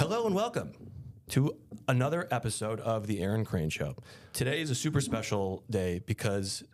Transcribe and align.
Hello 0.00 0.24
and 0.24 0.34
welcome 0.34 0.72
to 1.28 1.54
another 1.86 2.26
episode 2.30 2.80
of 2.80 3.06
the 3.06 3.20
Aaron 3.20 3.44
Crane 3.44 3.68
Show. 3.68 3.96
Today 4.32 4.62
is 4.62 4.70
a 4.70 4.74
super 4.74 5.02
special 5.02 5.62
day 5.68 6.00
because 6.06 6.64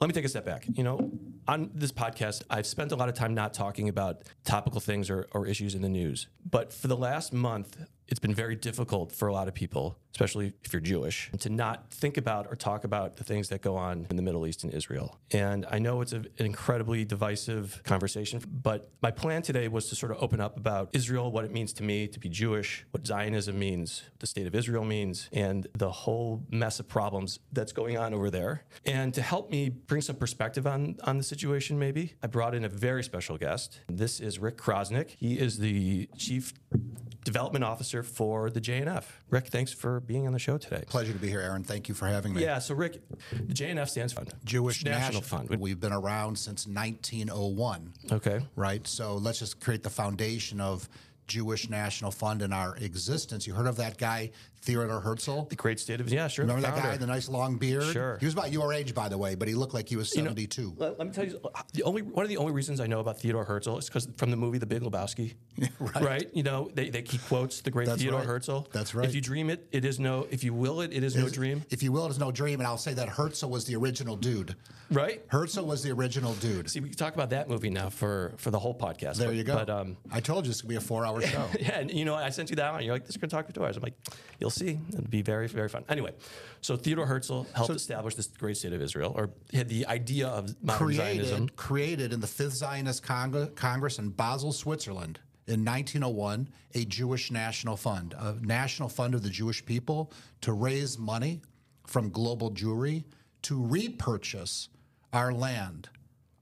let 0.00 0.08
me 0.08 0.12
take 0.12 0.24
a 0.24 0.28
step 0.28 0.44
back. 0.44 0.66
You 0.74 0.82
know, 0.82 1.12
on 1.46 1.70
this 1.72 1.92
podcast, 1.92 2.42
I've 2.50 2.66
spent 2.66 2.90
a 2.90 2.96
lot 2.96 3.08
of 3.08 3.14
time 3.14 3.32
not 3.32 3.54
talking 3.54 3.88
about 3.88 4.24
topical 4.44 4.80
things 4.80 5.08
or, 5.08 5.28
or 5.30 5.46
issues 5.46 5.76
in 5.76 5.82
the 5.82 5.88
news. 5.88 6.26
But 6.50 6.72
for 6.72 6.88
the 6.88 6.96
last 6.96 7.32
month, 7.32 7.78
it's 8.08 8.20
been 8.20 8.34
very 8.34 8.56
difficult 8.56 9.12
for 9.12 9.28
a 9.28 9.32
lot 9.32 9.48
of 9.48 9.54
people, 9.54 9.98
especially 10.12 10.54
if 10.64 10.72
you're 10.72 10.80
Jewish, 10.80 11.30
to 11.38 11.50
not 11.50 11.90
think 11.90 12.16
about 12.16 12.46
or 12.50 12.56
talk 12.56 12.84
about 12.84 13.16
the 13.16 13.24
things 13.24 13.48
that 13.50 13.60
go 13.60 13.76
on 13.76 14.06
in 14.10 14.16
the 14.16 14.22
Middle 14.22 14.46
East 14.46 14.64
and 14.64 14.72
Israel. 14.72 15.18
And 15.30 15.66
I 15.70 15.78
know 15.78 16.00
it's 16.00 16.14
a, 16.14 16.18
an 16.18 16.26
incredibly 16.38 17.04
divisive 17.04 17.82
conversation, 17.84 18.42
but 18.50 18.90
my 19.02 19.10
plan 19.10 19.42
today 19.42 19.68
was 19.68 19.88
to 19.90 19.94
sort 19.94 20.12
of 20.12 20.22
open 20.22 20.40
up 20.40 20.56
about 20.56 20.88
Israel, 20.94 21.30
what 21.30 21.44
it 21.44 21.52
means 21.52 21.72
to 21.74 21.82
me 21.82 22.08
to 22.08 22.18
be 22.18 22.28
Jewish, 22.28 22.86
what 22.92 23.06
Zionism 23.06 23.58
means, 23.58 24.04
what 24.10 24.20
the 24.20 24.26
state 24.26 24.46
of 24.46 24.54
Israel 24.54 24.84
means, 24.84 25.28
and 25.32 25.66
the 25.74 25.90
whole 25.90 26.46
mess 26.50 26.80
of 26.80 26.88
problems 26.88 27.38
that's 27.52 27.72
going 27.72 27.98
on 27.98 28.14
over 28.14 28.30
there. 28.30 28.64
And 28.86 29.12
to 29.14 29.22
help 29.22 29.50
me 29.50 29.68
bring 29.68 30.00
some 30.00 30.16
perspective 30.16 30.66
on, 30.66 30.96
on 31.04 31.18
the 31.18 31.24
situation, 31.24 31.78
maybe, 31.78 32.14
I 32.22 32.26
brought 32.26 32.54
in 32.54 32.64
a 32.64 32.68
very 32.68 33.04
special 33.04 33.36
guest. 33.36 33.80
This 33.88 34.18
is 34.18 34.38
Rick 34.38 34.56
Krosnick. 34.56 35.10
He 35.18 35.38
is 35.38 35.58
the 35.58 36.08
chief 36.16 36.54
development 37.24 37.62
officer 37.62 37.97
for 38.02 38.50
the 38.50 38.60
JNF. 38.60 39.04
Rick, 39.30 39.48
thanks 39.48 39.72
for 39.72 40.00
being 40.00 40.26
on 40.26 40.32
the 40.32 40.38
show 40.38 40.58
today. 40.58 40.84
Pleasure 40.86 41.12
to 41.12 41.18
be 41.18 41.28
here, 41.28 41.40
Aaron. 41.40 41.64
Thank 41.64 41.88
you 41.88 41.94
for 41.94 42.06
having 42.06 42.34
me. 42.34 42.42
Yeah, 42.42 42.58
so 42.58 42.74
Rick, 42.74 43.00
the 43.32 43.52
JNF 43.52 43.88
stands 43.88 44.12
for 44.12 44.24
Jewish 44.44 44.84
National, 44.84 45.00
National 45.00 45.22
Fund. 45.22 45.60
We've 45.60 45.80
been 45.80 45.92
around 45.92 46.38
since 46.38 46.66
1901. 46.66 47.92
Okay. 48.12 48.40
Right? 48.56 48.86
So 48.86 49.14
let's 49.14 49.38
just 49.38 49.60
create 49.60 49.82
the 49.82 49.90
foundation 49.90 50.60
of 50.60 50.88
Jewish 51.26 51.68
National 51.68 52.10
Fund 52.10 52.42
in 52.42 52.52
our 52.52 52.76
existence. 52.76 53.46
You 53.46 53.54
heard 53.54 53.66
of 53.66 53.76
that 53.76 53.98
guy, 53.98 54.30
Theodor 54.62 55.00
Herzl? 55.00 55.42
The 55.48 55.56
great 55.56 55.80
state 55.80 56.00
of 56.00 56.08
yeah, 56.10 56.28
sure. 56.28 56.44
Remember 56.44 56.62
that 56.62 56.76
guy, 56.76 56.96
the 56.96 57.06
nice 57.06 57.28
long 57.28 57.56
beard? 57.56 57.84
Sure. 57.84 58.18
He 58.18 58.26
was 58.26 58.34
about 58.34 58.52
your 58.52 58.72
age, 58.72 58.94
by 58.94 59.08
the 59.08 59.18
way, 59.18 59.34
but 59.34 59.48
he 59.48 59.54
looked 59.54 59.74
like 59.74 59.88
he 59.88 59.96
was 59.96 60.14
You 60.14 60.22
know, 60.22 60.30
72. 60.30 60.74
let, 60.76 60.98
let 60.98 61.08
me 61.08 61.12
tell 61.12 61.24
you, 61.24 61.40
the 61.72 61.82
only 61.82 62.02
one 62.02 62.24
of 62.24 62.28
the 62.28 62.36
only 62.36 62.52
reasons 62.52 62.80
I 62.80 62.86
know 62.86 63.00
about 63.00 63.18
Theodore 63.18 63.44
Herzl 63.44 63.78
is 63.78 63.86
because 63.86 64.08
from 64.16 64.30
the 64.30 64.36
movie 64.36 64.58
The 64.58 64.66
Big 64.66 64.82
Lebowski, 64.82 65.34
Right. 65.80 66.28
You 66.32 66.42
know, 66.42 66.70
they, 66.74 66.90
they 66.90 67.02
he 67.02 67.18
quotes 67.18 67.60
the 67.60 67.70
great 67.70 67.86
That's 67.86 68.00
Theodore 68.02 68.20
right. 68.20 68.28
Herzl. 68.28 68.60
That's 68.72 68.94
right. 68.94 69.06
If 69.06 69.14
you 69.14 69.20
dream 69.20 69.50
it, 69.50 69.66
it 69.72 69.84
is 69.84 69.98
no. 69.98 70.26
If 70.30 70.44
you 70.44 70.54
will 70.54 70.80
it, 70.80 70.92
it 70.92 71.02
is 71.02 71.16
no 71.16 71.28
dream. 71.28 71.64
If 71.70 71.82
you 71.82 71.92
will, 71.92 72.06
it 72.06 72.10
is 72.10 72.18
no 72.18 72.30
dream. 72.30 72.60
And 72.60 72.66
I'll 72.66 72.78
say 72.78 72.94
that 72.94 73.08
Herzl 73.08 73.48
was 73.48 73.64
the 73.64 73.76
original 73.76 74.16
dude. 74.16 74.54
Right. 74.90 75.22
Herzl 75.28 75.62
was 75.64 75.82
the 75.82 75.90
original 75.90 76.34
dude. 76.34 76.70
See, 76.70 76.80
we 76.80 76.88
can 76.88 76.96
talk 76.96 77.14
about 77.14 77.30
that 77.30 77.48
movie 77.48 77.70
now 77.70 77.90
for 77.90 78.34
for 78.38 78.50
the 78.50 78.58
whole 78.58 78.74
podcast. 78.74 79.16
There 79.16 79.28
but, 79.28 79.36
you 79.36 79.44
go. 79.44 79.54
But 79.54 79.70
um, 79.70 79.96
I 80.10 80.20
told 80.20 80.44
you 80.44 80.50
this 80.50 80.60
could 80.60 80.70
be 80.70 80.76
a 80.76 80.80
four 80.80 81.04
hour 81.04 81.20
show. 81.32 81.46
yeah, 81.58 81.80
and 81.80 81.90
you 81.90 82.04
know, 82.04 82.14
I 82.14 82.30
sent 82.30 82.50
you 82.50 82.56
that 82.56 82.72
one. 82.72 82.82
You're 82.82 82.94
like, 82.94 83.02
this 83.02 83.10
is 83.10 83.16
going 83.16 83.28
to 83.28 83.36
talk 83.36 83.46
for 83.46 83.52
two 83.52 83.64
hours. 83.64 83.76
I'm 83.76 83.82
like, 83.82 83.94
you'll 84.38 84.47
see. 84.50 84.78
It'll 84.92 85.02
be 85.08 85.22
very, 85.22 85.48
very 85.48 85.68
fun. 85.68 85.84
Anyway, 85.88 86.12
so 86.60 86.76
Theodore 86.76 87.06
Herzl 87.06 87.42
helped 87.54 87.74
establish 87.74 88.14
this 88.14 88.26
great 88.26 88.56
state 88.56 88.72
of 88.72 88.82
Israel, 88.82 89.12
or 89.16 89.30
had 89.52 89.68
the 89.68 89.86
idea 89.86 90.28
of 90.28 90.54
modern 90.62 90.92
Zionism. 90.92 91.48
created, 91.48 91.56
created 91.56 92.12
in 92.12 92.20
the 92.20 92.26
Fifth 92.26 92.54
Zionist 92.54 93.02
Cong- 93.02 93.50
Congress 93.54 93.98
in 93.98 94.10
Basel, 94.10 94.52
Switzerland 94.52 95.20
in 95.46 95.64
1901 95.64 96.48
a 96.74 96.84
Jewish 96.84 97.30
National 97.30 97.76
Fund, 97.76 98.14
a 98.18 98.34
national 98.42 98.88
fund 98.88 99.14
of 99.14 99.22
the 99.22 99.30
Jewish 99.30 99.64
people 99.64 100.12
to 100.42 100.52
raise 100.52 100.98
money 100.98 101.40
from 101.86 102.10
global 102.10 102.50
Jewry 102.50 103.04
to 103.42 103.64
repurchase 103.64 104.68
our 105.12 105.32
land. 105.32 105.88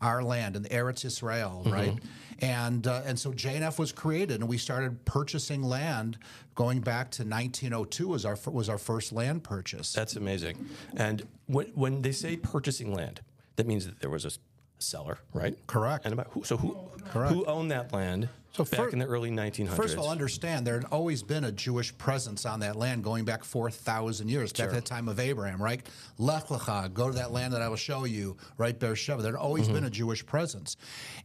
Our 0.00 0.22
land 0.22 0.56
in 0.56 0.62
the 0.62 0.68
Eretz 0.68 1.04
Israel, 1.04 1.62
right? 1.66 1.94
Mm-hmm. 1.94 2.06
And 2.40 2.86
uh, 2.86 3.02
and 3.06 3.18
so 3.18 3.32
JNF 3.32 3.78
was 3.78 3.92
created, 3.92 4.40
and 4.40 4.48
we 4.48 4.58
started 4.58 5.04
purchasing 5.04 5.62
land 5.62 6.18
going 6.54 6.80
back 6.80 7.10
to 7.12 7.22
1902 7.22 8.08
was 8.08 8.24
our 8.24 8.36
was 8.46 8.68
our 8.68 8.78
first 8.78 9.12
land 9.12 9.42
purchase. 9.42 9.92
That's 9.92 10.16
amazing. 10.16 10.68
And 10.96 11.26
when, 11.46 11.66
when 11.74 12.02
they 12.02 12.12
say 12.12 12.36
purchasing 12.36 12.94
land, 12.94 13.20
that 13.56 13.66
means 13.66 13.86
that 13.86 14.00
there 14.00 14.10
was 14.10 14.24
a 14.24 14.30
seller, 14.78 15.18
right? 15.32 15.56
Correct. 15.66 16.04
And 16.04 16.12
about 16.12 16.28
who, 16.30 16.44
so 16.44 16.56
who 16.56 16.76
Correct. 17.06 17.32
who 17.32 17.44
owned 17.46 17.70
that 17.70 17.92
land 17.92 18.28
So 18.52 18.64
back 18.64 18.72
fir- 18.80 18.88
in 18.88 18.98
the 19.00 19.04
early 19.04 19.30
1900s? 19.30 19.76
First 19.76 19.94
of 19.94 20.00
all, 20.00 20.10
understand 20.10 20.66
there 20.66 20.76
had 20.80 20.86
always 20.90 21.22
been 21.22 21.44
a 21.44 21.52
Jewish 21.52 21.96
presence 21.98 22.46
on 22.46 22.60
that 22.60 22.74
land 22.76 23.04
going 23.04 23.26
back 23.26 23.44
4,000 23.44 24.28
years, 24.30 24.50
back 24.50 24.70
to 24.70 24.74
the 24.76 24.80
time 24.80 25.08
of 25.08 25.20
Abraham, 25.20 25.62
right? 25.62 25.86
Lech 26.16 26.46
Lecha, 26.46 26.90
go 26.94 27.08
to 27.10 27.14
that 27.16 27.32
land 27.32 27.52
that 27.52 27.60
I 27.60 27.68
will 27.68 27.76
show 27.76 28.04
you, 28.04 28.38
right? 28.56 28.78
Beersheba. 28.78 29.20
There 29.22 29.32
had 29.32 29.38
always 29.38 29.64
Mm-hmm. 29.66 29.74
been 29.74 29.84
a 29.84 29.90
Jewish 29.90 30.24
presence. 30.24 30.78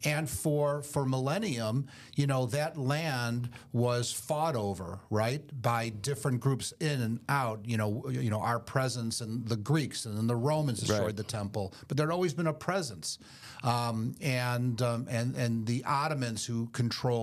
And 0.03 0.29
for, 0.29 0.81
for 0.81 1.05
millennium, 1.05 1.87
you 2.17 2.27
know, 2.27 2.47
that 2.47 2.75
land 2.77 3.49
was 3.71 4.11
fought 4.11 4.57
over, 4.57 4.99
right? 5.09 5.41
By 5.61 5.87
different 5.89 6.41
groups 6.41 6.73
in 6.81 7.01
and 7.01 7.19
out, 7.29 7.61
you 7.65 7.77
know, 7.77 8.09
you 8.09 8.29
know, 8.29 8.41
our 8.41 8.59
presence 8.59 9.21
and 9.21 9.47
the 9.47 9.55
Greeks 9.55 10.05
and 10.05 10.17
then 10.17 10.27
the 10.27 10.35
Romans 10.35 10.79
destroyed 10.79 11.01
Right. 11.01 11.15
the 11.15 11.23
temple, 11.23 11.73
but 11.87 11.95
there 11.95 12.07
had 12.07 12.13
always 12.13 12.33
been 12.33 12.47
a 12.47 12.53
presence. 12.53 13.19
Um, 13.63 14.15
and, 14.21 14.81
um, 14.81 15.05
and, 15.09 15.35
and 15.35 15.65
the 15.67 15.83
Ottomans 15.85 16.43
who 16.45 16.65
controlled, 16.73 17.20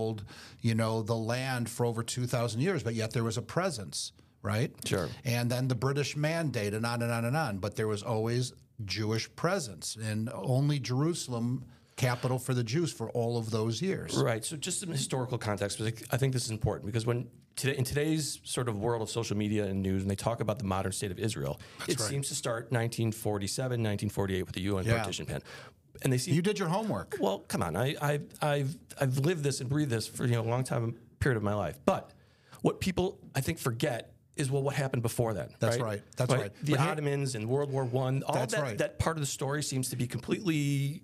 you 0.61 0.75
know, 0.75 1.03
the 1.03 1.15
land 1.17 1.69
for 1.69 1.87
over 1.87 2.03
2,000 2.03 2.61
years, 2.61 2.83
but 2.83 2.95
yet 2.95 3.13
there 3.13 3.25
was 3.25 3.37
a 3.37 3.43
presence, 3.43 4.13
right? 4.43 4.73
Sure. 4.85 5.09
And 5.25 5.51
then 5.51 5.69
the 5.69 5.75
British 5.75 6.17
mandate 6.17 6.75
and 6.75 6.85
on 6.87 7.03
and 7.03 7.13
on 7.13 7.25
and 7.25 7.37
on, 7.37 7.59
but 7.59 7.77
there 7.77 7.89
was 7.89 8.03
always 8.03 8.53
Jewish 8.85 9.35
presence 9.37 9.97
and 9.97 10.31
only 10.33 10.79
Jerusalem 10.79 11.65
capital 11.97 12.39
for 12.39 12.55
the 12.55 12.63
Jews 12.63 12.93
for 12.93 13.11
all 13.11 13.37
of 13.37 13.51
those 13.51 13.83
years. 13.83 14.17
Right. 14.17 14.45
So, 14.45 14.57
just 14.57 14.81
some 14.81 14.91
historical 14.91 15.37
context, 15.37 15.79
because 15.79 16.05
I 16.11 16.17
think 16.17 16.33
this 16.33 16.45
is 16.45 16.51
important 16.53 16.87
because 16.87 17.05
when 17.05 17.29
today, 17.57 17.77
in 17.77 17.85
today's 17.85 18.41
sort 18.45 18.69
of 18.69 18.79
world 18.79 19.03
of 19.03 19.11
social 19.11 19.37
media 19.37 19.65
and 19.65 19.83
news, 19.83 20.03
when 20.03 20.09
they 20.09 20.15
talk 20.15 20.41
about 20.41 20.59
the 20.59 20.65
modern 20.65 20.93
state 20.93 21.11
of 21.11 21.19
Israel, 21.19 21.61
it 21.89 21.99
right. 21.99 22.09
seems 22.09 22.29
to 22.29 22.37
start 22.37 22.71
1947, 22.71 23.71
1948 23.83 24.43
with 24.47 24.55
the 24.55 24.63
UN 24.63 24.85
Yeah. 24.85 24.99
partition 24.99 25.27
plan, 25.27 25.43
and 26.03 26.13
they 26.13 26.19
seem 26.19 26.35
You 26.35 26.43
did 26.43 26.59
your 26.59 26.69
homework. 26.69 27.17
Well, 27.21 27.41
come 27.41 27.63
on. 27.63 27.77
I, 27.77 27.95
I, 28.01 28.21
I've, 28.41 28.77
I've 29.01 29.19
lived 29.19 29.43
this 29.43 29.61
and 29.61 29.69
breathed 29.69 29.91
this 29.91 30.07
for 30.07 30.25
you 30.27 30.33
know 30.33 30.43
a 30.43 30.51
long 30.51 30.65
time 30.65 30.95
period 31.21 31.37
of 31.37 31.43
my 31.43 31.55
life. 31.55 31.79
But 31.85 32.13
what 32.63 32.81
people 32.81 33.19
I 33.35 33.41
think 33.41 33.59
forget 33.59 34.13
is 34.37 34.51
well, 34.51 34.63
what 34.63 34.75
happened 34.75 35.03
before 35.03 35.35
that? 35.35 35.59
That's 35.59 35.79
right. 35.79 36.01
That's 36.17 36.33
right. 36.33 36.53
The 36.63 36.73
But 36.73 36.81
Ottomans 36.81 37.35
and 37.35 37.49
World 37.49 37.71
War 37.71 37.85
One. 37.85 38.23
All 38.23 38.35
That's 38.35 38.55
that, 38.55 38.63
right. 38.63 38.79
that 38.79 38.99
part 38.99 39.17
of 39.17 39.21
the 39.21 39.27
story 39.27 39.63
seems 39.63 39.91
to 39.91 39.97
be 39.97 40.07
completely 40.07 41.03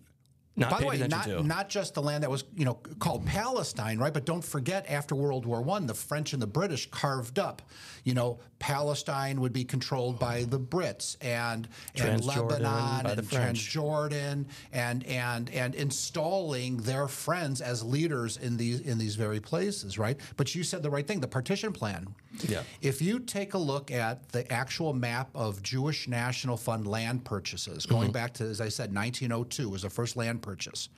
not 0.57 0.71
By 0.71 0.81
the 0.81 0.87
way, 0.87 0.99
not, 0.99 1.25
to. 1.25 1.43
not 1.43 1.69
just 1.69 1.95
the 1.95 2.03
land 2.03 2.23
that 2.23 2.31
was, 2.31 2.45
you 2.55 2.65
know, 2.65 2.75
called 3.01 3.27
Palestine, 3.27 3.99
right? 3.99 4.15
But 4.15 4.25
don't 4.25 4.45
forget, 4.45 4.89
after 4.89 5.17
World 5.17 5.47
War 5.47 5.61
One, 5.61 5.87
the 5.87 5.95
French 5.95 6.33
and 6.33 6.41
the 6.41 6.47
British 6.47 6.89
carved 6.91 7.41
up. 7.41 7.63
You 8.05 8.15
know, 8.15 8.39
Palestine 8.59 9.41
would 9.41 9.53
be 9.53 9.65
controlled 9.65 10.19
by 10.19 10.45
the 10.45 10.61
Brits, 10.61 11.17
and 11.21 11.69
and 11.97 12.25
Lebanon 12.25 13.07
and. 13.07 13.21
Transjordan, 13.25 14.45
and 14.73 15.05
and 15.07 15.51
and 15.51 15.75
installing 15.75 16.77
their 16.79 17.09
friends 17.09 17.61
as 17.61 17.83
leaders 17.83 18.37
in 18.37 18.57
these 18.57 18.81
in 18.81 18.99
these 18.99 19.17
very 19.17 19.41
places, 19.41 19.99
right? 19.99 20.21
But 20.37 20.55
you 20.55 20.63
said 20.63 20.83
the 20.83 20.91
right 20.91 21.07
thing. 21.07 21.21
The 21.21 21.29
partition 21.29 21.73
plan. 21.73 22.15
Yeah. 22.49 22.63
If 22.81 23.01
you 23.01 23.21
take 23.21 23.55
a 23.55 23.59
look 23.59 23.91
at 23.91 24.29
the 24.31 24.51
actual 24.53 24.93
map 24.93 25.31
of 25.35 25.63
Jewish 25.63 26.09
National 26.09 26.57
Fund 26.57 26.87
land 26.87 27.25
purchases, 27.25 27.87
going 27.87 28.11
back 28.13 28.35
to, 28.35 28.45
as 28.45 28.61
I 28.61 28.69
said, 28.69 28.95
1902 28.95 29.69
was 29.69 29.83
the 29.83 29.91
first 29.91 30.17
land 30.17 30.43
purchase, 30.45 30.89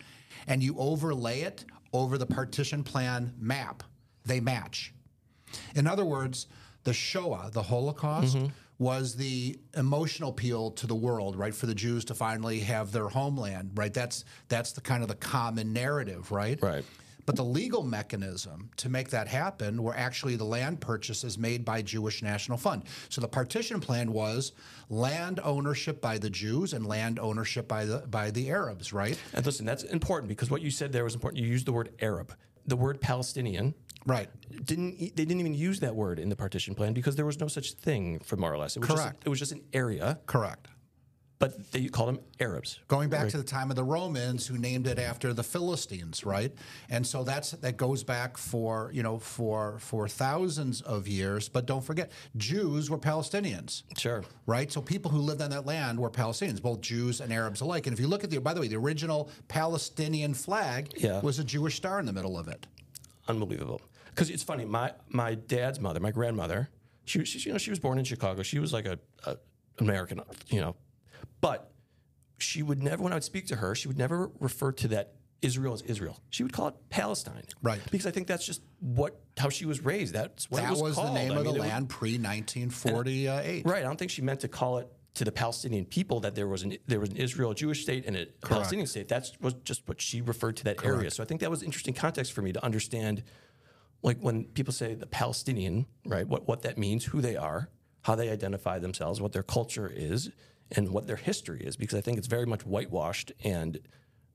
and 0.46 0.62
you 0.62 0.76
overlay 0.78 1.40
it 1.40 1.64
over 1.92 2.18
the 2.18 2.26
partition 2.26 2.82
plan 2.82 3.32
map, 3.38 3.82
they 4.24 4.40
match. 4.40 4.92
In 5.74 5.86
other 5.86 6.04
words, 6.04 6.46
the 6.84 6.92
Shoah, 6.92 7.50
the 7.52 7.62
Holocaust, 7.62 8.36
mm-hmm. 8.36 8.46
was 8.78 9.16
the 9.16 9.58
emotional 9.76 10.30
appeal 10.30 10.70
to 10.72 10.86
the 10.86 10.94
world, 10.94 11.36
right? 11.36 11.54
For 11.54 11.66
the 11.66 11.74
Jews 11.74 12.04
to 12.06 12.14
finally 12.14 12.60
have 12.60 12.92
their 12.92 13.08
homeland, 13.08 13.72
right? 13.74 13.92
That's 13.92 14.24
that's 14.48 14.72
the 14.72 14.80
kind 14.80 15.02
of 15.02 15.08
the 15.08 15.14
common 15.14 15.72
narrative, 15.72 16.30
right? 16.30 16.60
Right. 16.60 16.84
But 17.26 17.34
the 17.34 17.44
legal 17.44 17.82
mechanism 17.82 18.70
to 18.76 18.88
make 18.88 19.10
that 19.10 19.26
happen 19.26 19.82
were 19.82 19.96
actually 19.96 20.36
the 20.36 20.44
land 20.44 20.80
purchases 20.80 21.36
made 21.36 21.64
by 21.64 21.82
Jewish 21.82 22.22
National 22.22 22.56
Fund. 22.56 22.84
So 23.08 23.20
the 23.20 23.28
partition 23.28 23.80
plan 23.80 24.12
was 24.12 24.52
land 24.88 25.40
ownership 25.42 26.00
by 26.00 26.18
the 26.18 26.30
Jews 26.30 26.72
and 26.72 26.86
land 26.86 27.18
ownership 27.18 27.66
by 27.66 27.84
the 27.84 27.98
by 28.06 28.30
the 28.30 28.48
Arabs, 28.50 28.92
right? 28.92 29.18
and 29.34 29.44
listen, 29.44 29.66
that's 29.66 29.82
important 29.82 30.28
because 30.28 30.50
what 30.50 30.62
you 30.62 30.70
said 30.70 30.92
there 30.92 31.04
was 31.04 31.14
important. 31.14 31.42
You 31.42 31.48
used 31.50 31.66
the 31.66 31.72
word 31.72 31.90
Arab. 32.00 32.32
The 32.66 32.76
word 32.76 33.00
Palestinian 33.00 33.74
Right. 34.06 34.28
didn't 34.64 34.98
they 35.00 35.24
didn't 35.24 35.40
even 35.40 35.54
use 35.54 35.80
that 35.80 35.96
word 35.96 36.20
in 36.20 36.28
the 36.28 36.36
partition 36.36 36.76
plan 36.76 36.92
because 36.92 37.16
there 37.16 37.26
was 37.26 37.40
no 37.40 37.48
such 37.48 37.72
thing 37.72 38.20
for 38.20 38.36
more 38.36 38.52
or 38.52 38.58
less. 38.58 38.76
It 38.76 38.80
was 38.80 38.88
Correct. 38.88 39.16
Just, 39.16 39.26
it 39.26 39.28
was 39.30 39.38
just 39.40 39.52
an 39.52 39.62
area, 39.72 40.20
Correct. 40.26 40.68
But 41.38 41.70
they 41.72 41.86
called 41.88 42.08
them 42.08 42.20
Arabs. 42.40 42.80
Going 42.88 43.10
back 43.10 43.28
to 43.28 43.36
the 43.36 43.42
time 43.44 43.68
of 43.70 43.76
the 43.76 43.84
Romans, 43.84 44.46
who 44.46 44.56
named 44.56 44.86
it 44.86 44.98
after 44.98 45.34
the 45.34 45.42
Philistines, 45.42 46.24
right? 46.24 46.52
And 46.88 47.06
so 47.06 47.24
that's 47.24 47.50
that 47.50 47.76
goes 47.76 48.02
back 48.04 48.38
for 48.38 48.90
you 48.94 49.02
know 49.02 49.18
for 49.18 49.78
for 49.78 50.08
thousands 50.08 50.80
of 50.82 51.06
years. 51.06 51.48
But 51.48 51.66
don't 51.66 51.84
forget, 51.84 52.10
Jews 52.36 52.88
were 52.88 52.98
Palestinians. 52.98 53.82
Sure. 53.98 54.24
right? 54.46 54.72
So 54.72 54.80
people 54.80 55.10
who 55.10 55.18
lived 55.18 55.42
on 55.42 55.50
that 55.50 55.66
land 55.66 55.98
were 56.00 56.10
Palestinians, 56.10 56.62
both 56.62 56.80
Jews 56.80 57.20
and 57.20 57.32
Arabs 57.32 57.60
alike. 57.60 57.86
And 57.86 57.92
if 57.94 58.00
you 58.00 58.08
look 58.08 58.24
at 58.24 58.30
the, 58.30 58.38
by 58.40 58.54
the 58.54 58.60
way, 58.60 58.68
the 58.68 58.76
original 58.76 59.28
Palestinian 59.48 60.32
flag 60.34 60.92
Yeah. 60.96 61.20
was 61.20 61.38
a 61.38 61.44
Jewish 61.44 61.76
star 61.76 62.00
in 62.00 62.06
the 62.06 62.12
middle 62.12 62.38
of 62.38 62.48
it. 62.48 62.66
Unbelievable. 63.28 63.80
because 64.10 64.30
it's 64.30 64.42
funny. 64.42 64.64
My 64.64 64.92
my 65.10 65.34
dad's 65.34 65.80
mother, 65.80 66.00
my 66.00 66.12
grandmother, 66.12 66.70
she 67.04 67.18
was 67.18 67.28
she, 67.28 67.38
you 67.40 67.52
know 67.52 67.58
she 67.58 67.70
was 67.70 67.78
born 67.78 67.98
in 67.98 68.04
Chicago. 68.04 68.42
She 68.42 68.58
was 68.58 68.72
like 68.72 68.86
a, 68.86 68.98
a 69.26 69.36
American, 69.78 70.20
you 70.48 70.60
know, 70.60 70.74
but 71.40 71.70
she 72.38 72.62
would 72.62 72.82
never 72.82 73.02
when 73.02 73.12
I 73.12 73.16
would 73.16 73.24
speak 73.24 73.46
to 73.48 73.56
her, 73.56 73.74
she 73.74 73.88
would 73.88 73.98
never 73.98 74.30
refer 74.40 74.72
to 74.72 74.88
that 74.88 75.14
Israel 75.42 75.74
as 75.74 75.82
Israel. 75.82 76.18
She 76.30 76.42
would 76.42 76.52
call 76.52 76.68
it 76.68 76.74
Palestine, 76.88 77.44
Right. 77.62 77.80
Because 77.90 78.06
I 78.06 78.10
think 78.10 78.26
that's 78.26 78.44
just 78.44 78.62
what 78.80 79.20
how 79.36 79.48
she 79.48 79.66
was 79.66 79.84
raised. 79.84 80.14
That's 80.14 80.50
what 80.50 80.62
That 80.62 80.68
it 80.68 80.70
was, 80.72 80.82
was, 80.82 80.94
called. 80.96 81.08
the 81.10 81.14
name 81.14 81.32
I 81.32 81.36
of 81.36 81.44
mean, 81.44 81.54
the 81.54 81.60
land 81.60 81.88
pre 81.88 82.18
1948. 82.18 83.66
Right. 83.66 83.78
I 83.78 83.82
don't 83.82 83.98
think 83.98 84.10
she 84.10 84.22
meant 84.22 84.40
to 84.40 84.48
call 84.48 84.78
it 84.78 84.88
to 85.14 85.24
the 85.24 85.32
Palestinian 85.32 85.86
people 85.86 86.20
that 86.20 86.34
there 86.34 86.46
was 86.46 86.62
an 86.62 86.76
there 86.86 87.00
was 87.00 87.10
an 87.10 87.16
Israel 87.16 87.54
Jewish 87.54 87.82
state 87.82 88.04
and 88.06 88.16
a 88.16 88.26
Palestinian 88.46 88.86
state. 88.86 89.08
That's 89.08 89.32
was 89.40 89.54
just 89.64 89.86
what 89.88 90.00
she 90.00 90.20
referred 90.20 90.56
to 90.58 90.64
that 90.64 90.84
area. 90.84 91.10
So 91.10 91.22
I 91.22 91.26
think 91.26 91.40
that 91.40 91.50
was 91.50 91.62
interesting 91.62 91.94
context 91.94 92.32
for 92.32 92.42
me 92.42 92.52
to 92.52 92.62
understand 92.64 93.22
like 94.02 94.18
when 94.20 94.44
people 94.44 94.72
say 94.74 94.94
the 94.94 95.06
Palestinian, 95.06 95.86
right, 96.04 96.26
what 96.26 96.46
what 96.46 96.62
that 96.62 96.76
means, 96.76 97.06
who 97.06 97.20
they 97.20 97.36
are, 97.36 97.70
how 98.02 98.14
they 98.14 98.28
identify 98.30 98.78
themselves, 98.78 99.20
what 99.20 99.32
their 99.32 99.42
culture 99.42 99.90
is, 99.94 100.30
and 100.72 100.90
what 100.90 101.06
their 101.06 101.16
history 101.16 101.60
is, 101.60 101.76
because 101.76 101.96
I 101.96 102.00
think 102.00 102.18
it's 102.18 102.26
very 102.26 102.46
much 102.46 102.62
whitewashed 102.66 103.32
and 103.44 103.78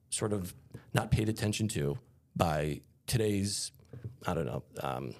sort 0.09 0.33
of 0.33 0.53
not 0.93 1.11
paid 1.11 1.29
attention 1.29 1.67
to 1.69 1.97
by 2.35 2.81
today's, 3.07 3.71
I 4.25 4.33
don't 4.33 4.45
know, 4.45 4.63
um, 4.81 5.13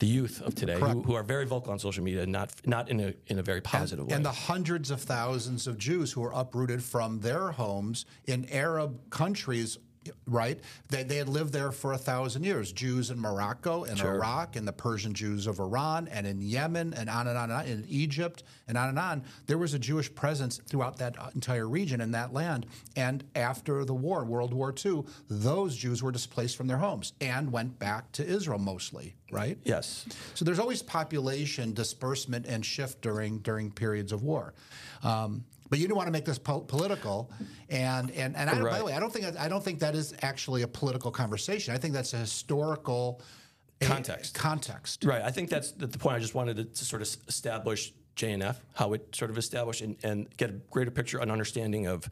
the 0.00 0.06
youth 0.06 0.42
of 0.42 0.54
today 0.54 0.78
who, 0.78 1.02
who 1.02 1.14
are 1.14 1.22
very 1.22 1.46
vocal 1.46 1.72
on 1.72 1.78
social 1.78 2.02
media, 2.02 2.26
not 2.26 2.50
not 2.66 2.88
in 2.88 2.98
a 3.00 3.14
in 3.28 3.38
a 3.38 3.42
very 3.42 3.60
positive 3.60 4.06
way. 4.06 4.14
And 4.14 4.24
the 4.24 4.32
hundreds 4.32 4.90
of 4.90 5.00
thousands 5.00 5.66
of 5.66 5.78
Jews 5.78 6.12
who 6.12 6.24
are 6.24 6.32
uprooted 6.34 6.82
from 6.82 7.20
their 7.20 7.52
homes 7.52 8.04
in 8.24 8.48
Arab 8.50 9.08
countries, 9.10 9.78
right? 10.26 10.58
They, 10.88 11.02
they 11.02 11.16
had 11.16 11.28
lived 11.28 11.52
there 11.52 11.72
for 11.72 11.92
a 11.92 11.98
thousand 11.98 12.44
years. 12.44 12.72
Jews 12.72 13.10
in 13.10 13.18
Morocco 13.18 13.84
and 13.84 13.98
Iraq 14.00 14.56
and 14.56 14.66
the 14.66 14.72
Persian 14.72 15.14
Jews 15.14 15.46
of 15.46 15.58
Iran 15.58 16.08
and 16.08 16.26
in 16.26 16.40
Yemen 16.40 16.94
and 16.94 17.08
on 17.08 17.28
and 17.28 17.36
on 17.38 17.50
and 17.50 17.60
on, 17.60 17.66
in 17.66 17.84
Egypt 17.88 18.42
and 18.68 18.76
on 18.78 18.88
and 18.88 18.98
on. 18.98 19.22
There 19.46 19.58
was 19.58 19.74
a 19.74 19.78
Jewish 19.78 20.14
presence 20.14 20.58
throughout 20.66 20.98
that 20.98 21.16
entire 21.34 21.68
region 21.68 22.00
and 22.00 22.14
that 22.14 22.32
land. 22.32 22.66
And 22.96 23.24
after 23.34 23.84
the 23.84 23.94
war, 23.94 24.24
World 24.24 24.54
War 24.54 24.74
II, 24.84 25.04
those 25.28 25.76
Jews 25.76 26.02
were 26.02 26.12
displaced 26.12 26.56
from 26.56 26.66
their 26.66 26.78
homes 26.78 27.12
and 27.20 27.52
went 27.52 27.78
back 27.78 28.10
to 28.12 28.26
Israel 28.26 28.58
mostly, 28.58 29.14
right? 29.30 29.58
yes, 29.64 30.06
So 30.34 30.44
there's 30.44 30.58
always 30.58 30.82
population 30.82 31.72
disbursement 31.72 32.46
and 32.46 32.64
shift 32.64 33.00
during 33.00 33.38
during 33.38 33.70
periods 33.70 34.12
of 34.12 34.22
war. 34.22 34.54
Um, 35.02 35.44
but 35.70 35.78
you 35.78 35.88
don't 35.88 35.96
want 35.96 36.06
to 36.08 36.12
make 36.12 36.24
this 36.24 36.38
po- 36.38 36.60
political, 36.60 37.30
and 37.68 38.10
and 38.12 38.36
and 38.36 38.50
I, 38.50 38.54
by 38.54 38.60
Right. 38.60 38.78
the 38.78 38.84
way, 38.84 38.92
I 38.92 39.00
don't 39.00 39.12
think 39.12 39.36
I 39.38 39.48
don't 39.48 39.64
think 39.64 39.80
that 39.80 39.94
is 39.94 40.14
actually 40.22 40.62
a 40.62 40.68
political 40.68 41.10
conversation. 41.10 41.74
I 41.74 41.78
think 41.78 41.94
that's 41.94 42.12
a 42.14 42.18
historical 42.18 43.20
a- 43.80 43.86
Context. 43.86 44.34
context. 44.34 45.04
right. 45.04 45.22
I 45.22 45.30
think 45.30 45.50
that's 45.50 45.72
the, 45.72 45.86
the 45.86 45.98
point. 45.98 46.16
I 46.16 46.20
just 46.20 46.34
wanted 46.34 46.56
to, 46.56 46.64
to 46.64 46.84
sort 46.84 47.02
of 47.02 47.08
establish 47.28 47.92
JNF, 48.16 48.56
how 48.74 48.92
it 48.92 49.14
sort 49.14 49.30
of 49.30 49.38
established, 49.38 49.80
and, 49.80 49.96
and 50.04 50.28
get 50.36 50.50
a 50.50 50.52
greater 50.70 50.90
picture, 50.92 51.18
an 51.18 51.30
understanding 51.30 51.86
of 51.86 52.08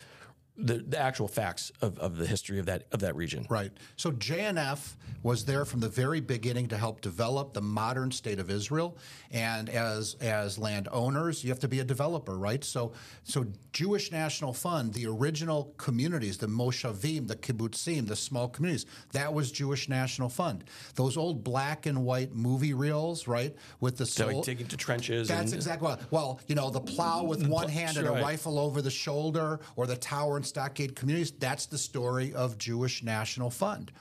the, 0.56 0.74
the 0.74 0.98
actual 0.98 1.28
facts 1.28 1.72
of, 1.80 1.98
of 1.98 2.16
the 2.16 2.26
history 2.26 2.58
of 2.58 2.66
that 2.66 2.84
of 2.92 3.00
that 3.00 3.16
region. 3.16 3.46
Right. 3.48 3.72
So 3.96 4.12
JNF 4.12 4.96
was 5.22 5.44
there 5.44 5.64
from 5.64 5.80
the 5.80 5.88
very 5.88 6.20
beginning 6.20 6.68
to 6.68 6.76
help 6.76 7.00
develop 7.00 7.54
the 7.54 7.62
modern 7.62 8.10
state 8.10 8.38
of 8.38 8.50
Israel. 8.50 8.98
And 9.30 9.70
as 9.70 10.14
as 10.20 10.58
landowners, 10.58 11.42
you 11.42 11.48
have 11.50 11.60
to 11.60 11.68
be 11.68 11.80
a 11.80 11.84
developer, 11.84 12.36
right? 12.36 12.62
So 12.62 12.92
so 13.24 13.46
Jewish 13.72 14.12
National 14.12 14.52
Fund, 14.52 14.92
the 14.92 15.06
original 15.06 15.72
communities, 15.78 16.36
the 16.36 16.48
moshavim, 16.48 17.28
the 17.28 17.36
kibbutzim, 17.36 18.06
the 18.06 18.16
small 18.16 18.48
communities, 18.48 18.84
that 19.12 19.32
was 19.32 19.50
Jewish 19.50 19.88
National 19.88 20.28
Fund. 20.28 20.64
Those 20.96 21.16
old 21.16 21.42
black 21.42 21.86
and 21.86 22.04
white 22.04 22.34
movie 22.34 22.74
reels, 22.74 23.26
right, 23.26 23.54
with 23.80 23.96
the 23.96 24.04
So 24.04 24.26
soul. 24.28 24.36
like 24.36 24.44
digging 24.44 24.66
to 24.66 24.76
trenches. 24.76 25.28
That's 25.28 25.52
and, 25.52 25.54
exactly 25.54 25.88
what. 25.88 26.02
Well, 26.12 26.40
you 26.46 26.54
know, 26.54 26.68
the 26.68 26.80
plow 26.80 27.24
with 27.24 27.46
one 27.46 27.70
hand 27.70 27.96
and 27.96 28.06
a 28.06 28.12
Right. 28.12 28.22
rifle 28.22 28.58
over 28.58 28.82
the 28.82 28.90
shoulder, 28.90 29.60
or 29.76 29.86
the 29.86 29.96
tower 29.96 30.41
and 30.42 30.46
stockade 30.48 30.96
communities. 30.96 31.30
That's 31.38 31.66
the 31.66 31.78
story 31.78 32.34
of 32.34 32.58
Jewish 32.58 33.04
National 33.04 33.48
Fund, 33.48 33.92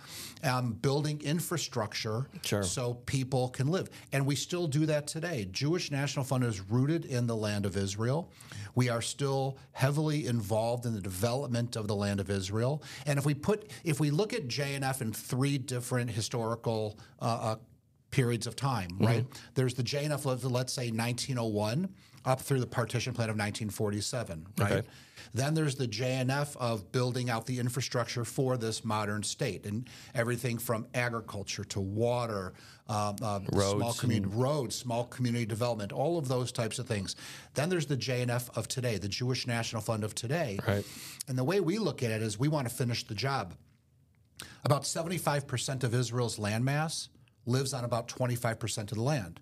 um, 0.43 0.73
building 0.73 1.21
infrastructure 1.21 2.25
Sure. 2.43 2.63
so 2.63 2.95
people 3.05 3.49
can 3.49 3.67
live, 3.67 3.89
and 4.11 4.25
we 4.25 4.35
still 4.35 4.65
do 4.67 4.87
that 4.87 5.05
today. 5.05 5.47
Jewish 5.51 5.91
National 5.91 6.25
Fund 6.25 6.43
is 6.43 6.59
rooted 6.59 7.05
in 7.05 7.27
the 7.27 7.35
land 7.35 7.67
of 7.67 7.77
Israel. 7.77 8.31
We 8.73 8.89
are 8.89 9.03
still 9.03 9.57
heavily 9.73 10.25
involved 10.25 10.87
in 10.87 10.95
the 10.95 11.01
development 11.01 11.75
of 11.75 11.87
the 11.87 11.95
land 11.95 12.19
of 12.19 12.31
Israel, 12.31 12.81
and 13.05 13.19
if 13.19 13.25
we 13.25 13.35
put, 13.35 13.69
if 13.83 13.99
we 13.99 14.09
look 14.09 14.33
at 14.33 14.47
JNF 14.47 15.01
in 15.01 15.13
three 15.13 15.59
different 15.59 16.09
historical. 16.09 16.97
Uh, 17.21 17.25
uh, 17.25 17.55
periods 18.11 18.45
of 18.45 18.55
time, 18.55 18.89
right? 18.99 19.25
There's 19.55 19.73
the 19.73 19.83
JNF 19.83 20.29
of, 20.29 20.43
let's 20.45 20.73
say, 20.73 20.91
1901 20.91 21.89
up 22.25 22.41
through 22.41 22.59
the 22.59 22.67
partition 22.67 23.13
plan 23.13 23.29
of 23.29 23.35
1947, 23.35 24.47
right? 24.59 24.71
Okay. 24.71 24.87
Then 25.33 25.53
there's 25.53 25.75
the 25.75 25.87
JNF 25.87 26.57
of 26.57 26.91
building 26.91 27.29
out 27.29 27.45
the 27.45 27.59
infrastructure 27.59 28.25
for 28.25 28.57
this 28.57 28.83
modern 28.83 29.23
state 29.23 29.65
and 29.65 29.87
everything 30.13 30.57
from 30.57 30.87
agriculture 30.93 31.63
to 31.65 31.79
water, 31.79 32.53
um, 32.89 33.15
um, 33.21 33.45
small 33.47 33.79
Roads 33.79 33.99
community 33.99 34.35
roads, 34.35 34.75
small 34.75 35.05
community 35.05 35.45
development, 35.45 35.93
all 35.93 36.17
of 36.17 36.27
those 36.27 36.51
types 36.51 36.79
of 36.79 36.87
things. 36.87 37.15
Then 37.53 37.69
there's 37.69 37.85
the 37.85 37.97
JNF 37.97 38.55
of 38.57 38.67
today, 38.67 38.97
the 38.97 39.07
Jewish 39.07 39.47
National 39.47 39.81
Fund 39.81 40.03
of 40.03 40.13
today. 40.13 40.59
Right. 40.67 40.85
And 41.27 41.37
the 41.37 41.45
way 41.45 41.61
we 41.61 41.77
look 41.77 42.03
at 42.03 42.11
it 42.11 42.21
is 42.21 42.37
we 42.37 42.49
want 42.49 42.67
to 42.67 42.73
finish 42.73 43.07
the 43.07 43.15
job. 43.15 43.55
About 44.65 44.83
75% 44.83 45.83
of 45.83 45.93
Israel's 45.93 46.37
landmass 46.37 47.07
lives 47.45 47.73
on 47.73 47.83
about 47.83 48.07
25% 48.07 48.77
of 48.77 48.89
the 48.89 49.01
land. 49.01 49.39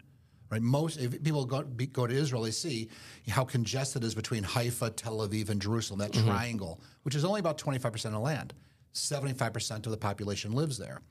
Right? 0.50 0.62
Most 0.62 0.98
if 0.98 1.22
people 1.24 1.46
go, 1.46 1.64
be, 1.64 1.86
go 1.86 2.08
to 2.08 2.14
Israel, 2.14 2.44
they 2.44 2.52
see 2.52 2.90
how 3.28 3.44
congested 3.44 4.04
it 4.04 4.08
is 4.08 4.16
between 4.16 4.44
Haifa, 4.44 4.92
Tel 4.92 5.20
Aviv, 5.20 5.50
and 5.50 5.62
Jerusalem. 5.62 6.00
That 6.00 6.14
triangle, 6.14 6.82
which 7.04 7.14
is 7.16 7.24
only 7.24 7.40
about 7.40 7.60
25% 7.60 8.06
of 8.06 8.12
the 8.14 8.20
land, 8.20 8.54
75% 8.94 9.86
of 9.86 9.92
the 9.92 9.98
population 9.98 10.52
lives 10.54 10.78
there. 10.78 11.02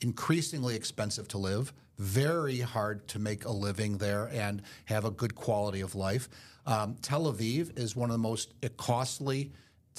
Increasingly 0.00 0.76
expensive 0.76 1.28
to 1.28 1.38
live, 1.38 1.72
very 1.98 2.60
hard 2.60 3.06
to 3.08 3.18
make 3.18 3.44
a 3.44 3.50
living 3.50 3.98
there 3.98 4.28
and 4.32 4.62
have 4.86 5.04
a 5.04 5.10
good 5.10 5.34
quality 5.34 5.80
of 5.80 5.94
life. 5.94 6.28
Um, 6.66 6.96
Tel 7.00 7.32
Aviv 7.32 7.78
is 7.78 7.96
one 7.96 8.10
of 8.10 8.14
the 8.14 8.18
most 8.18 8.54
costly 8.76 9.52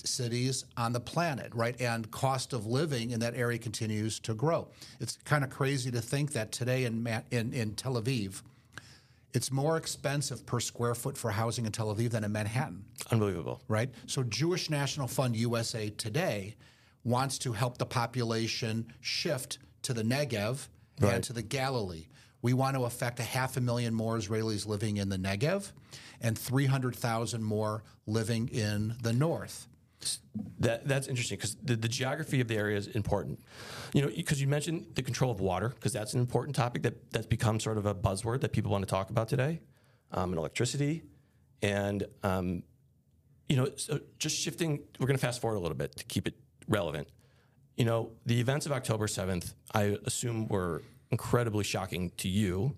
cities 0.05 0.65
on 0.75 0.93
the 0.93 0.99
planet, 0.99 1.53
right? 1.55 1.79
And 1.81 2.09
cost 2.11 2.53
of 2.53 2.65
living 2.65 3.11
in 3.11 3.19
that 3.21 3.35
area 3.35 3.57
continues 3.57 4.19
to 4.21 4.33
grow. 4.33 4.67
It's 4.99 5.17
kind 5.25 5.43
of 5.43 5.49
crazy 5.49 5.89
to 5.91 6.01
think 6.01 6.33
that 6.33 6.51
today 6.51 6.85
in, 6.85 7.07
in, 7.31 7.53
in 7.53 7.75
Tel 7.75 7.93
Aviv, 8.01 8.41
it's 9.33 9.51
more 9.51 9.77
expensive 9.77 10.45
per 10.45 10.59
square 10.59 10.95
foot 10.95 11.17
for 11.17 11.31
housing 11.31 11.65
in 11.65 11.71
Tel 11.71 11.93
Aviv 11.93 12.11
than 12.11 12.23
in 12.23 12.31
Manhattan, 12.31 12.83
Unbelievable. 13.11 13.61
right? 13.67 13.89
So 14.07 14.23
Jewish 14.23 14.69
National 14.69 15.07
Fund 15.07 15.35
USA 15.35 15.89
today 15.89 16.55
wants 17.03 17.37
to 17.39 17.53
help 17.53 17.77
the 17.77 17.85
population 17.85 18.91
shift 19.01 19.59
to 19.83 19.93
the 19.93 20.03
Negev 20.03 20.67
Right. 20.99 21.13
and 21.13 21.23
to 21.25 21.33
the 21.33 21.43
Galilee. 21.43 22.07
We 22.41 22.53
want 22.53 22.75
to 22.75 22.83
affect 22.85 23.19
a 23.19 23.23
half 23.23 23.55
a 23.57 23.61
million 23.61 23.93
more 23.93 24.17
Israelis 24.17 24.65
living 24.65 24.97
in 24.97 25.09
the 25.09 25.17
Negev 25.17 25.71
and 26.21 26.35
300,000 26.37 27.43
more 27.43 27.83
living 28.07 28.47
in 28.47 28.95
the 29.03 29.13
north. 29.13 29.66
That 30.59 30.87
that's 30.87 31.07
interesting 31.07 31.37
because 31.37 31.55
the, 31.63 31.75
the 31.75 31.87
geography 31.87 32.39
of 32.41 32.47
the 32.47 32.55
area 32.55 32.77
is 32.77 32.87
important. 32.87 33.39
You 33.93 34.03
know, 34.03 34.09
because 34.15 34.39
you 34.39 34.47
mentioned 34.47 34.87
the 34.93 35.01
control 35.01 35.31
of 35.31 35.39
water 35.39 35.69
because 35.69 35.93
that's 35.93 36.13
an 36.13 36.19
important 36.19 36.55
topic 36.55 36.83
that 36.83 37.11
that's 37.11 37.25
become 37.25 37.59
sort 37.59 37.77
of 37.77 37.85
a 37.85 37.95
buzzword 37.95 38.41
that 38.41 38.53
people 38.53 38.71
want 38.71 38.83
to 38.83 38.89
talk 38.89 39.09
about 39.09 39.27
today, 39.27 39.61
um, 40.11 40.29
and 40.31 40.37
electricity, 40.37 41.03
and 41.61 42.05
um, 42.23 42.63
you 43.49 43.55
know, 43.55 43.69
so 43.75 43.99
just 44.19 44.37
shifting. 44.37 44.83
We're 44.99 45.07
going 45.07 45.17
to 45.17 45.25
fast 45.25 45.41
forward 45.41 45.57
a 45.57 45.59
little 45.59 45.77
bit 45.77 45.95
to 45.95 46.05
keep 46.05 46.27
it 46.27 46.35
relevant. 46.67 47.07
You 47.75 47.85
know, 47.85 48.11
the 48.25 48.39
events 48.39 48.65
of 48.65 48.71
October 48.71 49.07
seventh, 49.07 49.53
I 49.73 49.97
assume, 50.05 50.47
were 50.47 50.83
incredibly 51.11 51.63
shocking 51.63 52.11
to 52.17 52.29
you. 52.29 52.75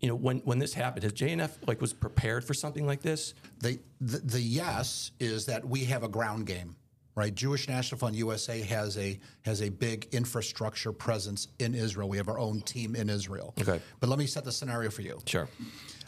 You 0.00 0.08
know, 0.08 0.14
when 0.14 0.38
when 0.38 0.58
this 0.58 0.74
happened, 0.74 1.02
has 1.02 1.12
JNF 1.12 1.50
like 1.66 1.80
was 1.80 1.92
prepared 1.92 2.44
for 2.44 2.54
something 2.54 2.86
like 2.86 3.02
this? 3.02 3.34
The, 3.60 3.78
the 4.00 4.18
the 4.18 4.40
yes 4.40 5.10
is 5.18 5.46
that 5.46 5.66
we 5.66 5.84
have 5.86 6.04
a 6.04 6.08
ground 6.08 6.46
game, 6.46 6.76
right? 7.16 7.34
Jewish 7.34 7.68
National 7.68 7.98
Fund 7.98 8.14
USA 8.14 8.60
has 8.60 8.96
a 8.96 9.18
has 9.42 9.60
a 9.60 9.68
big 9.68 10.08
infrastructure 10.12 10.92
presence 10.92 11.48
in 11.58 11.74
Israel. 11.74 12.08
We 12.08 12.16
have 12.16 12.28
our 12.28 12.38
own 12.38 12.60
team 12.60 12.94
in 12.94 13.10
Israel. 13.10 13.54
Okay. 13.60 13.80
But 13.98 14.08
let 14.08 14.18
me 14.18 14.26
set 14.26 14.44
the 14.44 14.52
scenario 14.52 14.90
for 14.90 15.02
you. 15.02 15.18
Sure. 15.26 15.48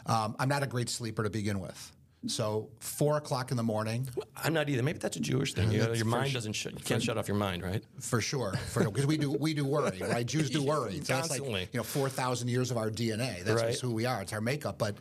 Um, 0.05 0.35
I'm 0.39 0.49
not 0.49 0.63
a 0.63 0.67
great 0.67 0.89
sleeper 0.89 1.23
to 1.23 1.29
begin 1.29 1.59
with. 1.59 1.91
So 2.27 2.69
four 2.79 3.17
o'clock 3.17 3.49
in 3.49 3.57
the 3.57 3.63
morning, 3.63 4.07
I'm 4.37 4.53
not 4.53 4.69
either. 4.69 4.83
Maybe 4.83 4.99
that's 4.99 5.17
a 5.17 5.19
Jewish 5.19 5.55
thing. 5.55 5.71
You 5.71 5.79
know, 5.79 5.93
your 5.93 6.05
mind 6.05 6.33
doesn't. 6.33 6.53
Sh- 6.53 6.65
you 6.67 6.77
can't 6.85 7.01
shut 7.01 7.17
off 7.17 7.27
your 7.27 7.37
mind, 7.37 7.63
right? 7.63 7.83
for 7.99 8.21
sure, 8.21 8.53
because 8.75 9.07
we 9.07 9.17
do 9.17 9.31
we 9.31 9.55
do 9.55 9.65
worry, 9.65 9.97
right? 10.01 10.25
Jews 10.25 10.51
do 10.51 10.61
worry. 10.73 10.99
That's 10.99 11.31
like 11.31 11.43
you 11.43 11.67
know 11.79 11.83
four 11.83 12.09
thousand 12.09 12.49
years 12.49 12.69
of 12.69 12.77
our 12.77 12.91
DNA. 12.91 13.43
That's 13.43 13.61
Right. 13.61 13.71
just 13.71 13.81
who 13.81 13.91
we 13.91 14.05
are. 14.05 14.21
It's 14.21 14.33
our 14.33 14.41
makeup. 14.41 14.77
But 14.77 14.97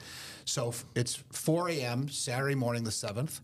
so 0.46 0.68
f- 0.68 0.86
it's 0.94 1.16
four 1.30 1.68
a.m. 1.68 2.08
Saturday 2.08 2.54
morning, 2.54 2.84
the 2.84 2.90
seventh, 2.90 3.40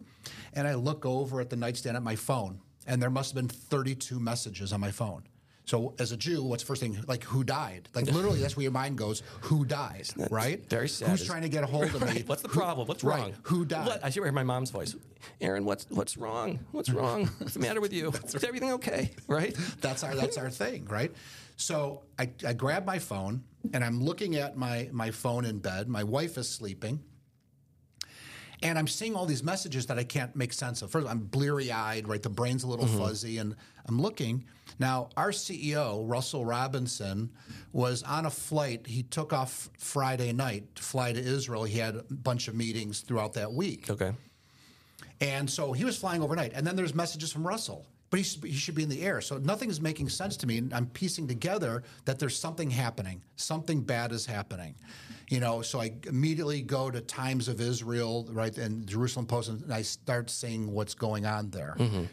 and 0.55 0.67
I 0.67 0.75
look 0.75 1.05
over 1.05 1.43
at 1.43 1.51
the 1.51 1.57
nightstand 1.57 1.99
at 1.99 2.03
my 2.03 2.17
phone, 2.17 2.59
and 2.87 3.01
there 3.03 3.11
must 3.11 3.33
have 3.35 3.37
been 3.37 3.49
thirty-two 3.49 4.19
messages 4.19 4.73
on 4.73 4.81
my 4.81 4.91
phone. 4.91 5.23
So 5.67 5.95
as 5.99 6.13
a 6.13 6.17
Jew, 6.17 6.45
what's 6.45 6.63
the 6.63 6.69
first 6.69 6.81
thing? 6.81 6.97
Like 7.09 7.25
who 7.25 7.43
died? 7.43 7.89
Like 7.93 8.07
literally, 8.07 8.41
that's 8.41 8.57
where 8.57 8.63
your 8.63 8.73
mind 8.73 8.97
goes. 8.97 9.25
Who 9.43 9.65
died? 9.65 10.07
Right? 10.31 10.65
very 10.71 10.89
sad. 10.89 11.09
Who's 11.09 11.27
trying 11.27 11.43
to 11.43 11.49
get 11.49 11.65
a 11.65 11.67
hold 11.67 11.87
of 11.87 12.01
me? 12.03 12.07
Right. 12.07 12.29
What's 12.29 12.43
the 12.43 12.49
problem? 12.49 12.87
What's 12.87 13.03
right. 13.03 13.21
wrong? 13.21 13.35
Who 13.43 13.65
died? 13.65 13.89
What? 13.89 14.05
I 14.05 14.11
should 14.11 14.23
hear 14.23 14.31
my 14.31 14.45
mom's 14.45 14.71
voice. 14.71 14.95
Aaron, 15.41 15.65
what's 15.65 15.87
what's 15.91 16.17
wrong? 16.17 16.61
What's 16.71 16.89
wrong? 16.89 17.27
What's 17.39 17.55
the 17.55 17.61
matter 17.61 17.81
with 17.81 17.93
you? 17.93 18.11
Is 18.11 18.45
everything 18.45 18.73
okay? 18.75 19.11
Right? 19.27 19.57
That's 19.81 20.05
our 20.05 20.15
that's 20.15 20.39
our 20.39 20.51
thing, 20.51 20.85
right? 20.87 21.13
So 21.57 22.03
I, 22.19 22.31
I 22.47 22.53
grab 22.53 22.87
my 22.87 23.01
phone 23.01 23.43
and 23.73 23.83
I'm 23.85 24.01
looking 24.03 24.37
at 24.37 24.57
my 24.57 24.89
my 24.93 25.11
phone 25.11 25.45
in 25.45 25.59
bed. 25.59 25.89
My 25.89 26.05
wife 26.05 26.39
is 26.39 26.49
sleeping. 26.49 27.03
And 28.63 28.79
I'm 28.79 28.87
seeing 28.87 29.15
all 29.15 29.27
these 29.27 29.43
messages 29.43 29.87
that 29.87 29.99
I 29.99 30.05
can't 30.05 30.35
make 30.35 30.53
sense 30.53 30.81
of. 30.81 30.91
First, 30.91 31.07
I'm 31.09 31.19
bleary 31.19 31.71
eyed, 31.71 32.09
right? 32.09 32.23
The 32.23 32.31
brain's 32.31 32.65
a 32.65 32.67
little 32.67 32.87
mm-hmm. 32.87 32.99
fuzzy, 32.99 33.37
and 33.37 33.55
I'm 33.87 34.01
looking. 34.01 34.47
Now, 34.79 35.09
our 35.17 35.31
CEO, 35.31 36.03
Russell 36.09 36.45
Robinson, 36.45 37.31
was 37.73 38.03
on 38.03 38.27
a 38.27 38.31
flight. 38.31 38.87
He 38.87 39.03
took 39.03 39.33
off 39.33 39.71
Friday 39.79 40.33
night 40.33 40.75
to 40.77 40.83
fly 40.83 41.13
to 41.13 41.21
Israel. 41.21 41.65
He 41.65 41.79
had 41.79 41.97
a 41.97 42.05
bunch 42.11 42.49
of 42.49 42.55
meetings 42.55 43.01
throughout 43.01 43.35
that 43.35 43.53
week. 43.53 43.91
Okay. 43.91 44.13
And 45.21 45.49
so 45.49 45.73
he 45.73 45.85
was 45.85 45.97
flying 45.97 46.23
overnight. 46.23 46.53
And 46.55 46.67
then 46.67 46.77
there's 46.77 46.95
messages 46.95 47.33
from 47.33 47.47
Russell, 47.47 47.87
but 48.11 48.19
he 48.19 48.23
should, 48.23 48.45
he 48.45 48.53
should 48.53 48.75
be 48.75 48.83
in 48.83 48.89
the 48.89 49.03
air. 49.03 49.21
So 49.21 49.39
nothing 49.39 49.71
is 49.71 49.81
making 49.81 50.11
sense 50.11 50.37
to 50.39 50.47
me. 50.47 50.59
And 50.59 50.75
I'm 50.75 50.87
piecing 50.87 51.27
together 51.27 51.83
that 52.05 52.19
there's 52.19 52.39
something 52.39 52.71
happening. 52.71 53.23
Something 53.37 53.81
bad 53.81 54.13
is 54.13 54.27
happening. 54.27 54.75
You 55.29 55.41
know, 55.41 55.63
so 55.63 55.81
I 55.81 55.93
immediately 56.07 56.63
go 56.63 56.91
to 56.91 57.01
Times 57.01 57.49
of 57.49 57.61
Israel, 57.61 58.29
right, 58.31 58.57
and 58.59 58.87
Jerusalem 58.87 59.27
Post, 59.27 59.49
and 59.49 59.73
I 59.73 59.83
start 59.83 60.31
seeing 60.31 60.71
what's 60.71 60.95
going 60.95 61.27
on 61.27 61.51
there. 61.51 61.75
Mm-hmm. 61.79 62.05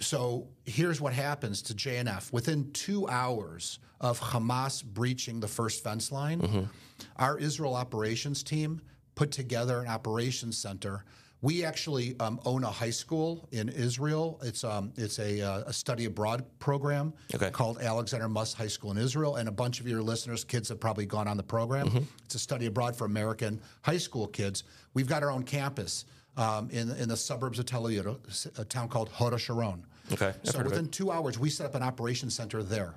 So 0.00 0.48
here's 0.64 1.00
what 1.00 1.12
happens 1.12 1.62
to 1.62 1.74
JNF. 1.74 2.32
Within 2.32 2.70
two 2.72 3.08
hours 3.08 3.78
of 4.00 4.18
Hamas 4.20 4.84
breaching 4.84 5.38
the 5.40 5.48
first 5.48 5.84
fence 5.84 6.10
line, 6.10 6.68
our 7.16 7.38
Israel 7.38 7.74
operations 7.74 8.42
team 8.42 8.80
put 9.14 9.30
together 9.30 9.80
an 9.80 9.88
operations 9.88 10.58
center. 10.58 11.04
We 11.40 11.64
actually 11.64 12.14
um, 12.20 12.40
own 12.44 12.62
a 12.62 12.70
high 12.70 12.90
school 12.90 13.48
in 13.50 13.68
Israel. 13.68 14.40
It's 14.44 14.62
um, 14.62 14.92
it's 14.96 15.18
a, 15.18 15.40
uh, 15.40 15.58
a 15.66 15.72
study 15.72 16.04
abroad 16.04 16.44
program 16.60 17.12
Okay. 17.34 17.50
called 17.50 17.78
Alexander 17.78 18.28
Muss 18.28 18.54
High 18.54 18.68
School 18.68 18.92
in 18.92 18.98
Israel, 18.98 19.36
and 19.36 19.48
a 19.48 19.52
bunch 19.52 19.80
of 19.80 19.88
your 19.88 20.02
listeners, 20.02 20.44
kids, 20.44 20.68
have 20.68 20.78
probably 20.78 21.04
gone 21.04 21.26
on 21.26 21.36
the 21.36 21.42
program. 21.42 22.06
It's 22.24 22.36
a 22.36 22.38
study 22.38 22.66
abroad 22.66 22.94
for 22.94 23.06
American 23.06 23.60
high 23.82 23.98
school 23.98 24.28
kids. 24.28 24.62
We've 24.94 25.08
got 25.08 25.24
our 25.24 25.32
own 25.32 25.42
campus 25.42 26.04
um, 26.36 26.70
in 26.70 26.90
in 26.92 27.08
the 27.08 27.16
suburbs 27.16 27.58
of 27.58 27.66
Tel 27.66 27.84
Aviv, 27.84 28.58
a 28.58 28.64
town 28.64 28.88
called 28.88 29.08
Hod 29.10 29.38
Sharon. 29.40 29.84
Okay, 30.12 30.28
I've 30.28 30.36
So 30.44 30.58
heard 30.58 30.66
of 30.66 30.72
it. 30.72 30.76
within 30.76 30.88
two 30.90 31.10
hours, 31.10 31.38
we 31.38 31.50
set 31.50 31.66
up 31.66 31.74
an 31.74 31.82
operations 31.82 32.34
center 32.34 32.62
there. 32.62 32.94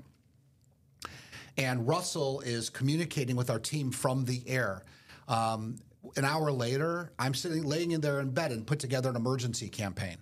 And 1.58 1.88
Russell 1.88 2.42
is 2.42 2.70
communicating 2.70 3.36
with 3.36 3.50
our 3.50 3.60
team 3.60 3.92
from 3.92 4.26
the 4.26 4.44
air. 4.48 4.84
Um, 5.28 5.78
an 6.18 6.26
hour 6.26 6.52
later, 6.52 7.12
I'm 7.18 7.34
sitting, 7.34 7.64
laying 7.64 7.92
in 7.92 8.02
there 8.02 8.20
in 8.20 8.32
bed 8.32 8.52
and 8.52 8.68
put 8.68 8.80
together 8.80 9.10
an 9.10 9.16
emergency 9.16 9.70
campaign. 9.70 10.18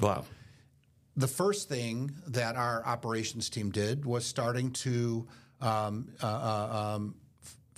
Wow. 0.00 0.24
The 1.16 1.28
first 1.28 1.68
thing 1.68 2.12
that 2.28 2.56
our 2.56 2.84
operations 2.86 3.50
team 3.50 3.70
did 3.70 4.04
was 4.04 4.24
starting 4.24 4.70
to 4.72 5.26
um, 5.60 6.08
uh, 6.22 6.26
uh, 6.26 6.94
um, 6.96 7.14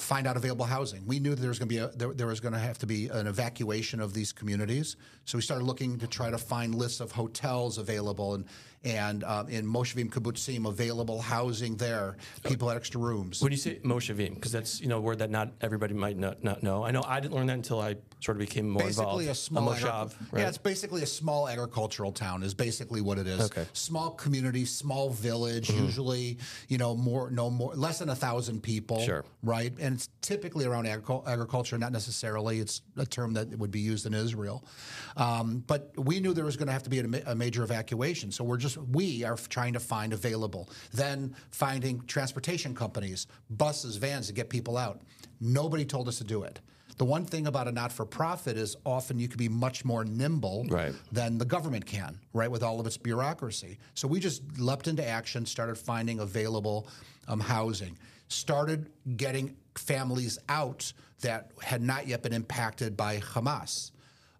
find 0.01 0.27
out 0.27 0.37
available 0.37 0.65
housing. 0.65 1.07
We 1.07 1.19
knew 1.21 1.31
that 1.31 1.41
there 1.41 1.49
was 1.49 1.59
going 1.59 1.69
to 1.69 1.75
be 1.75 1.79
a, 1.79 1.89
there, 1.89 2.13
there 2.13 2.27
was 2.27 2.41
going 2.41 2.55
to 2.55 2.59
have 2.59 2.79
to 2.79 2.87
be 2.87 3.09
an 3.09 3.27
evacuation 3.27 4.01
of 4.01 4.15
these 4.15 4.33
communities, 4.33 4.97
so 5.25 5.39
we 5.39 5.43
started 5.43 5.65
looking 5.65 5.99
to 5.99 6.07
try 6.07 6.31
to 6.31 6.39
find 6.39 6.75
lists 6.75 7.01
of 7.01 7.13
hotels 7.13 7.79
available 7.79 8.35
and 8.35 8.45
and 8.85 9.25
um, 9.25 9.49
in 9.49 9.67
Moshavim 9.67 10.09
Kibbutzim 10.11 10.67
available 10.67 11.21
housing 11.21 11.77
there. 11.77 12.17
People 12.45 12.69
had 12.69 12.77
extra 12.79 13.01
rooms. 13.01 13.43
When 13.43 13.53
you 13.53 13.59
say 13.59 13.77
Moshavim, 13.85 14.35
because 14.35 14.53
that's 14.53 14.81
you 14.81 14.89
know 14.89 14.97
a 14.99 15.01
word 15.01 15.19
that 15.19 15.31
not 15.31 15.53
everybody 15.61 15.93
might 15.95 16.17
not, 16.17 16.43
not 16.43 16.63
know. 16.63 16.83
I 16.85 16.91
know 16.91 17.03
I 17.07 17.21
didn't 17.21 17.35
learn 17.35 17.47
that 17.49 17.55
until 17.55 17.81
I 17.81 17.97
sort 18.21 18.37
of 18.37 18.41
became 18.41 18.69
more 18.69 18.83
basically 18.85 19.05
involved. 19.25 19.29
a 19.29 19.35
small 19.35 19.69
Moshav, 19.75 19.81
agric- 20.15 20.33
right? 20.33 20.41
yeah 20.43 20.49
it's 20.49 20.59
basically 20.59 21.03
a 21.03 21.07
small 21.07 21.49
agricultural 21.49 22.13
town 22.13 22.43
is 22.43 22.53
basically 22.53 23.01
what 23.01 23.17
it 23.19 23.27
is 23.27 23.41
Okay. 23.41 23.63
Mm-hmm. 23.63 23.71
small 23.73 24.11
community 24.11 24.67
small 24.67 25.09
village 25.09 25.71
usually 25.71 26.37
you 26.69 26.77
know 26.77 26.95
more 26.95 27.31
no 27.31 27.49
more 27.49 27.75
less 27.75 27.99
than 28.01 28.11
a 28.11 28.15
thousand 28.15 28.63
people 28.63 29.01
Sure. 29.01 29.25
right 29.43 29.73
and 29.81 29.95
it's 29.95 30.11
typically 30.21 30.67
around 30.67 30.85
agricul- 30.85 31.27
agriculture 31.27 31.79
not 31.79 31.93
necessarily 31.93 32.59
it's 32.61 32.83
a 32.99 33.07
term 33.07 33.33
that 33.33 33.49
would 33.59 33.71
be 33.71 33.81
used 33.81 34.05
in 34.05 34.13
israel 34.13 34.67
um, 35.17 35.65
but 35.67 35.91
we 35.97 36.21
knew 36.21 36.35
there 36.35 36.45
was 36.45 36.59
going 36.59 36.67
to 36.67 36.73
have 36.75 36.83
to 36.83 36.91
be 36.91 36.99
a, 36.99 37.09
ma- 37.09 37.19
a 37.27 37.35
major 37.35 37.63
evacuation 37.63 38.31
so 38.31 38.45
we're 38.45 38.59
just 38.59 38.70
we 38.79 39.25
are 39.25 39.37
trying 39.37 39.73
to 39.73 39.81
find 39.81 40.13
available 40.13 40.69
then 40.93 41.35
finding 41.51 42.01
transportation 42.07 42.75
companies 42.75 43.27
buses 43.51 43.97
vans 43.97 44.27
to 44.27 44.33
get 44.33 44.49
people 44.49 44.77
out 44.77 45.01
nobody 45.41 45.85
told 45.85 46.09
us 46.09 46.19
to 46.19 46.25
do 46.25 46.43
it 46.43 46.61
the 46.97 47.05
one 47.07 47.25
thing 47.25 47.47
about 47.47 47.67
a 47.67 47.73
not-for-profit 47.73 48.59
is 48.59 48.77
often 48.85 49.19
you 49.19 49.27
can 49.27 49.39
be 49.39 49.49
much 49.49 49.87
more 49.87 50.05
nimble 50.05 50.67
Right. 50.69 50.93
than 51.11 51.39
the 51.39 51.47
government 51.47 51.87
can, 51.87 52.19
right, 52.35 52.51
with 52.51 52.63
all 52.63 52.79
of 52.79 52.87
its 52.87 52.99
bureaucracy. 52.99 53.79
So 53.95 54.07
we 54.07 54.21
just 54.21 54.43
leapt 54.59 54.87
into 54.87 55.03
action, 55.09 55.47
started 55.47 55.79
finding 55.79 56.21
available 56.21 56.89
um, 57.27 57.41
housing, 57.41 57.97
started 58.29 58.91
getting 59.17 59.57
families 59.77 60.39
out 60.51 60.93
that 61.23 61.53
had 61.63 61.81
not 61.81 62.07
yet 62.07 62.23
been 62.23 62.35
impacted 62.35 62.99
by 62.99 63.17
Hamas, 63.21 63.93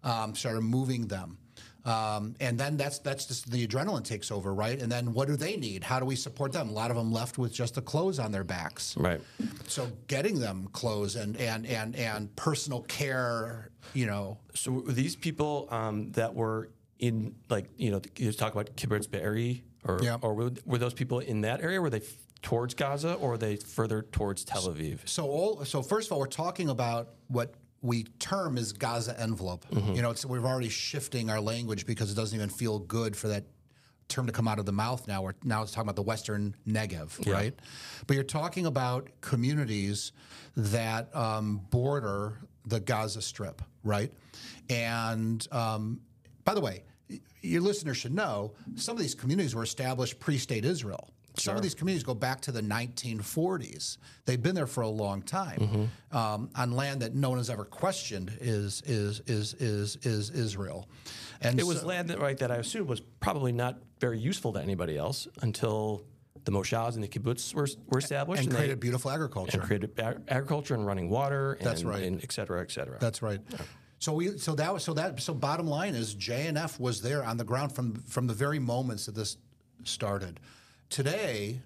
um, 0.03 0.35
started 0.35 0.61
moving 0.61 1.07
them. 1.07 1.39
Um, 1.85 2.35
and 2.39 2.59
then 2.59 2.77
that's 2.77 2.99
that's 2.99 3.25
just 3.25 3.49
the 3.49 3.65
adrenaline 3.67 4.03
takes 4.03 4.29
over, 4.31 4.53
right? 4.53 4.79
And 4.79 4.91
then 4.91 5.13
what 5.13 5.27
do 5.27 5.35
they 5.35 5.57
need? 5.57 5.83
How 5.83 5.99
do 5.99 6.05
we 6.05 6.15
support 6.15 6.51
them? 6.51 6.69
A 6.69 6.71
lot 6.71 6.91
of 6.91 6.97
them 6.97 7.11
left 7.11 7.37
with 7.37 7.53
just 7.53 7.75
the 7.75 7.81
clothes 7.81 8.19
on 8.19 8.31
their 8.31 8.43
backs. 8.43 8.95
right. 8.97 9.19
So 9.67 9.87
getting 10.07 10.39
them 10.39 10.67
clothes 10.73 11.15
and 11.15 11.35
and 11.37 11.65
and 11.65 11.95
and 11.95 12.35
personal 12.35 12.81
care, 12.83 13.71
you 13.93 14.05
know, 14.05 14.37
So 14.53 14.81
these 14.87 15.15
people 15.15 15.67
um, 15.71 16.11
that 16.11 16.33
were 16.35 16.69
in 16.99 17.33
like 17.49 17.67
you 17.77 17.89
know 17.89 17.99
you 18.17 18.27
just 18.27 18.37
talk 18.37 18.53
about 18.53 18.75
Kibbutz 18.75 19.09
Be'eri 19.09 19.63
or 19.83 19.99
Yeah. 20.03 20.17
or 20.21 20.35
were, 20.35 20.51
were 20.65 20.77
those 20.77 20.93
people 20.93 21.17
in 21.19 21.41
that 21.41 21.61
area? 21.61 21.81
Were 21.81 21.89
they 21.89 21.97
f- 21.97 22.13
towards 22.43 22.75
Gaza 22.75 23.15
or 23.15 23.29
were 23.29 23.37
they 23.39 23.55
further 23.55 24.03
towards 24.03 24.43
Tel 24.43 24.63
Aviv? 24.67 25.07
So 25.09 25.25
all 25.25 25.65
so 25.65 25.81
first 25.81 26.09
of 26.09 26.11
all, 26.13 26.19
we're 26.19 26.27
talking 26.27 26.69
about 26.69 27.09
what 27.27 27.55
we 27.81 28.03
term 28.19 28.57
as 28.57 28.73
Gaza 28.73 29.19
envelope. 29.19 29.65
Mm-hmm. 29.71 29.93
You 29.93 30.01
know, 30.01 30.11
it's, 30.11 30.25
we're 30.25 30.45
already 30.45 30.69
shifting 30.69 31.29
our 31.29 31.39
language 31.39 31.85
because 31.85 32.11
it 32.11 32.15
doesn't 32.15 32.35
even 32.35 32.49
feel 32.49 32.79
good 32.79 33.15
for 33.15 33.27
that 33.29 33.45
term 34.07 34.27
to 34.27 34.31
come 34.31 34.47
out 34.47 34.59
of 34.59 34.65
the 34.65 34.71
mouth 34.71 35.07
now. 35.07 35.21
We're 35.23 35.33
now 35.43 35.63
it's 35.63 35.71
talking 35.71 35.87
about 35.87 35.95
the 35.95 36.03
Western 36.03 36.55
Negev, 36.67 37.25
right? 37.31 37.55
But 38.07 38.15
you're 38.15 38.23
talking 38.23 38.65
about 38.65 39.09
communities 39.21 40.11
that 40.55 41.15
um, 41.15 41.61
border 41.69 42.39
the 42.65 42.79
Gaza 42.79 43.21
Strip, 43.21 43.61
right? 43.83 44.11
And 44.69 45.45
um, 45.51 46.01
by 46.43 46.53
the 46.53 46.61
way, 46.61 46.83
your 47.41 47.61
listeners 47.61 47.97
should 47.97 48.13
know 48.13 48.53
some 48.75 48.95
of 48.95 49.01
these 49.01 49.15
communities 49.15 49.55
were 49.55 49.63
established 49.63 50.19
pre-state 50.19 50.65
Israel. 50.65 51.09
Some 51.37 51.55
of 51.55 51.61
these 51.63 51.73
communities 51.75 52.03
go 52.03 52.13
back 52.13 52.41
to 52.41 52.51
the 52.51 52.61
1940s. 52.61 53.97
They've 54.25 54.41
been 54.41 54.55
there 54.55 54.67
for 54.67 54.81
a 54.81 54.89
long 54.89 55.21
time 55.21 55.59
Mm-hmm. 55.59 56.17
um, 56.17 56.49
on 56.55 56.71
land 56.71 57.01
that 57.01 57.13
no 57.15 57.29
one 57.29 57.37
has 57.37 57.49
ever 57.49 57.65
questioned 57.65 58.31
is 58.41 58.81
is 58.85 59.21
is 59.27 59.53
is 59.55 59.97
is 60.03 60.29
Israel. 60.31 60.87
And 61.41 61.59
It 61.59 61.65
was 61.65 61.81
so- 61.81 61.87
land 61.87 62.09
that 62.09 62.19
right 62.19 62.37
that 62.39 62.51
I 62.51 62.55
assume 62.57 62.87
was 62.87 63.01
probably 63.19 63.51
not 63.51 63.79
very 63.99 64.19
useful 64.19 64.53
to 64.53 64.61
anybody 64.61 64.97
else 64.97 65.27
until 65.41 66.03
the 66.43 66.51
moshavs 66.51 66.95
and 66.95 67.03
the 67.03 67.07
kibbutz 67.07 67.53
were, 67.53 67.67
were 67.87 67.99
established 67.99 68.43
and 68.43 68.51
they- 68.51 68.55
created 68.57 68.79
beautiful 68.79 69.11
agriculture. 69.11 69.59
and 69.59 69.67
created 69.67 69.99
ag- 69.99 70.21
agriculture 70.27 70.73
and 70.73 70.85
running 70.85 71.09
water. 71.09 71.53
And, 71.53 71.65
That's 71.67 71.83
right. 71.83 72.03
And 72.03 72.23
et 72.23 72.31
cetera, 72.31 72.61
et 72.61 72.71
cetera. 72.71 72.97
That's 72.99 73.21
right. 73.21 73.39
So 73.99 74.13
we 74.13 74.37
so 74.39 74.55
that 74.55 74.73
was 74.73 74.83
so 74.83 74.93
that 74.95 75.21
so 75.21 75.33
bottom 75.33 75.67
line 75.67 75.93
is 75.93 76.15
JNF 76.15 76.79
was 76.79 77.01
there 77.03 77.23
on 77.23 77.37
the 77.37 77.43
ground 77.43 77.71
from 77.73 77.95
from 78.07 78.25
the 78.27 78.33
very 78.33 78.57
moments 78.59 79.05
that 79.05 79.13
this 79.15 79.37
started. 79.83 80.39
Today, 80.91 81.61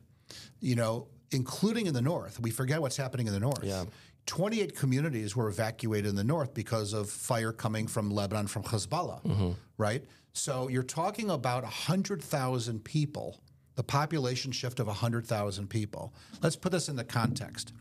you 0.62 0.76
know, 0.76 1.08
including 1.32 1.88
in 1.88 1.94
the 1.94 2.02
north, 2.02 2.40
we 2.40 2.52
forget 2.52 2.82
what's 2.82 2.96
happening 2.96 3.28
in 3.28 3.34
the 3.34 3.40
north. 3.40 3.64
Yeah. 3.64 3.84
28 4.28 4.76
communities 4.76 5.36
were 5.36 5.50
evacuated 5.50 6.08
in 6.08 6.16
the 6.16 6.24
north 6.24 6.54
because 6.54 6.94
of 6.94 7.10
fire 7.10 7.52
coming 7.52 7.88
from 7.88 8.10
Lebanon 8.10 8.48
from 8.48 8.64
Hezbollah, 8.64 9.24
mm-hmm. 9.24 9.52
right? 9.78 10.04
So 10.34 10.68
you're 10.68 10.84
talking 10.84 11.30
about 11.30 11.64
100,000 11.64 12.84
people, 12.84 13.40
the 13.76 13.84
population 13.84 14.52
shift 14.52 14.80
of 14.80 14.88
100,000 14.88 15.70
people. 15.70 16.14
Let's 16.42 16.56
put 16.56 16.72
this 16.72 16.90
in 16.90 16.96
the 16.96 17.04
context. 17.04 17.74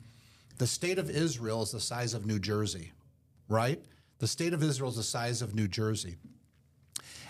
The 0.58 0.66
state 0.66 0.98
of 0.98 1.10
Israel 1.10 1.62
is 1.62 1.72
the 1.72 1.80
size 1.80 2.14
of 2.14 2.26
New 2.26 2.38
Jersey, 2.38 2.92
right? 3.48 3.82
The 4.18 4.28
state 4.28 4.52
of 4.52 4.62
Israel 4.62 4.90
is 4.90 4.96
the 4.96 5.02
size 5.02 5.42
of 5.42 5.54
New 5.54 5.66
Jersey. 5.66 6.16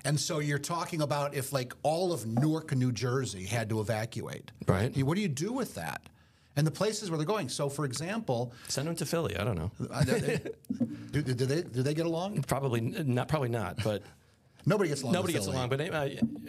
And 0.05 0.21
so 0.21 0.39
you're 0.39 0.59
talking 0.59 1.01
about 1.01 1.35
if 1.35 1.53
like 1.53 1.73
all 1.83 2.13
of 2.13 2.27
Newark, 2.27 2.75
New 2.75 2.93
Jersey 2.93 3.45
had 3.47 3.69
to 3.71 3.81
evacuate. 3.81 4.51
Right. 4.67 4.95
What 5.03 5.15
do 5.15 5.23
you 5.23 5.29
do 5.29 5.53
with 5.53 5.75
that? 5.77 6.03
And 6.57 6.67
the 6.67 6.71
places 6.71 7.11
where 7.11 7.19
they're 7.19 7.27
going. 7.27 7.49
So, 7.49 7.69
for 7.69 7.85
example, 7.85 8.53
Send 8.69 8.87
them 8.87 8.95
to 8.97 9.07
Philly. 9.07 9.37
I 9.37 9.43
don't 9.45 9.57
know. 9.57 9.73
uh, 9.91 10.05
do, 11.11 11.23
do 11.23 11.35
they 11.35 11.63
do 11.63 11.83
they 11.83 11.95
get 11.95 12.07
along? 12.07 12.43
Probably 12.43 12.81
not. 12.81 13.27
Probably 13.29 13.49
not. 13.49 13.83
But 13.83 14.03
Nobody 14.67 14.89
gets 14.89 15.03
along. 15.03 15.13
Nobody 15.13 15.33
gets 15.35 15.47
along, 15.47 15.69
but 15.69 15.81
uh, 15.81 16.09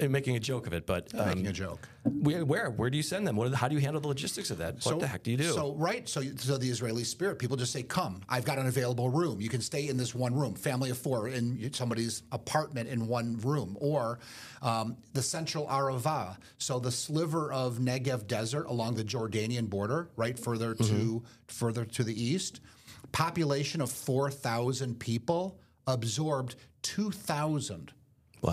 making 0.09 0.35
a 0.35 0.39
joke 0.39 0.67
of 0.67 0.73
it. 0.73 0.85
But 0.85 1.13
um, 1.15 1.27
Making 1.27 1.47
a 1.47 1.51
joke. 1.53 1.87
where, 2.03 2.45
where 2.45 2.69
where 2.69 2.89
do 2.89 2.95
you 2.97 3.03
send 3.03 3.27
them? 3.27 3.35
What, 3.35 3.53
how 3.53 3.67
do 3.67 3.75
you 3.75 3.81
handle 3.81 3.99
the 4.01 4.07
logistics 4.07 4.51
of 4.51 4.57
that? 4.59 4.83
What 4.85 4.99
the 4.99 5.07
heck 5.07 5.23
do 5.23 5.31
you 5.31 5.37
do? 5.37 5.51
So 5.51 5.73
right, 5.75 6.07
so 6.07 6.21
so 6.37 6.57
the 6.57 6.69
Israeli 6.69 7.03
spirit, 7.03 7.39
people 7.39 7.57
just 7.57 7.73
say, 7.73 7.83
"Come, 7.83 8.21
I've 8.29 8.45
got 8.45 8.57
an 8.57 8.67
available 8.67 9.09
room. 9.09 9.41
You 9.41 9.49
can 9.49 9.61
stay 9.61 9.89
in 9.89 9.97
this 9.97 10.15
one 10.15 10.33
room, 10.33 10.55
family 10.55 10.89
of 10.91 10.97
four, 10.97 11.27
in 11.27 11.73
somebody's 11.73 12.23
apartment 12.31 12.87
in 12.89 13.07
one 13.07 13.37
room, 13.39 13.77
or 13.81 14.19
um, 14.61 14.95
the 15.13 15.21
Central 15.21 15.67
Arava, 15.67 16.37
so 16.57 16.79
the 16.79 16.91
sliver 16.91 17.51
of 17.51 17.79
Negev 17.79 18.27
desert 18.27 18.65
along 18.67 18.95
the 18.95 19.03
Jordanian 19.03 19.69
border, 19.69 20.09
right 20.15 20.39
further 20.39 20.73
to 20.75 20.83
Mm-hmm. 20.83 21.17
further 21.47 21.83
to 21.85 22.03
the 22.03 22.13
east, 22.23 22.61
population 23.11 23.81
of 23.81 23.91
four 23.91 24.31
thousand 24.31 24.99
people 24.99 25.59
absorbed 25.87 26.55
two 26.81 27.11
thousand 27.11 27.91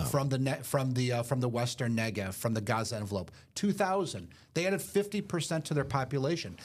from 0.01 0.29
the 0.29 0.37
ne- 0.37 0.61
from 0.63 0.93
the 0.93 1.11
uh, 1.11 1.23
from 1.23 1.39
the 1.39 1.49
Western 1.49 1.95
Negev, 1.95 2.33
from 2.33 2.53
the 2.53 2.61
Gaza 2.61 2.95
envelope. 2.97 3.31
Two 3.55 3.71
thousand. 3.71 4.29
They 4.53 4.65
added 4.67 4.81
fifty 4.81 5.21
percent 5.21 5.65
to 5.65 5.73
their 5.73 5.85
population. 5.85 6.57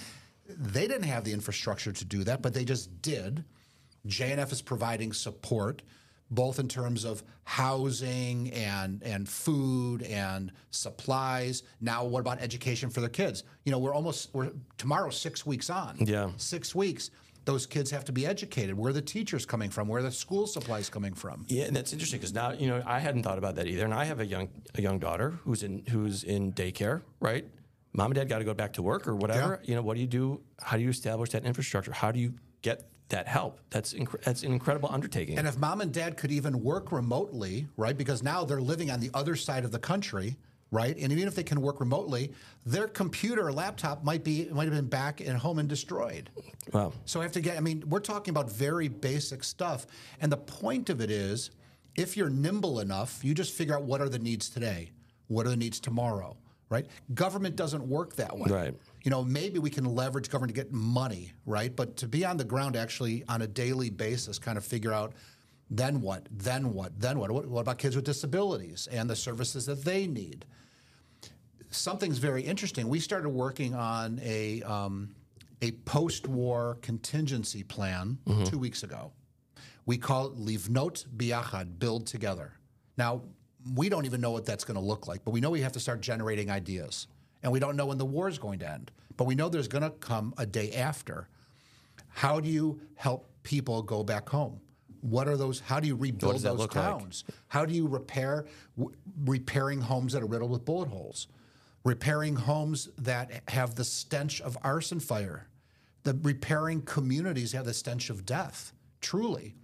They 0.48 0.86
didn't 0.86 1.04
have 1.04 1.24
the 1.24 1.32
infrastructure 1.32 1.92
to 1.92 2.04
do 2.04 2.24
that, 2.24 2.42
but 2.42 2.54
they 2.54 2.64
just 2.64 3.02
did. 3.02 3.44
JNF 4.06 4.52
is 4.52 4.62
providing 4.62 5.12
support, 5.12 5.82
both 6.30 6.58
in 6.58 6.68
terms 6.68 7.04
of 7.04 7.22
housing 7.44 8.50
and 8.52 9.02
and 9.02 9.28
food 9.28 10.02
and 10.02 10.52
supplies. 10.70 11.62
Now, 11.80 12.04
what 12.04 12.20
about 12.20 12.40
education 12.40 12.88
for 12.90 13.00
their 13.00 13.10
kids? 13.10 13.44
You 13.64 13.72
know, 13.72 13.78
we're 13.78 13.94
almost 13.94 14.30
we're 14.32 14.52
tomorrow 14.78 15.10
six 15.10 15.44
weeks 15.44 15.68
on. 15.70 15.96
Yeah. 16.00 16.30
six 16.36 16.74
weeks. 16.74 17.10
Those 17.48 17.64
kids 17.64 17.90
have 17.92 18.04
to 18.04 18.12
be 18.12 18.26
educated. 18.26 18.76
Where 18.76 18.90
are 18.90 18.92
the 18.92 19.00
teachers 19.00 19.46
coming 19.46 19.70
from? 19.70 19.88
Where 19.88 20.00
are 20.00 20.02
the 20.02 20.12
school 20.12 20.46
supplies 20.46 20.90
coming 20.90 21.14
from? 21.14 21.46
Yeah, 21.48 21.64
and 21.64 21.74
that's 21.74 21.94
interesting 21.94 22.20
because 22.20 22.34
now 22.34 22.52
you 22.52 22.68
know 22.68 22.82
I 22.84 22.98
hadn't 22.98 23.22
thought 23.22 23.38
about 23.38 23.54
that 23.54 23.66
either, 23.66 23.86
and 23.86 23.94
I 23.94 24.04
have 24.04 24.20
a 24.20 24.26
young 24.26 24.50
a 24.74 24.82
young 24.82 24.98
daughter 24.98 25.30
who's 25.44 25.62
in 25.62 25.82
who's 25.88 26.24
in 26.24 26.52
daycare, 26.52 27.00
right? 27.20 27.46
Mom 27.94 28.10
and 28.10 28.16
dad 28.16 28.28
got 28.28 28.40
to 28.40 28.44
go 28.44 28.52
back 28.52 28.74
to 28.74 28.82
work 28.82 29.08
or 29.08 29.16
whatever. 29.16 29.62
You 29.64 29.76
know, 29.76 29.80
what 29.80 29.94
do 29.94 30.02
you 30.02 30.06
do? 30.06 30.42
How 30.60 30.76
do 30.76 30.82
you 30.82 30.90
establish 30.90 31.30
that 31.30 31.46
infrastructure? 31.46 31.90
How 31.90 32.12
do 32.12 32.20
you 32.20 32.34
get 32.60 32.86
that 33.08 33.26
help? 33.26 33.60
That's 33.70 33.94
inc- 33.94 34.20
that's 34.22 34.42
an 34.42 34.52
incredible 34.52 34.90
undertaking. 34.92 35.38
And 35.38 35.48
if 35.48 35.56
mom 35.56 35.80
and 35.80 35.90
dad 35.90 36.18
could 36.18 36.30
even 36.30 36.62
work 36.62 36.92
remotely, 36.92 37.66
right? 37.78 37.96
Because 37.96 38.22
now 38.22 38.44
they're 38.44 38.60
living 38.60 38.90
on 38.90 39.00
the 39.00 39.10
other 39.14 39.36
side 39.36 39.64
of 39.64 39.72
the 39.72 39.78
country, 39.78 40.36
right? 40.70 40.96
And 40.96 41.12
even 41.12 41.26
if 41.28 41.34
they 41.34 41.42
can 41.42 41.60
work 41.60 41.80
remotely, 41.80 42.32
their 42.66 42.88
computer 42.88 43.46
or 43.46 43.52
laptop 43.52 44.04
might 44.04 44.24
be 44.24 44.48
might 44.50 44.64
have 44.64 44.74
been 44.74 44.88
back 44.88 45.20
at 45.20 45.36
home 45.36 45.58
and 45.58 45.68
destroyed. 45.68 46.30
wow. 46.72 46.92
So 47.04 47.20
I 47.20 47.22
have 47.24 47.32
to 47.32 47.40
get. 47.40 47.56
I 47.56 47.60
mean, 47.60 47.84
we're 47.88 48.00
talking 48.00 48.32
about 48.32 48.50
very 48.50 48.88
basic 48.88 49.44
stuff, 49.44 49.86
and 50.20 50.30
the 50.30 50.36
point 50.36 50.90
of 50.90 51.00
it 51.00 51.10
is, 51.10 51.50
if 51.96 52.16
you're 52.16 52.30
nimble 52.30 52.80
enough, 52.80 53.24
you 53.24 53.34
just 53.34 53.52
figure 53.54 53.74
out 53.74 53.82
what 53.82 54.00
are 54.00 54.08
the 54.08 54.18
needs 54.18 54.48
today, 54.48 54.92
what 55.28 55.46
are 55.46 55.50
the 55.50 55.56
needs 55.56 55.80
tomorrow, 55.80 56.36
right? 56.68 56.86
Government 57.14 57.56
doesn't 57.56 57.88
work 57.88 58.16
that 58.16 58.36
way, 58.36 58.50
Right. 58.50 58.74
You 59.04 59.10
know, 59.10 59.24
maybe 59.24 59.58
we 59.58 59.70
can 59.70 59.84
leverage 59.84 60.28
government 60.28 60.54
to 60.54 60.62
get 60.62 60.72
money, 60.72 61.32
right? 61.46 61.74
But 61.74 61.96
to 61.98 62.08
be 62.08 62.24
on 62.26 62.36
the 62.36 62.44
ground, 62.44 62.76
actually 62.76 63.24
on 63.28 63.42
a 63.42 63.46
daily 63.46 63.90
basis, 63.90 64.38
kind 64.38 64.58
of 64.58 64.64
figure 64.64 64.92
out. 64.92 65.14
Then 65.70 66.00
what? 66.00 66.26
Then 66.30 66.72
what? 66.72 66.98
Then 66.98 67.18
what? 67.18 67.30
What, 67.30 67.46
what 67.46 67.60
about 67.60 67.76
kids 67.76 67.94
with 67.94 68.06
disabilities 68.06 68.88
and 68.90 69.08
the 69.08 69.14
services 69.16 69.66
that 69.66 69.84
they 69.84 70.06
need? 70.06 70.46
Something's 71.70 72.18
very 72.18 72.42
interesting. 72.42 72.88
We 72.88 73.00
started 73.00 73.28
working 73.30 73.74
on 73.74 74.20
a 74.22 74.62
um, 74.62 75.14
a 75.62 75.72
post-war 75.72 76.78
contingency 76.82 77.62
plan 77.64 78.18
two 78.44 78.58
weeks 78.58 78.82
ago. 78.82 79.12
We 79.86 79.98
call 79.98 80.26
it 80.26 80.36
Livnot 80.36 81.06
Biachad, 81.16 81.78
build 81.78 82.06
together. 82.06 82.52
Now 82.96 83.22
we 83.74 83.88
don't 83.88 84.04
even 84.06 84.20
know 84.20 84.30
what 84.30 84.44
that's 84.46 84.64
going 84.64 84.76
to 84.76 84.84
look 84.84 85.06
like, 85.06 85.24
but 85.24 85.32
we 85.32 85.40
know 85.40 85.50
we 85.50 85.60
have 85.62 85.72
to 85.72 85.80
start 85.80 86.00
generating 86.00 86.50
ideas, 86.50 87.06
and 87.42 87.50
we 87.52 87.58
don't 87.58 87.76
know 87.76 87.86
when 87.86 87.98
the 87.98 88.06
war 88.06 88.28
is 88.28 88.38
going 88.38 88.60
to 88.60 88.70
end. 88.70 88.90
But 89.16 89.24
we 89.24 89.34
know 89.34 89.48
there's 89.48 89.68
going 89.68 89.82
to 89.82 89.90
come 89.90 90.32
a 90.38 90.46
day 90.46 90.72
after. 90.72 91.28
How 92.08 92.38
do 92.40 92.48
you 92.48 92.80
help 92.94 93.28
people 93.42 93.82
go 93.82 94.04
back 94.04 94.28
home? 94.28 94.60
What 95.00 95.26
are 95.28 95.36
those? 95.36 95.60
How 95.60 95.80
do 95.80 95.88
you 95.88 95.96
rebuild 95.96 96.34
those 96.42 96.58
look 96.58 96.74
like? 96.74 96.84
towns? 96.84 97.24
How 97.48 97.64
do 97.64 97.74
you 97.74 97.86
repair 97.88 98.46
w- 98.76 98.96
repairing 99.24 99.80
homes 99.80 100.12
that 100.12 100.22
are 100.22 100.26
riddled 100.26 100.50
with 100.50 100.64
bullet 100.64 100.88
holes? 100.88 101.28
Repairing 101.84 102.36
homes 102.36 102.88
that 102.98 103.42
have 103.48 103.74
the 103.74 103.84
stench 103.84 104.40
of 104.40 104.58
arson 104.62 105.00
fire, 105.00 105.48
the 106.02 106.18
repairing 106.22 106.82
communities 106.82 107.52
have 107.52 107.64
the 107.64 107.74
stench 107.74 108.10
of 108.10 108.26
death. 108.26 108.72
Truly, 109.00 109.54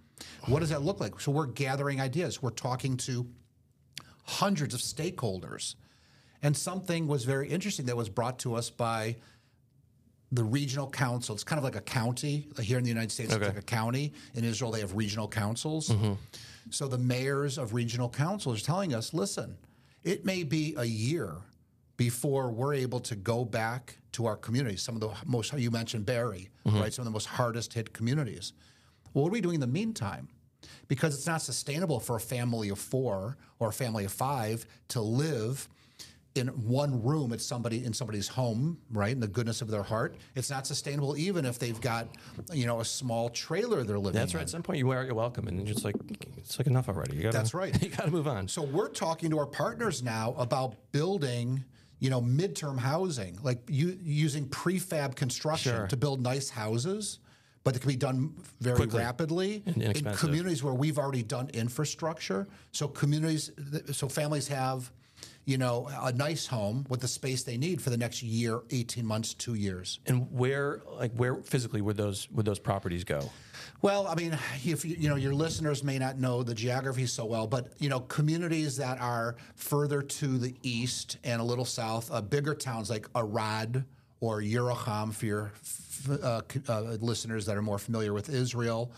what 0.47 0.61
does 0.61 0.69
that 0.69 0.81
look 0.81 0.99
like? 0.99 1.19
So 1.19 1.31
we're 1.31 1.45
gathering 1.45 1.99
ideas. 1.99 2.41
We're 2.41 2.51
talking 2.51 2.97
to 2.97 3.27
hundreds 4.23 4.73
of 4.73 4.79
stakeholders, 4.79 5.75
and 6.41 6.55
something 6.55 7.07
was 7.07 7.25
very 7.25 7.49
interesting 7.49 7.85
that 7.87 7.97
was 7.97 8.09
brought 8.09 8.39
to 8.39 8.55
us 8.55 8.69
by 8.69 9.17
the 10.31 10.43
regional 10.43 10.89
council. 10.89 11.35
It's 11.35 11.43
kind 11.43 11.57
of 11.57 11.63
like 11.63 11.75
a 11.75 11.81
county 11.81 12.47
here 12.59 12.77
in 12.77 12.83
the 12.83 12.89
United 12.89 13.11
States. 13.11 13.33
Okay. 13.33 13.45
It's 13.45 13.55
like 13.55 13.63
a 13.63 13.65
county. 13.65 14.13
In 14.33 14.43
Israel, 14.43 14.71
they 14.71 14.79
have 14.79 14.95
regional 14.95 15.27
councils. 15.27 15.89
Mm-hmm. 15.89 16.13
So 16.71 16.87
the 16.87 16.97
mayors 16.97 17.57
of 17.57 17.73
regional 17.73 18.09
councils 18.09 18.61
are 18.61 18.65
telling 18.65 18.93
us, 18.93 19.13
listen, 19.13 19.57
it 20.03 20.25
may 20.25 20.43
be 20.43 20.73
a 20.77 20.85
year 20.85 21.35
before 21.97 22.51
we're 22.51 22.73
able 22.73 22.99
to 23.01 23.15
go 23.15 23.45
back 23.45 23.97
to 24.13 24.25
our 24.25 24.35
communities. 24.35 24.81
Some 24.81 24.95
of 24.95 25.01
the 25.01 25.11
most 25.25 25.53
you 25.53 25.71
mentioned 25.71 26.05
Be'eri, 26.05 26.49
mm-hmm. 26.65 26.79
right? 26.79 26.93
Some 26.93 27.03
of 27.03 27.05
the 27.07 27.15
most 27.15 27.27
hardest 27.27 27.73
hit 27.73 27.93
communities. 27.93 28.53
Well, 29.13 29.23
what 29.23 29.29
are 29.29 29.33
we 29.33 29.41
doing 29.41 29.55
in 29.55 29.61
the 29.61 29.67
meantime? 29.67 30.27
Because 30.87 31.15
it's 31.15 31.27
not 31.27 31.41
sustainable 31.41 31.99
for 31.99 32.15
a 32.15 32.19
family 32.19 32.69
of 32.69 32.79
four 32.79 33.37
or 33.59 33.69
a 33.69 33.73
family 33.73 34.05
of 34.05 34.11
five 34.11 34.65
to 34.89 35.01
live 35.01 35.69
in 36.35 36.47
one 36.47 37.01
room 37.01 37.31
at 37.31 37.39
somebody 37.39 37.85
in 37.85 37.93
somebody's 37.93 38.27
home, 38.27 38.77
right? 38.91 39.13
In 39.13 39.21
the 39.21 39.27
goodness 39.27 39.61
of 39.61 39.69
their 39.71 39.83
heart. 39.83 40.15
It's 40.35 40.49
not 40.49 40.67
sustainable 40.67 41.17
even 41.17 41.45
if 41.45 41.57
they've 41.57 41.79
got, 41.79 42.09
you 42.51 42.65
know, 42.65 42.81
a 42.81 42.85
small 42.85 43.29
trailer 43.29 43.83
they're 43.83 43.97
living 43.97 44.19
That's 44.19 44.33
in. 44.33 44.37
right. 44.37 44.43
At 44.43 44.49
some 44.49 44.61
point, 44.61 44.79
you 44.79 44.89
are 44.91 45.05
you're 45.05 45.15
welcome, 45.15 45.47
and 45.47 45.61
it's 45.61 45.69
just 45.69 45.85
like 45.85 45.95
it's 46.37 46.59
like 46.59 46.67
enough 46.67 46.89
already. 46.89 47.15
You 47.15 47.23
gotta, 47.23 47.37
That's 47.37 47.53
right. 47.53 47.81
You 47.85 47.89
got 47.89 48.05
to 48.05 48.11
move 48.11 48.27
on. 48.27 48.47
So 48.47 48.63
we're 48.63 48.89
talking 48.89 49.29
to 49.29 49.39
our 49.39 49.45
partners 49.45 50.03
now 50.03 50.35
about 50.37 50.75
building, 50.91 51.63
you 52.05 52.11
know, 52.11 52.21
midterm 52.21 52.77
housing, 52.77 53.35
like 53.41 53.57
you, 53.67 53.97
using 54.03 54.45
prefab 54.49 55.15
construction 55.15 55.73
Sure. 55.75 55.87
to 55.87 55.97
build 55.97 56.21
nice 56.21 56.51
houses, 56.51 57.17
but 57.63 57.75
it 57.75 57.79
can 57.79 57.87
be 57.87 57.95
done 57.95 58.35
very 58.61 58.75
Quickly 58.75 58.99
rapidly 58.99 59.63
in 59.65 60.03
communities 60.15 60.63
where 60.63 60.75
we've 60.75 60.99
already 60.99 61.23
done 61.23 61.49
infrastructure. 61.55 62.45
So 62.73 62.87
communities, 62.87 63.49
so 63.91 64.07
families 64.07 64.47
have, 64.49 64.91
you 65.45 65.57
know, 65.57 65.89
a 66.03 66.11
nice 66.11 66.45
home 66.45 66.85
with 66.89 67.01
the 67.01 67.07
space 67.07 67.41
they 67.41 67.57
need 67.57 67.81
for 67.81 67.89
the 67.89 67.97
next 67.97 68.21
year, 68.21 68.59
eighteen 68.69 69.03
months, 69.07 69.33
two 69.33 69.55
years. 69.55 69.99
and 70.05 70.31
where, 70.31 70.81
like, 70.99 71.11
where 71.15 71.33
physically 71.37 71.81
would 71.81 71.97
those 71.97 72.29
would 72.29 72.45
those 72.45 72.59
properties 72.59 73.03
go? 73.03 73.31
Well, 73.81 74.07
I 74.07 74.15
mean, 74.15 74.37
if 74.63 74.83
you, 74.83 74.95
you 74.97 75.09
know 75.09 75.15
your 75.15 75.33
listeners 75.33 75.83
may 75.83 75.99
not 75.99 76.17
know 76.17 76.43
the 76.43 76.55
geography 76.55 77.05
so 77.05 77.25
well, 77.25 77.45
but 77.45 77.73
you 77.77 77.89
know 77.89 77.99
communities 77.99 78.77
that 78.77 78.99
are 78.99 79.35
further 79.55 80.01
to 80.01 80.37
the 80.37 80.55
east 80.63 81.17
and 81.23 81.39
a 81.39 81.43
little 81.43 81.65
south, 81.65 82.11
uh, 82.11 82.21
bigger 82.21 82.55
towns 82.55 82.89
like 82.89 83.07
Arad 83.15 83.85
or 84.21 84.41
Yerucham 84.41 85.13
for 85.13 85.25
your 85.25 85.51
f- 85.53 86.09
uh, 86.23 86.41
uh, 86.67 86.81
listeners 86.99 87.45
that 87.45 87.57
are 87.57 87.61
more 87.61 87.77
familiar 87.77 88.13
with 88.13 88.29
Israel. 88.29 88.91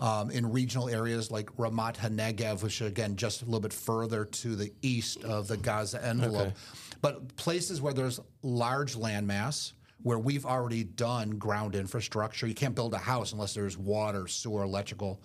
Um, 0.00 0.32
in 0.32 0.50
regional 0.50 0.88
areas 0.88 1.30
like 1.30 1.46
Ramat 1.56 1.94
HaNegev, 1.96 2.64
which 2.64 2.82
are, 2.82 2.86
again 2.86 3.14
just 3.14 3.42
a 3.42 3.44
little 3.44 3.60
bit 3.60 3.72
further 3.72 4.24
to 4.24 4.56
the 4.56 4.72
east 4.82 5.22
of 5.22 5.46
the 5.46 5.56
Gaza 5.56 6.04
envelope, 6.04 6.52
but 7.00 7.36
places 7.36 7.80
where 7.80 7.94
there's 7.94 8.18
large 8.42 8.96
landmass 8.96 9.72
where 10.02 10.18
we've 10.18 10.44
already 10.46 10.84
done 10.84 11.30
ground 11.30 11.74
infrastructure. 11.74 12.46
You 12.46 12.54
can't 12.54 12.74
build 12.74 12.94
a 12.94 12.98
house 12.98 13.32
unless 13.32 13.54
there's 13.54 13.78
water, 13.78 14.26
sewer, 14.26 14.62
electrical. 14.62 15.20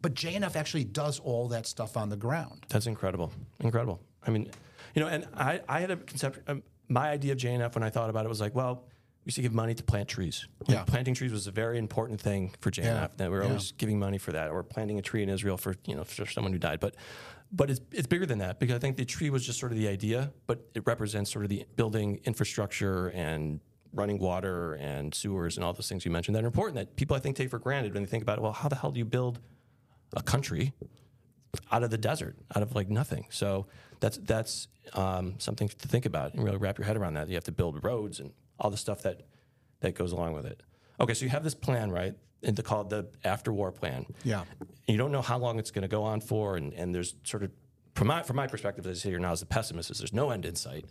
But 0.00 0.14
JNF 0.14 0.56
actually 0.56 0.84
does 0.84 1.18
all 1.20 1.48
that 1.48 1.66
stuff 1.66 1.96
on 1.96 2.08
the 2.08 2.16
ground. 2.16 2.66
That's 2.68 2.86
incredible. 2.86 3.30
Incredible. 3.60 4.00
I 4.26 4.30
mean, 4.30 4.50
you 4.94 5.02
know, 5.02 5.08
and 5.08 5.26
I, 5.34 5.60
I 5.68 5.80
had 5.80 5.90
a 5.90 5.96
concept. 5.96 6.40
Um, 6.48 6.62
my 6.88 7.10
idea 7.10 7.32
of 7.32 7.38
JNF 7.38 7.74
when 7.74 7.84
I 7.84 7.90
thought 7.90 8.10
about 8.10 8.24
it 8.24 8.28
was 8.28 8.40
like, 8.40 8.54
well, 8.54 8.84
we 9.24 9.28
used 9.28 9.36
to 9.36 9.42
give 9.42 9.54
money 9.54 9.74
to 9.74 9.82
plant 9.84 10.08
trees. 10.08 10.48
Yeah. 10.66 10.82
Planting 10.84 11.14
trees 11.14 11.30
was 11.30 11.46
a 11.46 11.52
very 11.52 11.78
important 11.78 12.20
thing 12.20 12.52
for 12.60 12.70
JNF. 12.72 12.84
Yeah. 12.84 13.06
That 13.16 13.30
we're 13.30 13.42
Yeah. 13.42 13.48
always 13.48 13.72
giving 13.72 13.98
money 13.98 14.18
for 14.18 14.32
that, 14.32 14.50
or 14.50 14.62
planting 14.64 14.98
a 14.98 15.02
tree 15.02 15.22
in 15.22 15.28
Israel 15.28 15.56
for 15.56 15.74
you 15.86 15.94
know 15.94 16.02
for 16.04 16.26
someone 16.26 16.52
who 16.52 16.58
died. 16.58 16.80
But 16.80 16.96
but 17.52 17.70
it's 17.70 17.80
it's 17.92 18.08
bigger 18.08 18.26
than 18.26 18.38
that 18.38 18.58
because 18.58 18.74
I 18.74 18.78
think 18.80 18.96
the 18.96 19.04
tree 19.04 19.30
was 19.30 19.46
just 19.46 19.60
sort 19.60 19.70
of 19.70 19.78
the 19.78 19.86
idea, 19.86 20.32
but 20.48 20.66
it 20.74 20.82
represents 20.86 21.30
sort 21.30 21.44
of 21.44 21.50
the 21.50 21.64
building 21.76 22.20
infrastructure 22.24 23.08
and 23.10 23.60
running 23.92 24.18
water 24.18 24.74
and 24.74 25.14
sewers 25.14 25.56
and 25.56 25.64
all 25.64 25.72
those 25.72 25.88
things 25.88 26.04
you 26.04 26.10
mentioned 26.10 26.34
that 26.34 26.44
are 26.44 26.46
important 26.46 26.76
that 26.76 26.96
people 26.96 27.16
I 27.16 27.20
think 27.20 27.36
take 27.36 27.50
for 27.50 27.58
granted 27.58 27.94
when 27.94 28.02
they 28.02 28.08
think 28.08 28.22
about. 28.22 28.40
Well, 28.40 28.52
how 28.52 28.68
the 28.68 28.76
hell 28.76 28.90
do 28.90 28.98
you 28.98 29.04
build 29.04 29.40
a 30.14 30.22
country 30.22 30.72
out 31.70 31.82
of 31.82 31.90
the 31.90 31.98
desert, 31.98 32.36
out 32.54 32.62
of 32.62 32.74
like 32.74 32.88
nothing. 32.88 33.26
So 33.30 33.66
that's 34.00 34.18
that's 34.18 34.68
um, 34.94 35.34
something 35.38 35.68
to 35.68 35.88
think 35.88 36.06
about 36.06 36.34
and 36.34 36.42
really 36.42 36.56
wrap 36.56 36.78
your 36.78 36.86
head 36.86 36.96
around 36.96 37.14
that. 37.14 37.28
You 37.28 37.34
have 37.34 37.44
to 37.44 37.52
build 37.52 37.84
roads 37.84 38.20
and 38.20 38.32
all 38.58 38.70
the 38.70 38.76
stuff 38.76 39.02
that 39.02 39.22
that 39.80 39.94
goes 39.94 40.12
along 40.12 40.34
with 40.34 40.46
it. 40.46 40.62
Okay, 41.00 41.14
so 41.14 41.24
you 41.24 41.30
have 41.30 41.44
this 41.44 41.54
plan, 41.54 41.90
right? 41.90 42.14
And 42.42 42.56
to 42.56 42.62
call 42.62 42.82
it 42.82 42.88
the 42.88 43.06
after 43.24 43.52
war 43.52 43.70
plan. 43.70 44.06
Yeah. 44.24 44.44
You 44.86 44.96
don't 44.96 45.12
know 45.12 45.22
how 45.22 45.38
long 45.38 45.58
it's 45.58 45.70
going 45.70 45.82
to 45.82 45.88
go 45.88 46.02
on 46.02 46.20
for, 46.20 46.56
and, 46.56 46.72
and 46.72 46.94
there's 46.94 47.14
sort 47.24 47.42
of 47.44 47.50
from 47.94 48.08
my 48.08 48.22
from 48.22 48.36
my 48.36 48.46
perspective, 48.46 48.86
as 48.86 48.98
I 48.98 49.00
sit 49.02 49.08
here 49.10 49.18
now 49.18 49.32
as 49.32 49.42
a 49.42 49.46
pessimist, 49.46 49.90
is 49.90 49.98
there's 49.98 50.12
no 50.12 50.30
end 50.30 50.46
in 50.46 50.54
sight. 50.54 50.86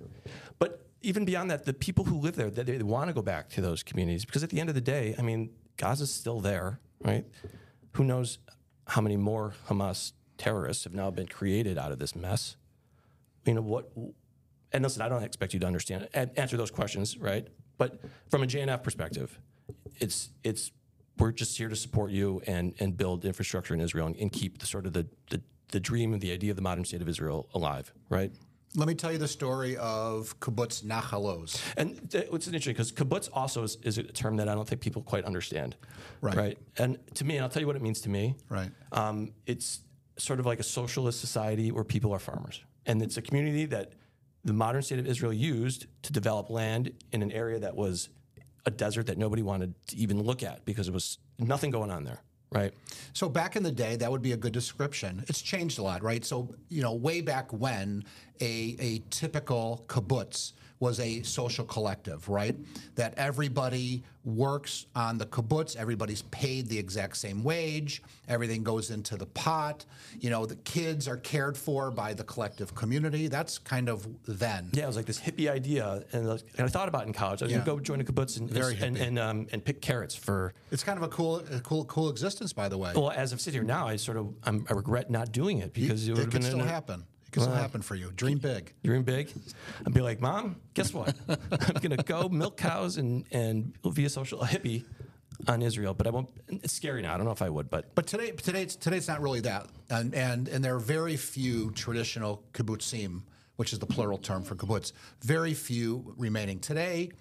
But 0.60 0.86
even 1.02 1.26
beyond 1.26 1.50
that, 1.52 1.66
the 1.66 1.74
people 1.74 2.06
who 2.06 2.20
live 2.20 2.36
there, 2.36 2.50
they, 2.50 2.64
they 2.64 2.84
want 2.84 3.08
to 3.08 3.14
go 3.14 3.22
back 3.22 3.50
to 3.50 3.62
those 3.62 3.84
communities 3.84 4.26
because 4.26 4.44
at 4.44 4.50
the 4.50 4.60
end 4.60 4.70
of 4.70 4.76
the 4.76 4.82
day, 4.82 5.16
I 5.18 5.22
mean, 5.22 5.52
Gaza's 5.78 6.14
still 6.14 6.40
there, 6.40 6.80
right? 7.04 7.26
Who 7.94 8.04
knows 8.04 8.40
how 8.88 9.02
many 9.02 9.18
more 9.18 9.54
Hamas 9.68 10.14
terrorists 10.38 10.84
have 10.84 10.94
now 10.94 11.10
been 11.10 11.28
created 11.28 11.78
out 11.78 11.92
of 11.92 12.00
this 12.00 12.16
mess? 12.16 12.56
You 13.46 13.56
know 13.56 13.62
what? 13.62 13.92
And 14.72 14.84
listen, 14.84 15.02
I 15.02 15.10
don't 15.10 15.24
expect 15.24 15.54
you 15.54 15.60
to 15.60 15.66
understand 15.66 16.08
and 16.14 16.32
answer 16.38 16.58
those 16.58 16.72
questions, 16.72 17.18
right? 17.18 17.48
But 17.78 18.00
from 18.30 18.44
a 18.44 18.46
JNF 18.46 18.84
perspective, 18.84 19.40
it's 20.00 20.30
it's 20.44 20.72
we're 21.18 21.32
just 21.32 21.58
here 21.58 21.70
to 21.70 21.76
support 21.76 22.12
you 22.12 22.42
and 22.46 22.74
and 22.80 22.96
build 22.96 23.26
infrastructure 23.26 23.74
in 23.74 23.82
Israel 23.82 24.08
and, 24.08 24.16
and 24.18 24.32
keep 24.32 24.60
the 24.60 24.68
sort 24.68 24.86
of 24.86 24.94
the, 24.94 25.08
the 25.30 25.42
the 25.72 25.80
dream 25.80 26.14
and 26.14 26.22
the 26.22 26.32
idea 26.32 26.52
of 26.52 26.56
the 26.58 26.62
modern 26.62 26.86
state 26.86 27.02
of 27.02 27.10
Israel 27.10 27.50
alive, 27.54 27.92
right? 28.10 28.32
Let 28.76 28.88
me 28.88 28.96
tell 28.96 29.12
you 29.12 29.18
the 29.18 29.28
story 29.28 29.76
of 29.78 30.40
kibbutz 30.40 30.84
Nahal 30.84 31.44
Oz. 31.44 31.62
And 31.76 32.10
th- 32.10 32.32
what's 32.32 32.48
interesting 32.48 32.74
because 32.74 32.92
kibbutz 32.92 33.30
also 33.34 33.64
is, 33.64 33.78
is, 33.84 33.98
a 33.98 34.04
term 34.04 34.38
that 34.38 34.48
I 34.48 34.56
don't 34.56 34.68
think 34.68 34.80
people 34.80 35.02
quite 35.02 35.26
understand, 35.26 35.76
Right. 36.22 36.36
Right. 36.36 36.58
And 36.78 36.98
to 37.16 37.26
me, 37.26 37.36
and 37.36 37.44
I'll 37.44 37.50
tell 37.50 37.62
you 37.62 37.68
what 37.68 37.76
it 37.76 37.82
means 37.82 38.02
to 38.02 38.10
me. 38.10 38.36
Right. 38.50 38.72
Um, 38.94 39.34
it's 39.46 39.82
sort 40.18 40.40
of 40.40 40.46
like 40.46 40.60
a 40.60 40.64
socialist 40.64 41.20
society 41.20 41.72
where 41.72 41.84
people 41.84 42.14
are 42.14 42.20
farmers, 42.20 42.64
and 42.86 43.02
it's 43.02 43.18
a 43.18 43.22
community 43.22 43.66
that 43.66 43.94
the 44.44 44.54
modern 44.54 44.82
state 44.82 45.00
of 45.00 45.08
Israel 45.08 45.34
used 45.34 45.88
to 46.04 46.14
develop 46.14 46.50
land 46.50 46.92
in 47.12 47.22
an 47.22 47.32
area 47.32 47.60
that 47.60 47.76
was 47.76 48.10
a 48.66 48.72
desert 48.72 49.08
that 49.08 49.18
nobody 49.18 49.42
wanted 49.42 49.74
to 49.88 49.98
even 49.98 50.22
look 50.22 50.44
at 50.44 50.64
because 50.66 50.88
it 50.88 50.94
was 50.94 51.18
nothing 51.40 51.72
going 51.72 51.92
on 51.92 52.04
there. 52.04 52.22
Right. 52.54 52.74
So 53.14 53.30
back 53.30 53.56
in 53.56 53.64
the 53.64 53.72
day, 53.72 53.96
that 53.96 54.12
would 54.12 54.22
be 54.22 54.34
a 54.34 54.38
good 54.38 54.52
description. 54.52 55.24
It's 55.30 55.42
changed 55.42 55.80
a 55.80 55.84
lot, 55.84 56.04
right? 56.04 56.24
So 56.26 56.54
you 56.70 56.82
know, 56.82 56.94
way 56.94 57.22
back 57.22 57.52
when, 57.54 58.04
a 58.42 58.76
a 58.80 59.04
typical 59.10 59.86
kibbutz 59.88 60.54
was 60.82 61.00
a 61.00 61.22
social 61.22 61.64
collective, 61.64 62.28
right? 62.28 62.56
That 62.96 63.14
everybody 63.16 64.04
works 64.26 64.88
on 64.96 65.18
the 65.20 65.26
kibbutz, 65.28 65.76
everybody's 65.76 66.24
paid 66.24 66.68
the 66.68 66.78
exact 66.78 67.18
same 67.18 67.44
wage, 67.44 68.02
everything 68.28 68.64
goes 68.64 68.90
into 68.90 69.16
the 69.16 69.28
pot. 69.28 69.86
You 70.20 70.32
know, 70.32 70.46
the 70.46 70.56
kids 70.58 71.08
are 71.08 71.18
cared 71.18 71.56
for 71.56 71.92
by 71.92 72.14
the 72.16 72.24
collective 72.24 72.74
community. 72.76 73.28
That's 73.28 73.60
kind 73.60 73.90
of 73.90 74.08
then. 74.26 74.70
Yeah, 74.74 74.84
it 74.84 74.88
was 74.88 74.96
like 74.96 75.06
this 75.06 75.20
hippie 75.20 75.50
idea, 75.50 76.04
and, 76.14 76.28
and 76.28 76.42
I 76.58 76.68
thought 76.68 76.88
about 76.88 77.04
it 77.04 77.08
in 77.08 77.14
college. 77.14 77.42
I 77.44 77.46
was 77.46 77.52
Yeah. 77.52 77.60
gonna 77.60 77.78
go 77.78 77.80
join 77.80 78.02
a 78.02 78.04
kibbutz 78.04 78.40
and 78.40 78.52
and 78.84 78.98
and, 78.98 79.20
um, 79.20 79.48
and 79.52 79.64
pick 79.64 79.82
carrots 79.82 80.16
for 80.16 80.54
It's 80.72 80.84
kind 80.84 80.98
of 80.98 81.04
a 81.04 81.08
cool, 81.10 81.38
a 81.52 81.60
cool, 81.60 81.86
cool 81.86 82.10
existence, 82.10 82.54
by 82.54 82.70
the 82.70 82.78
way. 82.78 82.92
Well, 82.96 83.12
as 83.12 83.34
I've 83.34 83.42
sit 83.42 83.54
here 83.54 83.64
now, 83.64 83.88
I 83.88 83.98
sort 83.98 84.18
of 84.18 84.34
I'm, 84.44 84.66
I 84.70 84.74
regret 84.74 85.12
not 85.12 85.32
doing 85.32 85.60
it 85.60 85.74
because 85.74 86.08
it 86.08 86.12
would 86.12 86.20
it 86.20 86.24
have 86.24 86.32
could 86.34 86.42
been 86.42 86.52
still 86.52 86.66
happen. 86.66 87.06
It 87.32 87.36
could 87.36 87.44
still 87.44 87.56
happen 87.56 87.82
for 87.82 87.96
you. 87.96 88.12
Dream 88.12 88.40
big. 88.40 88.74
Dream 88.84 89.04
big. 89.04 89.32
I'd 89.88 89.94
be 89.94 90.02
like, 90.02 90.20
Mom, 90.20 90.58
guess 90.74 90.94
what? 90.94 91.16
I'm 91.30 91.76
gonna 91.82 91.96
go 92.04 92.28
milk 92.28 92.58
cows 92.58 92.98
and 92.98 93.24
and 93.32 93.74
via 93.86 94.10
social 94.10 94.42
a 94.42 94.46
hippie 94.46 94.84
on 95.48 95.62
Israel, 95.62 95.94
but 95.94 96.08
I 96.08 96.10
won't. 96.10 96.30
It's 96.50 96.74
scary 96.74 97.02
now. 97.02 97.14
I 97.14 97.18
don't 97.18 97.26
know 97.26 97.32
if 97.32 97.42
I 97.42 97.50
would, 97.50 97.70
but 97.70 97.96
But 97.96 98.06
today, 98.06 98.32
today, 98.32 98.64
it's, 98.64 98.76
today's 98.76 99.08
not 99.08 99.22
really 99.22 99.40
that, 99.42 99.68
and 99.90 100.14
and 100.14 100.50
and 100.50 100.62
there 100.62 100.76
are 100.76 100.80
very 100.80 101.16
few 101.16 101.72
traditional 101.72 102.44
kibbutzim, 102.54 103.22
which 103.56 103.72
is 103.72 103.80
the 103.80 103.86
plural 103.86 104.18
term 104.18 104.44
for 104.44 104.56
kibbutz. 104.56 104.92
Very 105.22 105.54
few 105.54 106.14
remaining 106.18 106.60
today. 106.60 107.12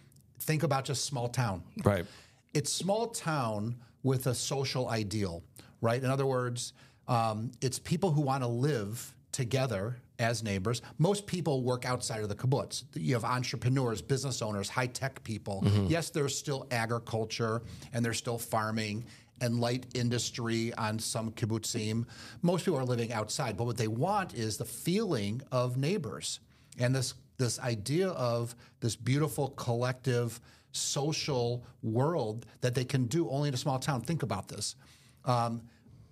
Think 0.41 0.65
about 0.65 0.85
just 0.87 1.05
small 1.05 1.29
town. 1.29 1.63
right. 1.85 2.05
It's 2.53 2.73
small 2.73 3.07
town 3.11 3.77
with 4.03 4.27
a 4.27 4.35
social 4.35 4.89
ideal, 4.89 5.45
right? 5.81 6.03
In 6.03 6.11
other 6.11 6.27
words, 6.27 6.73
um, 7.07 7.53
it's 7.61 7.79
people 7.79 8.11
who 8.11 8.23
want 8.23 8.43
to 8.43 8.49
live 8.49 9.15
together 9.33 9.97
as 10.19 10.43
neighbors. 10.43 10.83
Most 10.99 11.27
people 11.27 11.63
work 11.63 11.87
outside 11.87 12.23
of 12.23 12.29
the 12.29 12.35
kibbutz. 12.35 12.85
You 12.95 13.15
have 13.15 13.25
entrepreneurs, 13.25 14.03
business 14.03 14.43
owners, 14.43 14.69
high 14.69 14.87
tech 14.87 15.23
people. 15.25 15.65
Yes, 15.89 16.11
there's 16.11 16.37
still 16.37 16.67
agriculture 16.71 17.63
and 17.93 18.05
there's 18.05 18.19
still 18.19 18.39
farming 18.39 19.05
and 19.41 19.61
light 19.61 19.87
industry 19.95 20.75
on 20.75 20.99
some 20.99 21.31
kibbutzim. 21.33 22.05
Most 22.43 22.67
people 22.67 22.79
are 22.79 22.85
living 22.85 23.13
outside, 23.13 23.57
but 23.57 23.65
what 23.65 23.79
they 23.79 23.89
want 23.89 24.35
is 24.35 24.59
the 24.59 24.67
feeling 24.67 25.41
of 25.51 25.77
neighbors 25.77 26.41
and 26.79 26.95
this 26.95 27.15
this 27.39 27.59
idea 27.59 28.09
of 28.11 28.55
this 28.81 28.97
beautiful 28.97 29.49
collective 29.49 30.39
social 30.73 31.65
world 31.83 32.45
that 32.61 32.75
they 32.75 32.85
can 32.85 33.07
do 33.07 33.31
only 33.31 33.49
in 33.49 33.55
a 33.55 33.57
small 33.57 33.79
town. 33.79 34.03
Think 34.03 34.23
about 34.23 34.47
this. 34.49 34.77
Um, 35.25 35.63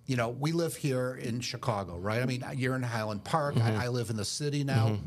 you 0.09 0.15
know, 0.15 0.29
we 0.29 0.53
live 0.53 0.75
here 0.75 1.19
in 1.21 1.39
Chicago, 1.39 1.95
right? 1.99 2.19
I 2.19 2.25
mean, 2.25 2.43
you're 2.55 2.75
in 2.75 2.81
Highland 2.81 3.23
Park. 3.23 3.57
I, 3.57 3.59
mm-hmm. 3.59 3.81
I 3.81 3.87
live 3.89 4.09
in 4.09 4.17
the 4.17 4.25
city 4.25 4.63
now, 4.63 4.87
mm-hmm. 4.87 5.05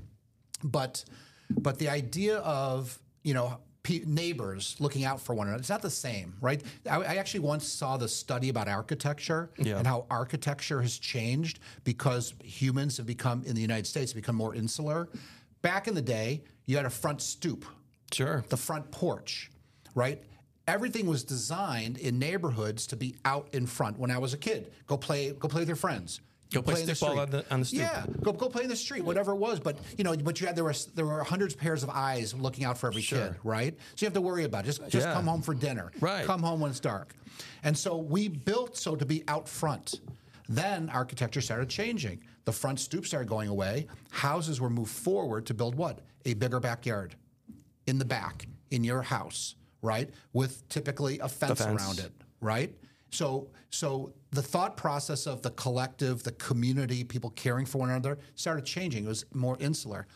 but 0.69 1.05
but 1.51 1.81
the 1.81 1.89
idea 1.89 2.37
of 2.39 2.97
you 3.25 3.35
know 3.35 3.59
pe- 3.83 4.05
neighbors 4.07 4.77
looking 4.79 5.05
out 5.05 5.21
for 5.21 5.35
one 5.35 5.49
another 5.49 5.61
it's 5.61 5.69
not 5.69 5.83
the 5.83 5.91
same 5.91 6.35
right 6.41 6.63
I, 6.91 6.97
I 6.97 7.15
actually 7.17 7.41
once 7.41 7.67
saw 7.67 7.97
the 7.99 8.09
study 8.09 8.49
about 8.49 8.69
architecture 8.69 9.51
Yeah. 9.59 9.77
and 9.77 9.87
how 9.87 10.07
architecture 10.09 10.81
has 10.81 10.99
changed 10.99 11.61
because 11.85 12.33
humans 12.43 12.97
have 12.97 13.07
become 13.07 13.43
in 13.45 13.55
the 13.55 13.61
united 13.61 13.87
states 13.87 14.15
become 14.15 14.35
more 14.35 14.55
insular 14.55 15.11
back 15.61 15.89
in 15.89 15.95
the 15.95 16.03
day 16.03 16.43
you 16.65 16.77
had 16.77 16.87
a 16.87 16.91
front 16.91 17.21
stoop 17.21 17.67
Sure. 18.13 18.45
the 18.49 18.57
front 18.57 18.91
porch, 18.91 19.51
right? 19.95 20.23
Everything 20.69 21.07
was 21.07 21.25
designed 21.25 21.99
in 21.99 22.19
neighborhoods 22.19 22.87
to 22.89 22.97
be 22.97 23.17
out 23.25 23.49
in 23.53 23.67
front. 23.67 23.99
When 23.99 24.11
I 24.11 24.19
was 24.19 24.33
a 24.33 24.39
kid, 24.39 24.73
go 24.87 24.97
play, 24.97 25.33
go 25.33 25.49
play 25.49 25.61
with 25.63 25.69
your 25.69 25.77
friends. 25.77 26.21
Go 26.53 26.61
play 26.61 26.81
in 26.83 26.87
the 26.87 26.93
stickball 26.93 26.97
street. 27.13 27.19
on 27.19 27.31
the- 27.31 27.45
on 27.55 27.61
the 27.61 27.67
stoop. 27.67 27.81
Yeah, 27.81 28.05
go 28.21 28.31
go 28.33 28.49
play 28.51 28.63
in 28.63 28.69
the 28.69 28.77
street, 28.77 29.03
whatever 29.05 29.33
it 29.33 29.37
was. 29.39 29.59
But 29.59 29.79
you 29.97 30.05
know, 30.05 30.15
but 30.15 30.39
you 30.39 30.47
had 30.47 30.55
there 30.55 30.65
were 30.65 30.75
there 30.95 31.07
were 31.07 31.25
hundreds 31.25 31.55
of 31.55 31.61
pairs 31.61 31.83
of 31.83 31.89
eyes 31.89 32.35
looking 32.35 32.65
out 32.65 32.77
for 32.77 32.89
every 32.89 33.01
kid, 33.03 33.35
right? 33.43 33.75
So 33.97 34.05
you 34.05 34.07
have 34.07 34.13
to 34.15 34.21
worry 34.21 34.45
about 34.45 34.65
it. 34.65 34.67
just 34.67 34.83
just 34.91 35.07
Yeah. 35.07 35.15
come 35.15 35.27
home 35.27 35.41
for 35.41 35.55
dinner, 35.55 35.91
Right. 36.01 36.27
Come 36.27 36.43
home 36.43 36.61
when 36.61 36.71
it's 36.71 36.79
dark, 36.81 37.15
and 37.65 37.77
so 37.77 37.97
we 37.97 38.29
built 38.29 38.77
so 38.77 38.95
to 38.97 39.07
be 39.07 39.25
out 39.29 39.49
front. 39.49 40.01
Then 40.49 40.91
architecture 40.91 41.41
started 41.41 41.71
changing. 41.71 42.23
The 42.45 42.53
front 42.53 42.81
stoop 42.81 43.07
started 43.07 43.29
going 43.31 43.49
away. 43.49 43.87
Houses 44.11 44.61
were 44.61 44.69
moved 44.69 44.91
forward 44.93 45.47
to 45.47 45.55
build 45.55 45.75
what? 45.75 46.01
A 46.27 46.35
bigger 46.35 46.61
backyard 46.61 47.15
in 47.87 47.99
the 47.99 48.05
back 48.05 48.47
in 48.71 48.85
your 48.85 49.01
house, 49.01 49.55
right? 49.83 50.09
With 50.33 50.67
typically 50.69 51.19
a 51.19 51.29
fence, 51.29 51.61
fence. 51.61 51.83
around 51.83 51.99
it, 51.99 52.13
right? 52.41 52.75
So 53.11 53.49
so 53.71 54.13
the 54.31 54.43
thought 54.43 54.77
process 54.77 55.27
of 55.27 55.43
the 55.43 55.51
collective, 55.51 56.23
the 56.23 56.33
community, 56.33 57.05
people 57.05 57.31
caring 57.31 57.67
for 57.67 57.79
one 57.79 57.91
another 57.91 58.19
started 58.35 58.65
changing. 58.65 59.05
It 59.05 59.09
was 59.09 59.25
more 59.33 59.57
insular. 59.61 60.07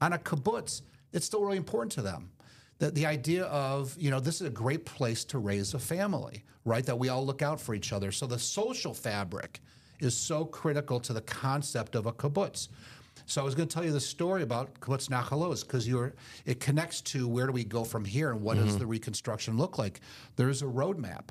On 0.00 0.12
a 0.12 0.18
kibbutz, 0.18 0.82
it's 1.12 1.26
still 1.26 1.42
really 1.42 1.56
important 1.56 1.92
to 1.92 2.02
them. 2.02 2.30
The, 2.78 2.90
the 2.92 3.06
idea 3.06 3.44
of, 3.44 3.94
you 3.98 4.10
know, 4.10 4.20
this 4.20 4.40
is 4.40 4.46
a 4.46 4.50
great 4.50 4.86
place 4.86 5.24
to 5.26 5.38
raise 5.38 5.74
a 5.74 5.78
family, 5.78 6.44
right? 6.64 6.86
That 6.86 6.98
we 6.98 7.08
all 7.08 7.26
look 7.26 7.42
out 7.42 7.60
for 7.60 7.74
each 7.74 7.92
other. 7.92 8.10
So 8.12 8.26
the 8.26 8.38
social 8.38 8.94
fabric 8.94 9.60
is 10.00 10.16
so 10.16 10.44
critical 10.44 10.98
to 11.00 11.12
the 11.12 11.20
concept 11.20 11.94
of 11.94 12.06
a 12.06 12.12
kibbutz. 12.12 12.68
So 13.30 13.40
I 13.40 13.44
was 13.44 13.54
going 13.54 13.68
to 13.68 13.72
tell 13.72 13.84
you 13.84 13.92
the 13.92 14.00
story 14.00 14.42
about 14.42 14.80
kibbutz 14.80 15.08
Nahal 15.08 15.48
Oz 15.48 15.62
because 15.62 15.86
you're 15.86 16.14
it 16.46 16.58
connects 16.58 17.00
to 17.02 17.28
where 17.28 17.46
do 17.46 17.52
we 17.52 17.62
go 17.62 17.84
from 17.84 18.04
here 18.04 18.32
and 18.32 18.42
what 18.42 18.56
does 18.56 18.74
the 18.74 18.80
mm-hmm. 18.80 18.90
reconstruction 18.90 19.56
look 19.56 19.78
like. 19.78 20.00
There's 20.34 20.62
a 20.62 20.66
roadmap. 20.66 21.28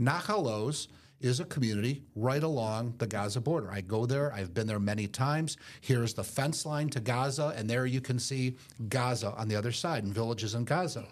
Nahal 0.00 0.46
Oz 0.46 0.86
is 1.20 1.40
a 1.40 1.44
community 1.44 2.04
right 2.14 2.44
along 2.44 2.94
the 2.98 3.06
Gaza 3.06 3.40
border. 3.40 3.68
I 3.72 3.80
go 3.80 4.06
there. 4.06 4.32
I've 4.32 4.54
been 4.54 4.68
there 4.68 4.78
many 4.78 5.08
times. 5.08 5.56
Here's 5.80 6.14
the 6.14 6.22
fence 6.22 6.64
line 6.64 6.88
to 6.90 7.00
Gaza, 7.00 7.52
and 7.56 7.68
there 7.68 7.84
you 7.84 8.00
can 8.00 8.20
see 8.20 8.56
Gaza 8.88 9.34
on 9.36 9.48
the 9.48 9.56
other 9.56 9.72
side 9.72 10.04
and 10.04 10.14
villages 10.14 10.54
in 10.54 10.64
Gaza. 10.64 11.04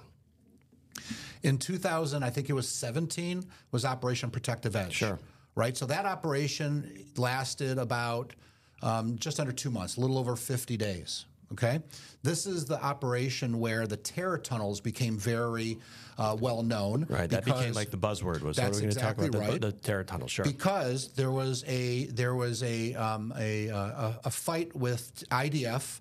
In 1.43 1.59
2000, 1.59 2.23
I 2.23 2.31
think 2.31 2.49
it 2.49 2.53
was 2.53 2.69
17, 2.69 3.45
was 3.73 3.85
Operation 3.85 4.31
Protective 4.31 4.77
Edge. 4.77 4.95
Sure. 4.95 5.19
Right? 5.57 5.77
So 5.77 5.85
that 5.87 6.07
operation 6.07 7.07
lasted 7.17 7.79
about 7.79 8.35
um, 8.83 9.17
just 9.19 9.41
under 9.41 9.53
two 9.53 9.71
months, 9.71 9.97
a 9.97 10.01
little 10.01 10.19
over 10.19 10.37
50 10.37 10.77
days. 10.77 11.27
Okay? 11.53 11.81
This 12.23 12.47
is 12.47 12.67
the 12.67 12.83
operation 12.83 13.59
where 13.59 13.87
the 13.87 13.97
terror 13.97 14.39
tunnels 14.39 14.81
became 14.81 15.17
very 15.17 15.79
uh, 16.19 16.37
well 16.39 16.63
known. 16.63 17.07
Right. 17.09 17.31
That 17.31 17.45
became 17.45 17.73
like 17.73 17.91
the 17.91 17.97
buzzword. 17.97 18.43
Was 18.43 18.57
That's 18.57 18.69
what 18.69 18.75
we're 18.75 18.81
going 18.81 18.91
to 18.91 19.01
talk 19.01 19.19
exactly 19.19 19.29
about 19.29 19.47
the, 19.47 19.53
right. 19.53 19.61
the 19.61 19.73
terror 19.73 20.05
tunnel. 20.05 20.29
Sure. 20.29 20.45
because 20.45 21.09
there 21.15 21.31
was 21.31 21.65
a 21.67 22.07
there 22.07 22.35
was 22.35 22.63
a 22.63 22.95
um, 22.95 23.33
a, 23.39 23.71
uh, 23.71 23.79
a 23.79 24.21
a 24.25 24.31
fight 24.31 24.75
with 24.77 25.25
IDF 25.31 26.01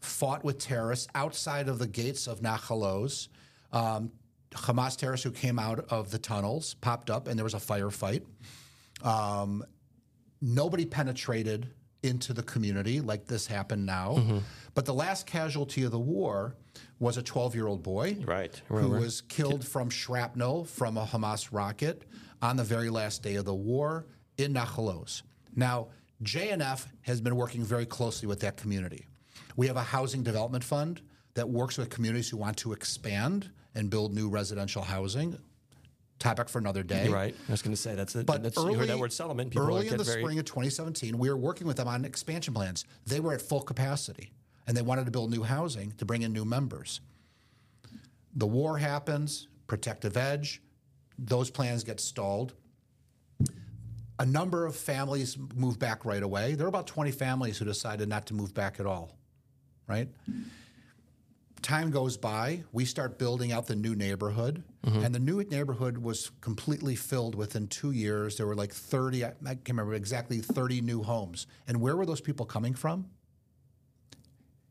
fought 0.00 0.42
with 0.42 0.58
terrorists 0.58 1.06
outside 1.14 1.68
of 1.68 1.78
the 1.78 1.86
gates 1.86 2.26
of 2.26 2.40
Nahal 2.40 2.82
Oz. 2.82 3.28
Um, 3.72 4.10
Hamas 4.52 4.96
terrorists 4.96 5.22
who 5.22 5.30
came 5.30 5.58
out 5.58 5.86
of 5.90 6.10
the 6.10 6.18
tunnels 6.18 6.74
popped 6.80 7.10
up, 7.10 7.28
and 7.28 7.38
there 7.38 7.44
was 7.44 7.54
a 7.54 7.58
firefight. 7.58 8.22
Um, 9.04 9.64
nobody 10.40 10.84
penetrated 10.84 11.68
into 12.02 12.32
the 12.32 12.42
community 12.42 13.00
like 13.00 13.26
this 13.26 13.46
happened 13.46 13.84
now. 13.86 14.16
Mm-hmm. 14.18 14.38
But 14.74 14.86
the 14.86 14.94
last 14.94 15.26
casualty 15.26 15.84
of 15.84 15.90
the 15.92 15.98
war 15.98 16.56
was 16.98 17.16
a 17.16 17.22
12 17.22 17.54
year 17.54 17.66
old 17.66 17.82
boy 17.82 18.16
Right. 18.26 18.60
who 18.68 18.88
was 18.90 19.20
killed 19.22 19.66
from 19.66 19.90
shrapnel 19.90 20.64
from 20.64 20.96
a 20.96 21.04
Hamas 21.04 21.48
rocket 21.52 22.04
on 22.42 22.56
the 22.56 22.64
very 22.64 22.90
last 22.90 23.22
day 23.22 23.34
of 23.34 23.44
the 23.44 23.54
war 23.54 24.06
in 24.38 24.54
Nahal 24.54 25.02
Oz. 25.02 25.22
Now, 25.54 25.88
JNF 26.22 26.86
has 27.02 27.20
been 27.20 27.36
working 27.36 27.64
very 27.64 27.86
closely 27.86 28.28
with 28.28 28.40
that 28.40 28.56
community. 28.56 29.06
We 29.56 29.66
have 29.66 29.76
a 29.76 29.82
housing 29.82 30.22
development 30.22 30.64
fund 30.64 31.00
that 31.34 31.48
works 31.48 31.76
with 31.78 31.90
communities 31.90 32.28
who 32.28 32.36
want 32.36 32.56
to 32.58 32.72
expand 32.72 33.50
and 33.74 33.90
build 33.90 34.14
new 34.14 34.28
residential 34.28 34.82
housing. 34.82 35.38
Topic 36.20 36.50
for 36.50 36.58
another 36.58 36.82
day. 36.82 37.08
Right. 37.08 37.34
I 37.48 37.50
was 37.50 37.62
going 37.62 37.74
to 37.74 37.80
say 37.80 37.94
that's 37.94 38.14
a, 38.14 38.22
But 38.22 38.42
that's 38.42 38.58
early, 38.58 38.72
you 38.72 38.78
heard 38.78 38.88
that 38.90 38.98
word 38.98 39.12
settlement. 39.12 39.50
People 39.50 39.66
early 39.66 39.88
in 39.88 39.96
the 39.96 40.04
very, 40.04 40.20
spring 40.20 40.38
of 40.38 40.44
2017, 40.44 41.16
we 41.16 41.30
were 41.30 41.36
working 41.36 41.66
with 41.66 41.78
them 41.78 41.88
on 41.88 42.04
expansion 42.04 42.52
plans. 42.52 42.84
They 43.06 43.20
were 43.20 43.32
at 43.32 43.40
full 43.40 43.62
capacity, 43.62 44.30
and 44.66 44.76
they 44.76 44.82
wanted 44.82 45.06
to 45.06 45.10
build 45.10 45.30
new 45.30 45.42
housing 45.42 45.92
to 45.92 46.04
bring 46.04 46.20
in 46.20 46.32
new 46.32 46.44
members. 46.44 47.00
The 48.36 48.46
war 48.46 48.76
happens, 48.76 49.48
protective 49.66 50.18
edge, 50.18 50.60
those 51.18 51.50
plans 51.50 51.84
get 51.84 52.00
stalled. 52.00 52.52
A 54.18 54.26
number 54.26 54.66
of 54.66 54.76
families 54.76 55.38
move 55.54 55.78
back 55.78 56.04
right 56.04 56.22
away. 56.22 56.54
There 56.54 56.66
were 56.66 56.68
about 56.68 56.86
20 56.86 57.10
families 57.12 57.56
who 57.56 57.64
decided 57.64 58.10
not 58.10 58.26
to 58.26 58.34
move 58.34 58.52
back 58.52 58.78
at 58.78 58.84
all, 58.84 59.16
right? 59.88 60.08
time 61.62 61.90
goes 61.90 62.16
by, 62.16 62.62
we 62.72 62.84
start 62.84 63.18
building 63.18 63.52
out 63.52 63.66
the 63.66 63.76
new 63.76 63.94
neighborhood, 63.94 64.62
Mm-hmm. 64.86 65.04
and 65.04 65.14
the 65.14 65.18
new 65.18 65.42
neighborhood 65.44 65.98
was 65.98 66.30
completely 66.40 66.96
filled 66.96 67.34
within 67.34 67.66
two 67.68 67.90
years. 67.90 68.38
There 68.38 68.46
were 68.46 68.54
like 68.54 68.72
30, 68.72 69.24
I 69.26 69.28
can't 69.44 69.68
remember 69.68 69.92
exactly, 69.92 70.38
30 70.38 70.80
new 70.80 71.02
homes. 71.02 71.46
And 71.68 71.82
where 71.82 71.96
were 71.96 72.06
those 72.06 72.22
people 72.22 72.46
coming 72.46 72.72
from? 72.72 73.04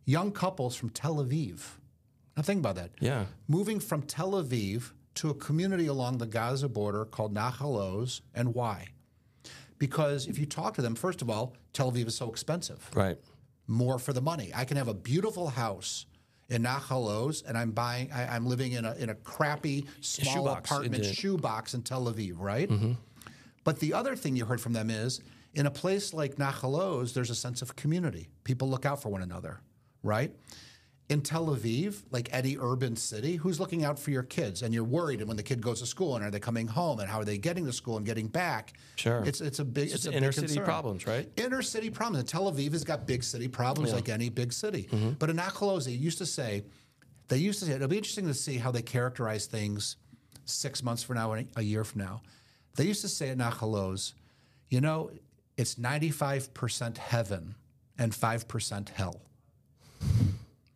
Young 0.06 0.32
couples 0.32 0.76
from 0.76 0.90
Tel 0.90 1.18
Aviv. 1.18 1.78
Now 2.36 2.42
think 2.44 2.60
about 2.60 2.76
that. 2.76 2.92
Yeah. 3.00 3.26
Moving 3.48 3.80
from 3.80 4.02
Tel 4.02 4.32
Aviv 4.32 4.92
to 5.16 5.30
a 5.30 5.34
community 5.36 5.86
along 5.86 6.18
the 6.18 6.26
Gaza 6.26 6.70
border 6.70 7.06
called 7.06 7.36
Nahal 7.36 7.78
Oz. 8.02 8.22
And 8.34 8.56
why? 8.56 8.88
Because 9.78 10.28
if 10.28 10.40
you 10.40 10.46
talk 10.48 10.74
to 10.76 10.82
them, 10.82 10.96
first 10.96 11.22
of 11.22 11.30
all, 11.30 11.54
Tel 11.74 11.92
Aviv 11.92 12.08
is 12.08 12.16
so 12.16 12.30
expensive 12.30 12.90
Right. 12.96 13.18
more 13.68 14.00
for 14.00 14.14
the 14.14 14.22
money. 14.22 14.52
I 14.56 14.66
can 14.66 14.78
have 14.78 14.88
a 14.88 14.94
beautiful 14.96 15.50
house 15.50 16.06
in 16.50 16.64
Nahal 16.64 17.08
Oz, 17.08 17.44
and 17.48 17.58
I'm 17.58 17.72
buying. 17.72 18.12
I, 18.12 18.36
I'm 18.36 18.46
living 18.46 18.74
in 18.74 18.86
a 18.86 18.94
in 18.96 19.10
a 19.10 19.16
crappy 19.16 19.86
small 20.02 20.34
shoebox 20.34 20.70
apartment 20.72 21.06
in- 21.06 21.14
shoebox 21.14 21.74
in 21.74 21.84
Tel 21.84 22.06
Aviv, 22.06 22.36
right? 22.38 22.70
Mm-hmm. 22.70 22.94
But 23.64 23.80
the 23.80 23.94
other 23.94 24.16
thing 24.16 24.36
you 24.36 24.46
heard 24.46 24.62
from 24.62 24.74
them 24.74 24.90
is 24.90 25.22
in 25.54 25.66
a 25.66 25.72
place 25.72 26.14
like 26.14 26.36
Nahal 26.36 26.80
Oz, 26.80 27.14
there's 27.14 27.30
a 27.30 27.36
sense 27.36 27.62
of 27.62 27.76
community. 27.76 28.30
People 28.44 28.70
look 28.70 28.86
out 28.86 29.02
for 29.02 29.10
one 29.10 29.22
another, 29.22 29.60
right? 30.04 30.34
In 31.10 31.22
Tel 31.22 31.48
Aviv, 31.48 32.04
like 32.12 32.30
any 32.32 32.56
urban 32.60 32.96
city, 32.96 33.36
who's 33.36 33.60
looking 33.60 33.84
out 33.84 33.98
for 33.98 34.12
your 34.12 34.22
kids? 34.22 34.62
And 34.62 34.74
you're 34.74 34.84
worried 34.84 35.20
and 35.20 35.28
when 35.28 35.38
the 35.38 35.44
kid 35.44 35.60
goes 35.60 35.80
to 35.80 35.88
school 35.88 36.16
and 36.16 36.24
are 36.24 36.30
they 36.30 36.40
coming 36.40 36.68
home 36.68 37.00
and 37.00 37.10
how 37.10 37.20
are 37.20 37.26
they 37.26 37.40
getting 37.40 37.66
to 37.66 37.74
school 37.74 37.98
and 37.98 38.06
getting 38.06 38.28
back? 38.28 38.74
Sure. 38.96 39.24
It's 39.26 39.42
it's 39.42 39.58
a 39.58 39.66
big 39.66 39.92
it's, 39.92 40.06
a 40.06 40.12
inner 40.12 40.28
big 40.28 40.36
city 40.36 40.48
concern. 40.48 40.66
problems, 40.66 41.08
right? 41.08 41.28
Inner 41.36 41.64
city 41.64 41.90
problems. 41.90 42.20
And 42.20 42.28
Tel 42.28 42.52
Aviv 42.52 42.74
has 42.74 42.84
got 42.84 43.08
big 43.08 43.24
city 43.24 43.48
problems 43.48 43.92
like 43.92 44.08
any 44.08 44.30
big 44.30 44.54
city. 44.54 44.88
Mm-hmm. 44.92 45.12
But 45.12 45.32
in 45.32 45.36
they 45.36 45.92
used 45.92 46.20
to 46.20 46.26
say, 46.28 46.64
they 47.28 47.38
used 47.38 47.60
to 47.60 47.66
say, 47.66 47.74
it'll 47.74 47.88
be 47.88 47.98
interesting 47.98 48.28
to 48.28 48.34
see 48.34 48.58
how 48.58 48.70
they 48.72 48.82
characterize 48.84 49.48
things 49.48 49.96
six 50.46 50.84
months 50.84 51.02
from 51.04 51.16
now 51.16 51.32
and 51.32 51.48
a 51.56 51.62
year 51.62 51.84
from 51.84 52.02
now. 52.02 52.22
They 52.76 52.86
used 52.86 53.02
to 53.02 53.10
say 53.10 53.30
at 53.30 53.38
Nahal 53.38 53.76
Oz, 53.76 54.14
you 54.70 54.82
know, 54.82 55.12
it's 55.58 55.76
95% 55.76 56.98
heaven 56.98 57.56
and 57.98 58.12
5% 58.12 58.90
hell. 58.90 59.22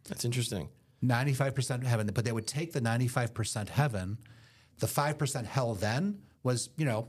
That's 0.07 0.25
interesting. 0.25 0.69
95% 1.03 1.83
heaven, 1.83 2.09
but 2.13 2.23
they 2.25 2.31
would 2.31 2.47
take 2.47 2.71
the 2.73 2.81
95% 2.81 3.69
heaven. 3.69 4.17
The 4.79 4.87
5% 4.87 5.45
hell 5.45 5.75
then 5.75 6.19
was, 6.43 6.69
you 6.77 6.85
know, 6.85 7.07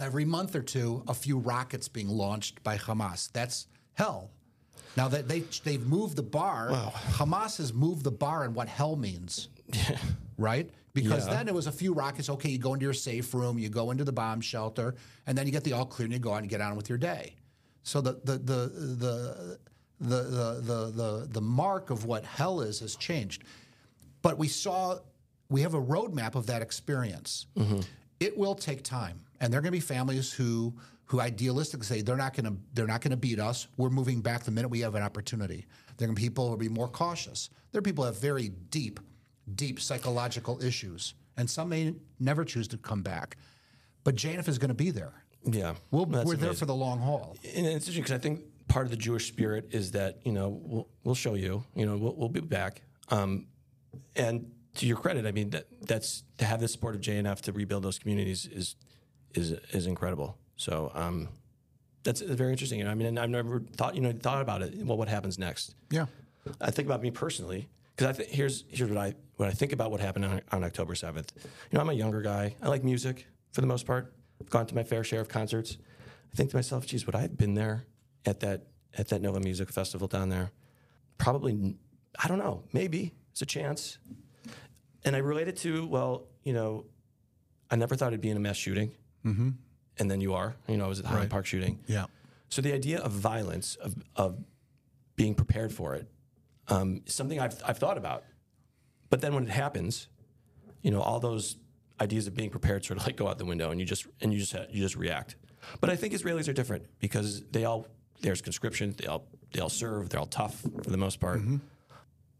every 0.00 0.24
month 0.24 0.54
or 0.56 0.62
two, 0.62 1.02
a 1.08 1.14
few 1.14 1.38
rockets 1.38 1.88
being 1.88 2.08
launched 2.08 2.62
by 2.62 2.76
Hamas. 2.78 3.30
That's 3.32 3.66
hell. 3.94 4.30
Now 4.96 5.08
that 5.08 5.26
they 5.26 5.40
they've 5.64 5.84
moved 5.86 6.16
the 6.16 6.22
bar, 6.22 6.68
Hamas 6.70 7.56
has 7.58 7.72
moved 7.72 8.04
the 8.04 8.10
bar 8.10 8.44
on 8.44 8.52
what 8.52 8.68
hell 8.68 8.94
means, 8.96 9.48
right? 10.36 10.68
Because 10.92 11.26
Yeah. 11.26 11.34
then 11.34 11.48
it 11.48 11.54
was 11.54 11.66
a 11.66 11.72
few 11.72 11.94
rockets. 11.94 12.28
Okay, 12.28 12.50
you 12.50 12.58
go 12.58 12.74
into 12.74 12.84
your 12.84 12.92
safe 12.92 13.32
room, 13.32 13.58
you 13.58 13.70
go 13.70 13.90
into 13.90 14.04
the 14.04 14.12
bomb 14.12 14.42
shelter, 14.42 14.94
and 15.26 15.36
then 15.38 15.46
you 15.46 15.52
get 15.52 15.64
the 15.64 15.72
all 15.72 15.86
clear 15.86 16.04
and 16.04 16.12
you 16.12 16.18
go 16.18 16.34
out 16.34 16.40
and 16.40 16.48
get 16.50 16.60
on 16.60 16.76
with 16.76 16.90
your 16.90 16.98
day. 16.98 17.36
So 17.84 18.02
the 18.02 18.20
the 18.24 18.32
the 18.38 18.68
the 18.98 19.58
the 20.02 20.22
the 20.22 20.60
the 20.60 20.90
the, 20.90 21.28
the 21.30 21.40
mark 21.40 21.90
of 21.90 22.04
what 22.04 22.24
hell 22.24 22.60
is 22.60 22.80
has 22.80 22.96
changed. 22.96 23.44
But 24.20 24.38
we 24.38 24.48
saw 24.48 24.98
we 25.48 25.62
have 25.62 25.74
a 25.74 25.80
roadmap 25.80 26.34
of 26.34 26.46
that 26.46 26.62
experience. 26.62 27.46
Mm-hmm. 27.56 27.80
It 28.20 28.36
will 28.36 28.54
take 28.54 28.82
time, 28.82 29.20
and 29.40 29.52
there 29.52 29.58
are 29.58 29.62
going 29.62 29.72
to 29.72 29.76
be 29.76 29.80
families 29.80 30.32
who 30.32 30.74
who 31.06 31.18
idealistically 31.18 31.84
say 31.84 32.00
they're 32.00 32.16
not 32.16 32.34
going 32.34 32.46
to 32.46 32.56
they're 32.74 32.86
not 32.86 33.00
going 33.00 33.10
to 33.10 33.16
beat 33.16 33.38
us. 33.38 33.68
We're 33.76 33.90
moving 33.90 34.20
back 34.20 34.44
the 34.44 34.50
minute 34.50 34.68
we 34.68 34.80
have 34.80 34.94
an 34.94 35.02
opportunity. 35.02 35.66
There 35.96 36.06
are 36.06 36.08
going 36.08 36.16
to 36.16 36.20
be 36.20 36.26
people 36.26 36.44
who 36.44 36.50
will 36.50 36.58
be 36.58 36.68
more 36.68 36.88
cautious. 36.88 37.50
There 37.70 37.78
are 37.78 37.82
people 37.82 38.04
who 38.04 38.06
have 38.06 38.20
very 38.20 38.48
deep, 38.48 39.00
deep 39.54 39.80
psychological 39.80 40.62
issues, 40.62 41.14
and 41.36 41.48
some 41.48 41.68
may 41.68 41.94
never 42.18 42.44
choose 42.44 42.68
to 42.68 42.76
come 42.76 43.02
back. 43.02 43.36
But 44.04 44.16
JNF 44.16 44.48
is 44.48 44.58
going 44.58 44.70
to 44.70 44.74
be 44.74 44.90
there. 44.90 45.12
Yeah. 45.44 45.74
We'll, 45.90 46.06
we're 46.06 46.36
there 46.36 46.54
for 46.54 46.66
the 46.66 46.74
long 46.74 47.00
haul. 47.00 47.36
And 47.54 47.66
it's 47.66 47.88
interesting 47.88 48.02
because 48.02 48.12
I 48.12 48.18
think 48.18 48.42
part 48.68 48.86
of 48.86 48.90
the 48.90 48.96
Jewish 48.96 49.28
spirit 49.28 49.68
is 49.70 49.92
that 49.92 50.18
you 50.24 50.32
know 50.32 50.60
we'll, 50.62 50.88
we'll 51.04 51.14
show 51.14 51.34
you, 51.34 51.64
you 51.74 51.86
know, 51.86 51.96
we'll, 51.96 52.14
we'll 52.14 52.28
be 52.28 52.40
back. 52.40 52.82
Um, 53.08 53.46
and 54.16 54.50
to 54.76 54.86
your 54.86 54.96
credit, 54.96 55.26
I 55.26 55.32
mean 55.32 55.50
that 55.50 55.66
that's 55.82 56.22
to 56.38 56.44
have 56.44 56.60
the 56.60 56.68
support 56.68 56.94
of 56.94 57.00
JNF 57.00 57.40
to 57.42 57.52
rebuild 57.52 57.82
those 57.82 57.98
communities 57.98 58.46
is 58.46 58.76
is 59.34 59.52
is 59.70 59.86
incredible. 59.86 60.38
So 60.56 60.90
um, 60.94 61.28
that's 62.02 62.20
very 62.20 62.52
interesting. 62.52 62.78
You 62.78 62.86
know, 62.86 62.90
I 62.90 62.94
mean, 62.94 63.08
and 63.08 63.18
I've 63.18 63.30
never 63.30 63.60
thought 63.60 63.94
you 63.94 64.00
know 64.00 64.12
thought 64.12 64.40
about 64.40 64.62
it. 64.62 64.74
Well, 64.84 64.96
what 64.96 65.08
happens 65.08 65.38
next? 65.38 65.74
Yeah. 65.90 66.06
I 66.60 66.70
think 66.72 66.86
about 66.86 67.02
me 67.02 67.10
personally 67.10 67.68
because 67.94 68.08
I 68.08 68.12
think 68.12 68.30
here's 68.30 68.64
here's 68.68 68.90
what 68.90 68.98
I 68.98 69.14
what 69.36 69.48
I 69.48 69.52
think 69.52 69.72
about 69.72 69.90
what 69.90 70.00
happened 70.00 70.24
on, 70.24 70.40
on 70.50 70.64
October 70.64 70.94
seventh. 70.94 71.32
You 71.36 71.76
know, 71.76 71.80
I'm 71.80 71.88
a 71.88 71.94
younger 71.94 72.22
guy. 72.22 72.56
I 72.62 72.68
like 72.68 72.84
music 72.84 73.26
for 73.52 73.60
the 73.60 73.66
most 73.66 73.86
part. 73.86 74.12
I've 74.40 74.50
gone 74.50 74.66
to 74.66 74.74
my 74.74 74.82
fair 74.82 75.04
share 75.04 75.20
of 75.20 75.28
concerts. 75.28 75.78
I 76.32 76.36
think 76.36 76.50
to 76.50 76.56
myself, 76.56 76.86
geez, 76.86 77.06
would 77.06 77.14
I 77.14 77.20
have 77.20 77.36
been 77.36 77.54
there 77.54 77.84
at 78.24 78.40
that 78.40 78.66
at 78.96 79.08
that 79.08 79.22
Nova 79.22 79.40
Music 79.40 79.70
Festival 79.70 80.08
down 80.08 80.28
there? 80.28 80.50
Probably. 81.18 81.76
I 82.22 82.28
don't 82.28 82.38
know. 82.38 82.62
Maybe 82.72 83.14
it's 83.30 83.42
a 83.42 83.46
chance. 83.46 83.98
And 85.04 85.16
I 85.16 85.18
relate 85.20 85.48
it 85.48 85.56
to 85.58 85.86
well, 85.86 86.26
you 86.44 86.52
know, 86.52 86.84
I 87.70 87.76
never 87.76 87.96
thought 87.96 88.08
it'd 88.08 88.20
be 88.20 88.30
in 88.30 88.36
a 88.36 88.40
mass 88.40 88.56
shooting, 88.56 88.92
mm-hmm. 89.24 89.50
and 89.98 90.10
then 90.10 90.20
you 90.20 90.34
are. 90.34 90.54
You 90.68 90.76
know, 90.76 90.84
I 90.84 90.88
was 90.88 90.98
at 90.98 91.04
the 91.04 91.10
Highland 91.10 91.30
Park 91.30 91.46
shooting. 91.46 91.80
Yeah. 91.86 92.06
So 92.50 92.60
the 92.60 92.74
idea 92.74 92.98
of 92.98 93.12
violence, 93.12 93.76
of, 93.76 93.94
of 94.14 94.38
being 95.16 95.34
prepared 95.34 95.72
for 95.72 95.94
it, 95.94 96.06
um, 96.68 97.00
is 97.06 97.14
something 97.14 97.40
I've, 97.40 97.60
I've 97.66 97.78
thought 97.78 97.96
about. 97.96 98.24
But 99.08 99.22
then 99.22 99.34
when 99.34 99.44
it 99.44 99.50
happens, 99.50 100.08
you 100.82 100.90
know, 100.90 101.00
all 101.00 101.18
those 101.18 101.56
ideas 101.98 102.26
of 102.26 102.34
being 102.34 102.50
prepared 102.50 102.84
sort 102.84 102.98
of 103.00 103.06
like 103.06 103.16
go 103.16 103.26
out 103.26 103.38
the 103.38 103.46
window, 103.46 103.70
and 103.70 103.80
you 103.80 103.86
just 103.86 104.06
and 104.20 104.34
you 104.34 104.40
just 104.40 104.54
you 104.70 104.82
just 104.82 104.96
react. 104.96 105.36
But 105.80 105.88
I 105.88 105.96
think 105.96 106.12
Israelis 106.12 106.48
are 106.48 106.52
different 106.52 106.84
because 106.98 107.42
they 107.50 107.64
all 107.64 107.86
there's 108.22 108.40
conscription, 108.40 108.94
They'll 108.96 109.24
they 109.52 109.60
all 109.60 109.68
serve, 109.68 110.08
they're 110.08 110.20
all 110.20 110.26
tough 110.26 110.60
for 110.82 110.90
the 110.90 110.96
most 110.96 111.20
part. 111.20 111.40
Mm-hmm. 111.40 111.56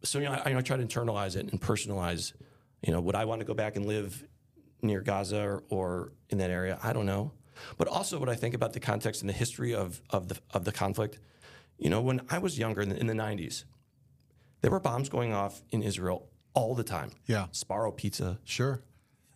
So 0.02 0.18
you 0.18 0.24
know, 0.24 0.32
I, 0.32 0.56
I 0.56 0.60
try 0.62 0.76
to 0.76 0.84
internalize 0.84 1.36
it 1.36 1.50
and 1.50 1.60
personalize. 1.60 2.32
You 2.82 2.92
know, 2.92 3.00
would 3.00 3.14
I 3.14 3.26
want 3.26 3.40
to 3.40 3.44
go 3.44 3.54
back 3.54 3.76
and 3.76 3.86
live 3.86 4.24
near 4.80 5.00
Gaza 5.02 5.40
or, 5.40 5.62
or 5.68 6.12
in 6.30 6.38
that 6.38 6.50
area? 6.50 6.78
I 6.82 6.92
don't 6.92 7.06
know. 7.06 7.32
But 7.76 7.86
also, 7.86 8.18
what 8.18 8.28
I 8.28 8.34
think 8.34 8.54
about 8.54 8.72
the 8.72 8.80
context 8.80 9.20
and 9.20 9.28
the 9.28 9.34
history 9.34 9.74
of 9.74 10.00
of 10.10 10.28
the 10.28 10.38
of 10.52 10.64
the 10.64 10.72
conflict. 10.72 11.18
You 11.78 11.90
know, 11.90 12.00
when 12.00 12.20
I 12.30 12.38
was 12.38 12.58
younger 12.58 12.80
in 12.80 12.88
the, 12.88 12.98
in 12.98 13.06
the 13.06 13.14
'90s, 13.14 13.64
there 14.62 14.70
were 14.70 14.80
bombs 14.80 15.08
going 15.08 15.32
off 15.32 15.62
in 15.70 15.82
Israel 15.82 16.28
all 16.54 16.74
the 16.74 16.84
time. 16.84 17.10
Yeah. 17.26 17.46
Sbarro 17.52 17.96
Pizza. 17.96 18.38
Sure. 18.44 18.82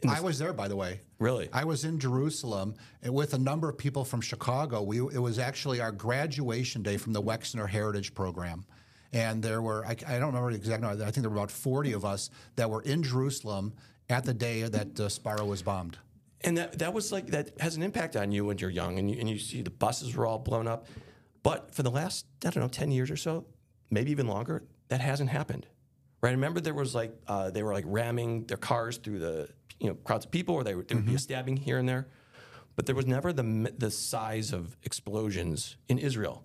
I 0.07 0.21
was 0.21 0.39
there, 0.39 0.53
by 0.53 0.69
the 0.69 0.77
way. 0.77 1.01
Really? 1.19 1.49
I 1.53 1.65
was 1.65 1.85
in 1.85 1.99
Jerusalem 1.99 2.75
with 3.05 3.35
a 3.35 3.39
number 3.39 3.69
of 3.69 3.79
people 3.79 4.05
from 4.05 4.21
Chicago. 4.21 4.83
We, 4.83 4.99
it 4.99 5.19
was 5.19 5.39
actually 5.39 5.81
our 5.81 5.93
graduation 5.93 6.83
day 6.83 6.97
from 6.97 7.13
the 7.13 7.23
Wexner 7.23 7.69
Heritage 7.69 8.15
Program. 8.15 8.67
And 9.13 9.43
there 9.43 9.63
were, 9.63 9.85
I, 9.87 9.93
I 10.07 10.19
don't 10.19 10.29
remember 10.29 10.51
the 10.51 10.59
exact 10.59 10.83
number, 10.83 11.03
I 11.03 11.11
think 11.11 11.23
there 11.23 11.31
were 11.31 11.37
about 11.37 11.51
40 11.51 11.93
of 11.93 12.05
us 12.05 12.31
that 12.57 12.69
were 12.69 12.83
in 12.83 13.03
Jerusalem 13.03 13.73
at 14.11 14.25
the 14.25 14.35
day 14.35 14.63
that 14.63 15.01
uh, 15.01 15.09
Sbarro 15.09 15.47
was 15.47 15.63
bombed. 15.63 15.97
And 16.43 16.59
that, 16.59 16.79
that 16.79 16.93
was 16.93 17.13
like, 17.13 17.29
that 17.29 17.59
has 17.61 17.77
an 17.77 17.83
impact 17.83 18.15
on 18.15 18.31
you 18.31 18.45
when 18.45 18.59
you're 18.59 18.71
young 18.71 18.99
and 18.99 19.11
you, 19.11 19.19
and 19.19 19.29
you 19.29 19.39
see 19.39 19.63
the 19.63 19.71
buses 19.71 20.15
were 20.15 20.27
all 20.27 20.39
blown 20.39 20.69
up. 20.69 20.87
But 21.43 21.75
for 21.75 21.83
the 21.83 21.91
last, 21.91 22.27
I 22.45 22.51
don't 22.51 22.63
know, 22.63 22.69
10 22.69 22.91
years 22.91 23.11
or 23.11 23.17
so, 23.17 23.47
maybe 23.91 24.11
even 24.11 24.27
longer, 24.27 24.65
that 24.89 25.01
hasn't 25.01 25.31
happened. 25.31 25.67
Right? 26.21 26.31
I 26.31 26.33
remember 26.33 26.61
there 26.61 26.75
was 26.75 26.95
like, 26.95 27.13
uh, 27.27 27.51
they 27.51 27.63
were 27.63 27.73
like 27.73 27.85
ramming 27.87 28.45
their 28.45 28.57
cars 28.57 28.99
through 28.99 29.21
the, 29.21 29.49
you 29.81 29.89
know, 29.89 29.95
crowds 29.95 30.25
of 30.25 30.31
people 30.31 30.55
or 30.55 30.65
they, 30.65 30.75
would- 30.75 30.89
there 30.89 30.97
would 30.97 31.07
be 31.07 31.13
a 31.13 31.15
mm-hmm. 31.15 31.19
stabbing 31.19 31.57
here 31.57 31.79
and 31.79 31.89
there. 31.89 32.07
But 32.77 32.85
there 32.85 32.95
was 32.95 33.07
never 33.07 33.33
the, 33.33 33.73
the 33.79 33.91
size 33.91 34.53
of 34.53 34.77
explosions 34.83 35.77
in 35.89 35.99
Israel. 35.99 36.45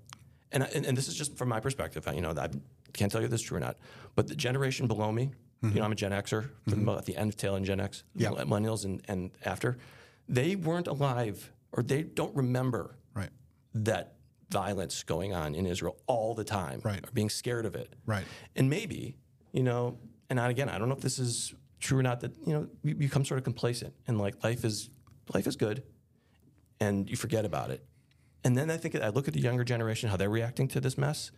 And, 0.54 0.64
I, 0.64 0.68
and, 0.74 0.86
and 0.86 0.98
this 0.98 1.08
is 1.10 1.16
just 1.16 1.36
from 1.36 1.50
my 1.50 1.60
perspective. 1.60 2.08
I, 2.08 2.14
you 2.14 2.22
know, 2.22 2.32
I 2.32 2.48
can't 2.94 3.12
tell 3.12 3.20
you 3.22 3.26
if 3.26 3.32
this 3.32 3.42
is 3.42 3.48
true 3.48 3.58
or 3.58 3.60
not. 3.60 3.78
But 4.16 4.28
the 4.28 4.36
generation 4.36 4.88
below 4.88 5.12
me, 5.12 5.24
you 5.24 5.68
know, 5.68 5.70
mm-hmm. 5.70 5.84
I'm 5.84 5.92
a 5.92 5.96
Gen 5.96 6.12
Xer, 6.12 6.24
for 6.24 6.50
the, 6.66 6.76
mm-hmm. 6.78 6.90
at 6.90 7.06
the 7.06 7.18
end 7.18 7.30
of 7.30 7.38
tail 7.38 7.56
end 7.56 7.66
Gen 7.66 7.80
X, 7.80 8.04
Yeah. 8.16 8.30
millennials 8.30 8.86
and, 8.86 9.02
and 9.08 9.32
after, 9.46 9.78
they 10.28 10.56
weren't 10.56 10.88
alive 10.88 11.52
or 11.72 11.84
they 11.84 12.04
don't 12.04 12.36
remember 12.36 12.96
Right. 13.14 13.30
that 13.76 14.16
violence 14.50 15.04
going 15.04 15.34
on 15.34 15.54
in 15.54 15.66
Israel 15.66 15.98
all 16.08 16.34
the 16.34 16.44
time, 16.44 16.82
Right. 16.84 17.06
Or 17.06 17.12
being 17.12 17.30
scared 17.30 17.66
of 17.66 17.76
it, 17.76 17.94
Right. 18.06 18.24
And 18.56 18.70
maybe, 18.70 19.18
you 19.52 19.64
know, 19.64 19.98
and 20.30 20.40
again, 20.40 20.70
I 20.70 20.78
don't 20.78 20.88
know 20.90 20.96
if 20.96 21.02
this 21.02 21.20
is 21.20 21.54
true 21.82 22.00
or 22.00 22.04
not. 22.04 22.22
That 22.22 22.32
you 22.46 22.54
know, 22.54 22.68
you 22.84 22.96
become 22.96 23.26
sort 23.26 23.38
of 23.38 23.44
complacent 23.44 23.94
and 24.08 24.18
like 24.20 24.44
life 24.44 24.64
is 24.64 24.90
life 25.34 25.48
is 25.48 25.56
good, 25.56 25.84
and 26.80 27.10
you 27.10 27.18
forget 27.18 27.44
about 27.44 27.72
it. 27.72 27.86
And 28.44 28.58
then 28.58 28.72
I 28.72 28.78
think 28.78 28.96
I 28.96 29.10
look 29.10 29.28
at 29.28 29.34
the 29.34 29.42
younger 29.42 29.64
generation, 29.64 30.10
how 30.10 30.18
they're 30.18 30.30
reacting 30.30 30.68
to 30.70 30.80
this 30.80 30.98
mess, 30.98 31.32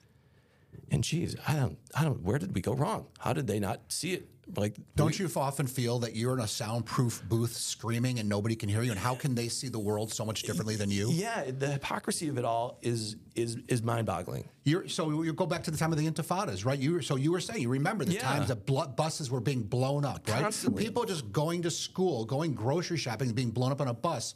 and 0.91 1.03
geez, 1.03 1.35
I 1.47 1.55
don't, 1.55 1.77
I 1.95 2.03
don't. 2.03 2.21
Where 2.21 2.37
did 2.37 2.53
we 2.53 2.61
go 2.61 2.73
wrong? 2.73 3.07
How 3.19 3.33
did 3.33 3.47
they 3.47 3.59
not 3.59 3.81
see 3.89 4.13
it? 4.13 4.29
Like, 4.55 4.75
Don't 4.95 5.17
you 5.17 5.29
often 5.35 5.67
feel 5.67 5.99
that 5.99 6.15
you're 6.15 6.33
in 6.33 6.39
a 6.41 6.47
soundproof 6.47 7.23
booth 7.29 7.55
screaming 7.55 8.19
and 8.19 8.27
nobody 8.27 8.55
can 8.55 8.67
hear 8.67 8.81
you? 8.83 8.91
And 8.91 8.99
how 8.99 9.15
can 9.15 9.35
they 9.35 9.47
see 9.47 9.69
the 9.69 9.79
world 9.79 10.11
so 10.11 10.25
much 10.25 10.43
differently 10.43 10.75
than 10.75 10.91
you? 10.91 11.09
Yeah, 11.11 11.49
the 11.49 11.67
hypocrisy 11.67 12.27
of 12.27 12.37
it 12.37 12.45
all 12.45 12.77
is 12.81 13.15
is 13.35 13.57
is 13.67 13.81
mind-boggling. 13.81 14.47
You're, 14.65 14.87
so 14.89 15.23
you 15.23 15.33
go 15.33 15.45
back 15.45 15.63
to 15.63 15.71
the 15.71 15.77
time 15.77 15.91
of 15.91 15.97
the 15.97 16.05
Intifadas, 16.09 16.65
right? 16.65 16.77
You 16.77 16.93
were, 16.93 17.01
so 17.01 17.15
you 17.15 17.31
were 17.31 17.39
saying 17.39 17.61
you 17.61 17.69
remember 17.69 18.03
the 18.05 18.13
Yeah. 18.13 18.21
times 18.21 18.49
that 18.49 18.65
blo- 18.65 18.87
buses 18.87 19.31
were 19.31 19.39
being 19.41 19.63
blown 19.63 20.05
up, 20.05 20.27
right? 20.29 20.41
Constantly. 20.43 20.83
People 20.83 21.05
just 21.05 21.31
going 21.31 21.61
to 21.63 21.71
school, 21.71 22.25
going 22.25 22.53
grocery 22.53 22.97
shopping, 22.97 23.31
being 23.31 23.51
blown 23.51 23.71
up 23.71 23.81
on 23.81 23.87
a 23.87 23.93
bus. 23.93 24.35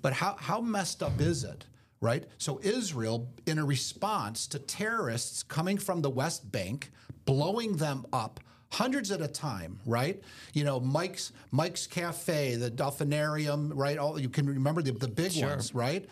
But 0.00 0.12
how 0.12 0.36
how 0.38 0.60
messed 0.60 1.02
up 1.02 1.20
is 1.20 1.44
it, 1.44 1.66
right? 2.00 2.24
So 2.38 2.60
Israel, 2.62 3.28
in 3.46 3.58
a 3.58 3.64
response 3.64 4.46
to 4.48 4.58
terrorists 4.60 5.42
coming 5.42 5.76
from 5.76 6.02
the 6.02 6.10
West 6.10 6.50
Bank, 6.52 6.90
blowing 7.24 7.76
them 7.76 8.06
up. 8.12 8.40
Hundreds 8.74 9.10
at 9.12 9.20
a 9.20 9.28
time, 9.28 9.78
right? 9.86 10.20
You 10.52 10.64
know, 10.64 10.80
Mike's 10.80 11.32
Mike's 11.52 11.86
Cafe, 11.86 12.56
the 12.56 12.70
Dolphinarium, 12.70 13.70
right? 13.74 13.98
All 13.98 14.18
you 14.18 14.28
can 14.28 14.46
remember 14.46 14.82
the, 14.82 14.90
the 14.92 15.08
big 15.08 15.32
Sure. 15.32 15.48
ones, 15.50 15.74
right? 15.74 16.04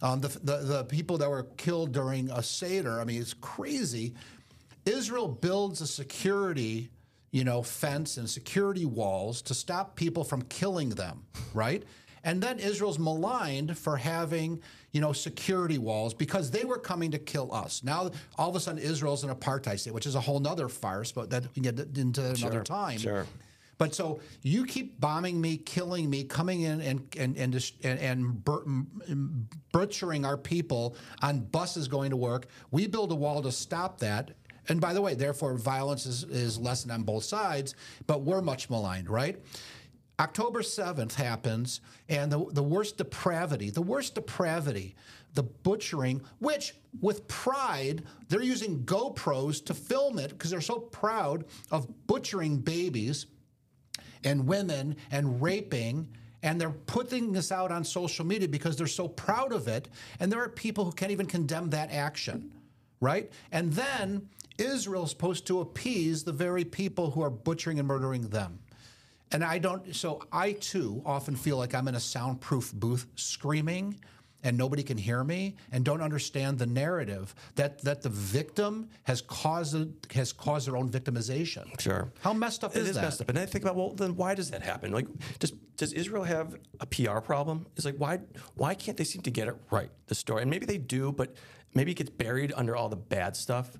Um, 0.00 0.20
the, 0.20 0.28
the 0.28 0.56
the 0.58 0.84
people 0.84 1.18
that 1.18 1.28
were 1.30 1.44
killed 1.56 1.92
during 1.92 2.30
a 2.30 2.42
seder. 2.42 3.00
I 3.00 3.04
mean, 3.04 3.20
it's 3.20 3.34
crazy. 3.34 4.14
Israel 4.84 5.26
builds 5.28 5.80
a 5.80 5.86
security, 5.86 6.90
you 7.32 7.42
know, 7.42 7.62
fence 7.62 8.16
and 8.16 8.28
security 8.30 8.84
walls 8.84 9.42
to 9.42 9.54
stop 9.54 9.96
people 9.96 10.22
from 10.24 10.42
killing 10.42 10.90
them, 10.90 11.24
right? 11.52 11.82
And 12.22 12.42
then 12.42 12.58
Israel's 12.58 12.98
maligned 12.98 13.76
for 13.76 13.96
having, 13.96 14.62
you 14.94 15.00
know, 15.00 15.12
security 15.12 15.76
walls 15.76 16.14
because 16.14 16.52
they 16.52 16.64
were 16.64 16.78
coming 16.78 17.10
to 17.10 17.18
kill 17.18 17.52
us. 17.52 17.82
Now, 17.82 18.12
all 18.38 18.48
of 18.48 18.54
a 18.54 18.60
sudden, 18.60 18.80
Israel's 18.80 19.24
an 19.24 19.30
apartheid 19.34 19.80
state, 19.80 19.92
which 19.92 20.06
is 20.06 20.14
a 20.14 20.20
whole 20.20 20.38
nother 20.38 20.68
farce, 20.68 21.10
but 21.10 21.30
that 21.30 21.44
we 21.56 21.62
get 21.62 21.78
into 21.98 22.22
another 22.22 22.36
Sure, 22.36 22.62
time. 22.62 22.98
sure. 22.98 23.26
But 23.76 23.92
so 23.92 24.20
you 24.42 24.64
keep 24.64 25.00
bombing 25.00 25.40
me, 25.40 25.56
killing 25.56 26.08
me, 26.08 26.22
coming 26.22 26.60
in 26.60 26.80
and 26.80 27.08
and 27.18 27.36
and 27.36 27.72
and, 27.82 27.98
and 27.98 29.48
butchering 29.72 30.24
our 30.24 30.36
people 30.36 30.96
on 31.22 31.40
buses 31.40 31.88
going 31.88 32.10
to 32.10 32.16
work. 32.16 32.46
We 32.70 32.86
build 32.86 33.10
a 33.10 33.16
wall 33.16 33.42
to 33.42 33.50
stop 33.50 33.98
that. 33.98 34.30
And 34.68 34.80
by 34.80 34.94
the 34.94 35.02
way, 35.02 35.14
therefore, 35.14 35.58
violence 35.58 36.06
is, 36.06 36.22
is 36.22 36.56
lessened 36.56 36.92
on 36.92 37.02
both 37.02 37.24
sides, 37.24 37.74
but 38.06 38.22
we're 38.22 38.40
much 38.40 38.70
maligned, 38.70 39.10
right? 39.10 39.38
October 40.20 40.62
7th 40.62 41.14
happens, 41.14 41.80
and 42.08 42.30
the, 42.30 42.44
the 42.52 42.62
worst 42.62 42.98
depravity, 42.98 43.70
the 43.70 43.82
worst 43.82 44.14
depravity, 44.14 44.94
the 45.34 45.42
butchering, 45.42 46.22
which 46.38 46.74
with 47.00 47.26
pride, 47.26 48.04
they're 48.28 48.42
using 48.42 48.84
GoPros 48.84 49.64
to 49.66 49.74
film 49.74 50.18
it 50.18 50.30
because 50.30 50.50
they're 50.50 50.60
so 50.60 50.78
proud 50.78 51.44
of 51.72 52.06
butchering 52.06 52.58
babies 52.58 53.26
and 54.22 54.46
women 54.46 54.96
and 55.10 55.42
raping. 55.42 56.08
And 56.44 56.60
they're 56.60 56.70
putting 56.70 57.32
this 57.32 57.50
out 57.50 57.72
on 57.72 57.84
social 57.84 58.24
media 58.24 58.46
because 58.46 58.76
they're 58.76 58.86
so 58.86 59.08
proud 59.08 59.52
of 59.52 59.66
it. 59.66 59.88
And 60.20 60.30
there 60.30 60.42
are 60.42 60.48
people 60.48 60.84
who 60.84 60.92
can't 60.92 61.10
even 61.10 61.26
condemn 61.26 61.70
that 61.70 61.90
action, 61.90 62.52
right? 63.00 63.32
And 63.50 63.72
then 63.72 64.28
Israel's 64.58 65.10
supposed 65.10 65.46
to 65.46 65.60
appease 65.60 66.22
the 66.22 66.32
very 66.32 66.64
people 66.64 67.10
who 67.10 67.22
are 67.22 67.30
butchering 67.30 67.78
and 67.78 67.88
murdering 67.88 68.28
them. 68.28 68.60
And 69.34 69.42
I 69.42 69.58
don't, 69.58 69.94
so 69.96 70.22
I 70.30 70.52
too 70.52 71.02
often 71.04 71.34
feel 71.34 71.56
like 71.56 71.74
I'm 71.74 71.88
in 71.88 71.96
a 71.96 72.00
soundproof 72.00 72.72
booth 72.72 73.08
screaming 73.16 73.98
and 74.44 74.56
nobody 74.56 74.84
can 74.84 74.96
hear 74.96 75.24
me 75.24 75.56
and 75.72 75.84
don't 75.84 76.00
understand 76.00 76.56
the 76.56 76.66
narrative 76.66 77.34
that, 77.56 77.82
that 77.82 78.02
the 78.02 78.10
victim 78.10 78.88
has 79.02 79.22
caused, 79.22 79.76
has 80.12 80.32
caused 80.32 80.68
their 80.68 80.76
own 80.76 80.88
victimization. 80.88 81.80
Sure. 81.80 82.12
How 82.20 82.32
messed 82.32 82.62
up 82.62 82.76
It 82.76 82.82
is 82.82 82.90
is 82.90 82.94
that? 82.94 83.02
messed 83.02 83.20
up. 83.22 83.28
And 83.28 83.36
I 83.36 83.44
think 83.46 83.64
about 83.64 83.74
well, 83.74 83.90
then 83.90 84.14
why 84.14 84.36
does 84.36 84.52
that 84.52 84.62
happen? 84.62 84.92
Like, 84.92 85.08
does 85.40 85.50
does 85.76 85.92
Israel 85.92 86.22
have 86.22 86.54
a 86.78 86.86
PR 86.86 87.18
problem? 87.18 87.66
It's 87.74 87.84
like 87.84 87.96
why 87.96 88.20
why 88.54 88.74
can't 88.74 88.96
they 88.96 89.02
seem 89.02 89.22
to 89.22 89.32
get 89.32 89.48
it 89.48 89.56
right? 89.72 89.90
The 90.06 90.14
story, 90.14 90.42
and 90.42 90.50
maybe 90.50 90.64
they 90.66 90.78
do, 90.78 91.10
but 91.10 91.34
maybe 91.74 91.90
it 91.90 91.96
gets 91.96 92.10
buried 92.10 92.52
under 92.54 92.76
all 92.76 92.88
the 92.88 92.94
bad 92.96 93.34
stuff. 93.34 93.76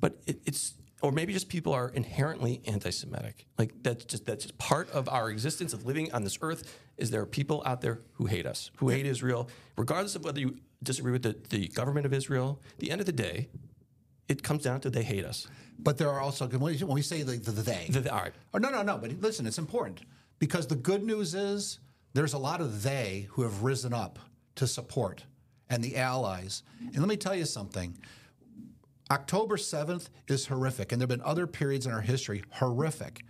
But 0.00 0.20
it, 0.28 0.40
it's 0.46 0.74
or 1.02 1.12
maybe 1.12 1.32
just 1.32 1.48
people 1.48 1.72
are 1.72 1.88
inherently 1.90 2.62
anti-Semitic. 2.66 3.46
Like 3.58 3.74
that's 3.82 4.04
just 4.04 4.24
that's 4.24 4.44
just 4.44 4.56
part 4.58 4.88
of 4.90 5.08
our 5.08 5.30
existence 5.30 5.72
of 5.72 5.84
living 5.84 6.12
on 6.12 6.24
this 6.24 6.38
earth. 6.40 6.78
Is 6.96 7.10
there 7.10 7.20
are 7.20 7.26
people 7.26 7.62
out 7.66 7.80
there 7.80 8.00
who 8.14 8.26
hate 8.26 8.46
us, 8.46 8.70
who 8.76 8.88
hate 8.88 9.06
Israel, 9.06 9.48
regardless 9.76 10.14
of 10.16 10.24
whether 10.24 10.40
you 10.40 10.56
disagree 10.82 11.12
with 11.12 11.22
the, 11.22 11.36
the 11.50 11.68
government 11.68 12.06
of 12.06 12.12
Israel. 12.12 12.60
At 12.72 12.78
the 12.78 12.90
end 12.90 13.00
of 13.00 13.06
the 13.06 13.12
day, 13.12 13.48
it 14.28 14.42
comes 14.42 14.62
down 14.62 14.80
to 14.80 14.90
they 14.90 15.02
hate 15.02 15.24
us. 15.24 15.46
But 15.78 15.98
there 15.98 16.10
are 16.10 16.20
also 16.20 16.46
when 16.46 16.60
we, 16.60 16.78
when 16.78 16.94
we 16.94 17.02
say 17.02 17.22
the, 17.22 17.32
the, 17.36 17.50
the 17.50 17.62
they. 17.62 17.86
The- 17.90 18.00
the- 18.00 18.14
all 18.14 18.20
right. 18.20 18.34
Oh, 18.54 18.58
no, 18.58 18.70
no, 18.70 18.82
no. 18.82 18.98
But 18.98 19.12
listen, 19.20 19.46
it's 19.46 19.58
important 19.58 20.02
because 20.38 20.66
the 20.66 20.76
good 20.76 21.02
news 21.02 21.34
is 21.34 21.78
there's 22.14 22.32
a 22.34 22.38
lot 22.38 22.60
of 22.60 22.82
they 22.82 23.26
who 23.30 23.42
have 23.42 23.62
risen 23.62 23.92
up 23.92 24.18
to 24.56 24.66
support 24.66 25.24
and 25.68 25.82
the 25.82 25.96
allies. 25.96 26.62
And 26.80 26.98
let 26.98 27.08
me 27.08 27.16
tell 27.16 27.34
you 27.34 27.46
something. 27.46 27.96
October 29.12 29.58
7th 29.58 30.08
is 30.26 30.46
horrific, 30.46 30.90
and 30.90 30.98
there 30.98 31.04
have 31.04 31.10
been 31.18 31.26
other 31.26 31.46
periods 31.46 31.84
in 31.84 31.92
our 31.92 32.00
history 32.00 32.42
horrific. 32.52 33.22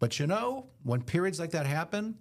But 0.00 0.18
you 0.18 0.26
know, 0.26 0.66
when 0.82 1.02
periods 1.02 1.38
like 1.38 1.52
that 1.52 1.66
happen, 1.66 2.18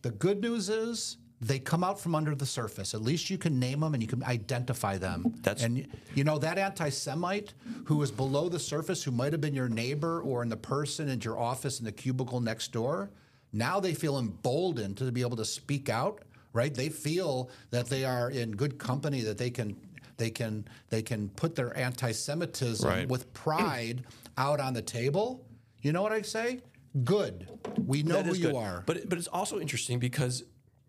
the 0.00 0.12
good 0.12 0.40
news 0.40 0.70
is 0.70 1.18
they 1.42 1.58
come 1.58 1.84
out 1.84 2.00
from 2.00 2.14
under 2.14 2.34
the 2.34 2.46
surface. 2.46 2.94
At 2.94 3.02
least 3.02 3.28
you 3.28 3.36
can 3.36 3.58
name 3.58 3.80
them 3.80 3.92
and 3.92 4.02
you 4.02 4.08
can 4.08 4.24
identify 4.24 4.96
them. 4.96 5.34
That's- 5.42 5.62
and 5.62 5.86
you 6.14 6.24
know 6.24 6.38
that 6.38 6.56
anti-Semite 6.56 7.52
who 7.84 7.96
was 7.96 8.10
below 8.10 8.48
the 8.48 8.58
surface, 8.60 9.02
who 9.02 9.10
might 9.10 9.32
have 9.32 9.42
been 9.42 9.54
your 9.54 9.68
neighbor 9.68 10.22
or 10.22 10.42
in 10.42 10.48
the 10.48 10.56
person 10.56 11.10
in 11.10 11.20
your 11.20 11.38
office 11.38 11.80
in 11.80 11.84
the 11.84 11.92
cubicle 11.92 12.40
next 12.40 12.72
door. 12.72 13.10
Now 13.52 13.78
they 13.78 13.92
feel 13.92 14.18
emboldened 14.18 14.96
to 14.98 15.12
be 15.12 15.20
able 15.20 15.36
to 15.36 15.44
speak 15.44 15.90
out. 15.90 16.22
Right? 16.54 16.74
They 16.74 16.90
feel 16.90 17.48
that 17.70 17.86
they 17.86 18.04
are 18.04 18.30
in 18.30 18.52
good 18.52 18.78
company. 18.78 19.22
That 19.22 19.38
they 19.38 19.48
can 19.48 19.74
they 20.16 20.30
can 20.30 20.66
they 20.90 21.02
can 21.02 21.28
put 21.30 21.54
their 21.54 21.76
anti-Semitism 21.76 22.88
Right. 22.88 23.08
with 23.08 23.32
pride 23.34 24.04
out 24.36 24.60
on 24.60 24.74
the 24.74 24.82
table. 24.82 25.46
You 25.80 25.92
know 25.92 26.02
what 26.02 26.12
I 26.12 26.22
say? 26.22 26.60
Good. 27.04 27.48
We 27.86 28.02
know 28.02 28.22
who 28.22 28.34
you 28.34 28.48
good. 28.48 28.56
are. 28.56 28.82
But 28.86 29.08
but 29.08 29.18
it's 29.18 29.28
also 29.28 29.58
interesting 29.60 29.98
because, 29.98 30.44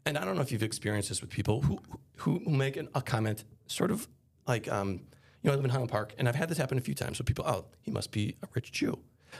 and 0.05 0.17
I 0.17 0.25
don't 0.25 0.36
know 0.36 0.41
if 0.41 0.51
you've 0.51 0.63
experienced 0.63 1.09
this 1.09 1.21
with 1.21 1.29
people 1.29 1.62
who 1.62 1.79
who 2.17 2.39
make 2.45 2.77
an, 2.77 2.89
a 2.93 3.01
comment 3.01 3.43
sort 3.67 3.89
of 3.91 4.07
like, 4.47 4.69
um, 4.71 5.01
you 5.41 5.47
know, 5.47 5.53
I 5.53 5.55
live 5.55 5.63
in 5.65 5.71
Highland 5.71 5.91
Park, 5.91 6.13
and 6.17 6.27
I've 6.27 6.36
had 6.36 6.49
this 6.49 6.57
happen 6.57 6.77
a 6.77 6.81
few 6.81 6.93
times. 6.93 7.17
So 7.17 7.23
people, 7.23 7.45
oh, 7.47 7.65
he 7.81 7.91
must 7.91 8.12
be 8.12 8.36
a 8.43 8.47
rich 8.53 8.71
Jew, 8.71 8.99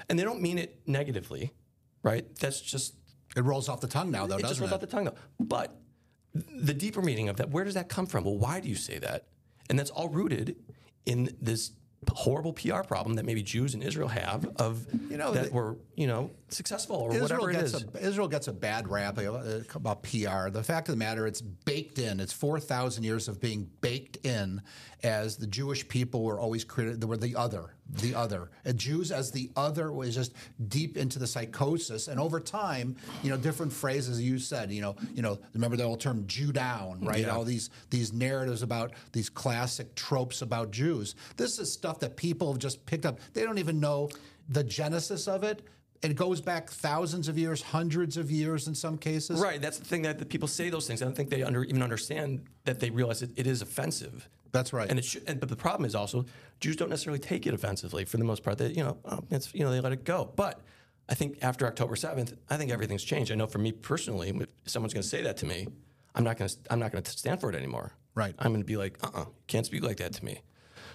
and 0.10 0.18
they 0.18 0.24
don't 0.24 0.42
mean 0.42 0.58
it 0.58 0.80
negatively, 0.88 1.52
right? 2.02 2.26
That's 2.40 2.60
just 2.62 2.96
It 3.36 3.44
rolls 3.44 3.68
off 3.70 3.82
the 3.82 3.88
tongue 3.88 4.12
now, 4.12 4.26
though, 4.28 4.38
it 4.38 4.42
doesn't 4.42 4.44
rolls 4.44 4.52
it? 4.52 4.54
Just 4.54 4.62
rolls 4.62 4.74
off 4.74 4.80
the 4.82 4.88
tongue 4.88 5.06
though. 5.06 5.46
But 5.46 5.76
the 6.34 6.74
deeper 6.74 7.02
meaning 7.02 7.30
of 7.30 7.38
that, 7.38 7.50
where 7.52 7.64
does 7.64 7.74
that 7.76 7.90
come 7.90 8.06
from? 8.06 8.24
Well, 8.24 8.38
why 8.38 8.60
do 8.60 8.70
you 8.70 8.76
say 8.76 8.98
that? 9.00 9.28
And 9.70 9.78
that's 9.80 9.90
all 9.90 10.10
rooted 10.10 10.56
in 11.06 11.36
this 11.42 11.72
horrible 12.12 12.52
PR 12.52 12.82
problem 12.82 13.16
that 13.16 13.24
maybe 13.24 13.42
Jews 13.42 13.74
in 13.76 13.82
Israel 13.82 14.10
have 14.10 14.46
of 14.58 14.86
You 15.10 15.16
know, 15.16 15.32
that 15.32 15.46
the- 15.46 15.52
were 15.54 15.78
you 15.96 16.06
know 16.06 16.32
successful 16.50 16.98
or 16.98 17.12
Israel 17.16 17.42
whatever 17.46 17.50
it 17.52 17.56
is. 17.64 17.74
a 17.82 18.06
Israel 18.06 18.28
gets 18.28 18.50
a 18.50 18.54
bad 18.54 18.90
rap 18.90 19.18
about 19.18 20.04
PR. 20.04 20.50
The 20.50 20.64
fact 20.64 20.90
of 20.90 20.94
the 20.94 20.98
matter, 21.00 21.26
it's 21.26 21.40
baked 21.42 22.00
in. 22.00 22.20
It's 22.20 22.34
four 22.34 22.60
thousand 22.60 23.04
years 23.06 23.30
of 23.30 23.40
being 23.40 23.70
baked 23.80 24.18
in, 24.26 24.62
as 25.02 25.38
the 25.38 25.48
Jewish 25.48 25.88
people 25.88 26.24
were 26.24 26.40
always 26.42 26.66
created. 26.66 27.00
They 27.00 27.08
were 27.08 27.16
the 27.18 27.38
other, 27.38 27.74
the 27.90 28.16
other. 28.16 28.50
And 28.66 28.78
Jews 28.78 29.12
as 29.12 29.32
the 29.32 29.52
other 29.56 29.92
was 29.92 30.16
just 30.16 30.34
deep 30.68 30.98
into 30.98 31.20
the 31.20 31.28
psychosis. 31.28 32.08
And 32.08 32.20
over 32.20 32.40
time, 32.40 32.96
you 33.22 33.30
know, 33.30 33.38
different 33.38 33.72
phrases 33.72 34.22
you 34.22 34.40
said. 34.40 34.72
You 34.72 34.82
know, 34.82 34.96
you 35.14 35.22
know, 35.22 35.40
remember 35.54 35.78
the 35.78 35.84
old 35.84 36.00
term 36.00 36.26
"Jew 36.28 36.52
down," 36.52 37.02
right? 37.02 37.22
Yeah. 37.22 37.30
All 37.36 37.44
these 37.44 37.70
these 37.90 38.14
narratives 38.14 38.62
about 38.64 38.94
these 39.12 39.30
classic 39.30 39.96
tropes 39.96 40.42
about 40.42 40.72
Jews. 40.72 41.16
This 41.38 41.60
is 41.60 41.72
stuff 41.72 42.00
that 42.00 42.16
people 42.16 42.52
have 42.52 42.60
just 42.60 42.86
picked 42.86 43.06
up. 43.06 43.20
They 43.34 43.44
don't 43.44 43.60
even 43.60 43.80
know 43.80 44.10
the 44.50 44.64
genesis 44.64 45.28
of 45.28 45.44
it. 45.44 45.62
It 46.02 46.18
goes 46.18 46.42
back 46.42 46.70
thousands 46.70 47.30
of 47.30 47.38
years, 47.38 47.62
hundreds 47.62 48.18
of 48.18 48.30
years 48.30 48.68
in 48.68 48.76
some 48.76 48.98
cases. 48.98 49.40
Right. 49.40 49.62
That's 49.62 49.80
the 49.80 49.86
thing 49.86 50.02
that 50.02 50.20
the 50.20 50.26
people 50.26 50.50
say 50.50 50.70
those 50.70 50.86
things. 50.86 51.02
I 51.02 51.06
don't 51.06 51.16
think 51.16 51.30
they 51.30 51.44
under, 51.44 51.64
even 51.64 51.82
understand 51.82 52.44
that 52.66 52.82
they 52.82 52.90
realize 52.90 53.22
it, 53.22 53.32
it 53.38 53.48
is 53.48 53.62
offensive. 53.62 54.28
That's 54.54 54.72
right. 54.72 54.90
And 54.90 55.00
it 55.00 55.04
should, 55.04 55.24
and, 55.28 55.40
but 55.40 55.50
the 55.50 55.56
problem 55.56 55.84
is 55.84 55.96
also 55.96 56.26
Jews 56.62 56.78
don't 56.78 56.90
necessarily 56.90 57.20
take 57.20 57.46
it 57.46 57.54
offensively 57.54 58.06
for 58.06 58.18
the 58.18 58.24
most 58.24 58.44
part. 58.44 58.60
They, 58.60 58.68
you 58.68 58.84
know, 58.84 58.98
um, 59.04 59.26
it's, 59.32 59.54
you 59.54 59.66
know, 59.66 59.72
they 59.72 59.82
let 59.82 59.92
it 59.92 60.06
go. 60.06 60.32
But 60.36 60.62
I 61.10 61.16
think 61.16 61.40
after 61.42 61.66
October 61.66 61.96
7th, 61.96 62.38
I 62.50 62.56
think 62.56 62.72
everything's 62.72 63.04
changed. 63.04 63.32
I 63.32 63.36
know 63.36 63.48
for 63.48 63.58
me 63.58 63.72
personally, 63.72 64.30
if 64.30 64.48
someone's 64.66 64.94
going 64.94 65.02
to 65.02 65.10
say 65.10 65.24
that 65.24 65.38
to 65.38 65.48
me, 65.48 65.68
I'm 66.16 66.24
not 66.24 66.38
going 66.38 66.48
to 66.48 66.56
I'm 66.70 66.80
not 66.80 66.92
going 66.92 67.04
to 67.04 67.12
stand 67.12 67.42
for 67.42 67.50
it 67.50 67.56
anymore. 67.56 67.94
Right. 68.14 68.36
I'm 68.38 68.52
going 68.52 68.62
to 68.62 68.66
be 68.66 68.78
like, 68.78 69.00
uh, 69.04 69.22
uh 69.22 69.26
can't 69.48 69.66
speak 69.66 69.84
like 69.84 69.98
that 69.98 70.14
to 70.14 70.24
me. 70.26 70.42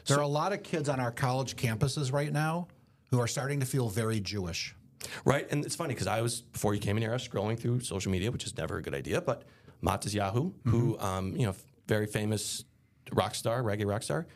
There 0.07 0.17
are 0.17 0.23
a 0.23 0.29
lot 0.29 0.53
of 0.53 0.63
kids 0.63 0.89
on 0.89 1.01
our 1.01 1.11
college 1.11 1.57
campuses 1.57 2.13
right 2.13 2.33
now 2.33 2.69
who 3.11 3.19
are 3.19 3.27
starting 3.27 3.59
to 3.61 3.67
feel 3.67 3.89
very 3.89 4.21
Jewish. 4.21 4.75
Right. 5.25 5.47
And 5.51 5.65
it's 5.65 5.75
funny 5.75 5.95
because 5.95 6.07
I 6.07 6.23
was, 6.23 6.43
before 6.43 6.75
you 6.75 6.81
came 6.81 6.97
in 6.97 7.03
here, 7.03 7.11
I 7.11 7.15
was 7.15 7.27
scrolling 7.27 7.59
through 7.59 7.81
social 7.81 8.13
media, 8.13 8.31
which 8.31 8.45
is 8.45 8.57
never 8.57 8.79
a 8.79 8.83
good 8.83 8.95
idea. 8.95 9.21
But 9.21 9.43
Matisyahu, 9.83 10.53
who, 10.65 10.99
um, 10.99 11.37
you 11.37 11.47
know, 11.47 11.55
very 11.87 12.07
famous 12.07 12.65
rock 13.13 13.35
star, 13.35 13.63
reggae 13.63 13.87
rock 13.87 14.03
star, 14.03 14.27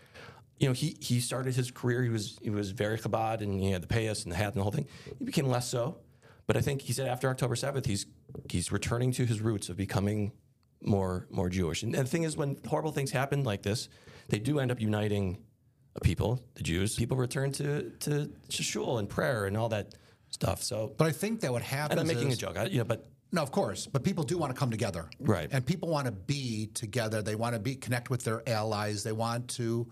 you 0.59 0.68
know, 0.68 0.73
he, 0.73 0.97
he 1.01 1.20
started 1.20 1.55
his 1.55 1.70
career. 1.70 2.03
He 2.03 2.09
was 2.09 2.39
he 2.43 2.51
was 2.51 2.70
very 2.70 2.99
Chabad 2.99 3.41
and 3.41 3.61
he 3.61 3.70
had 3.73 3.83
the 3.83 3.89
payas 3.89 4.23
and 4.25 4.33
the 4.33 4.37
hat 4.37 4.49
and 4.49 4.57
the 4.57 4.62
whole 4.62 4.73
thing. 4.73 4.87
He 5.18 5.25
became 5.25 5.47
less 5.47 5.68
so. 5.68 5.99
But 6.47 6.57
I 6.57 6.61
think 6.61 6.83
he 6.83 6.93
said 6.93 7.09
after 7.09 7.29
October 7.29 7.55
7th, 7.55 7.87
he's 7.87 8.07
he's 8.51 8.70
returning 8.70 9.12
to 9.12 9.25
his 9.25 9.41
roots 9.41 9.68
of 9.68 9.77
becoming 9.77 10.33
more 10.81 11.27
more 11.31 11.49
Jewish. 11.49 11.83
And, 11.83 11.95
and 11.95 12.07
the 12.07 12.11
thing 12.11 12.23
is, 12.23 12.37
when 12.37 12.59
horrible 12.66 12.93
things 12.93 13.11
happen 13.11 13.45
like 13.45 13.62
this, 13.62 13.89
they 14.29 14.39
do 14.39 14.59
end 14.59 14.70
up 14.70 14.81
uniting 14.81 15.39
people, 16.03 16.43
the 16.55 16.62
Jews. 16.62 16.97
People 16.97 17.16
return 17.16 17.53
to, 17.53 17.91
to, 17.91 18.31
to 18.49 18.62
shul 18.62 18.99
and 18.99 19.09
prayer 19.09 19.47
and 19.47 19.57
all 19.57 19.68
that 19.68 19.95
stuff. 20.31 20.62
So, 20.62 20.95
But 20.97 21.07
I 21.07 21.12
think 21.12 21.41
that 21.41 21.53
what 21.53 21.62
happens 21.62 22.01
and 22.01 22.01
I'm 22.01 22.14
making 22.14 22.31
is, 22.31 22.39
a 22.39 22.41
joke, 22.41 22.57
I, 22.57 22.64
you 22.66 22.79
know, 22.79 22.85
but 22.85 23.09
No, 23.35 23.43
of 23.43 23.51
course, 23.51 23.87
but 23.87 24.05
people 24.05 24.24
do 24.24 24.37
want 24.37 24.53
to 24.55 24.59
come 24.59 24.70
together, 24.70 25.09
Right. 25.18 25.49
And 25.51 25.64
people 25.64 25.89
want 25.89 26.05
to 26.07 26.12
be 26.12 26.66
together. 26.74 27.22
They 27.22 27.35
want 27.35 27.55
to 27.55 27.59
be 27.61 27.74
connect 27.74 28.11
with 28.11 28.24
their 28.24 28.47
allies. 28.49 29.03
They 29.03 29.12
want 29.12 29.49
to, 29.57 29.87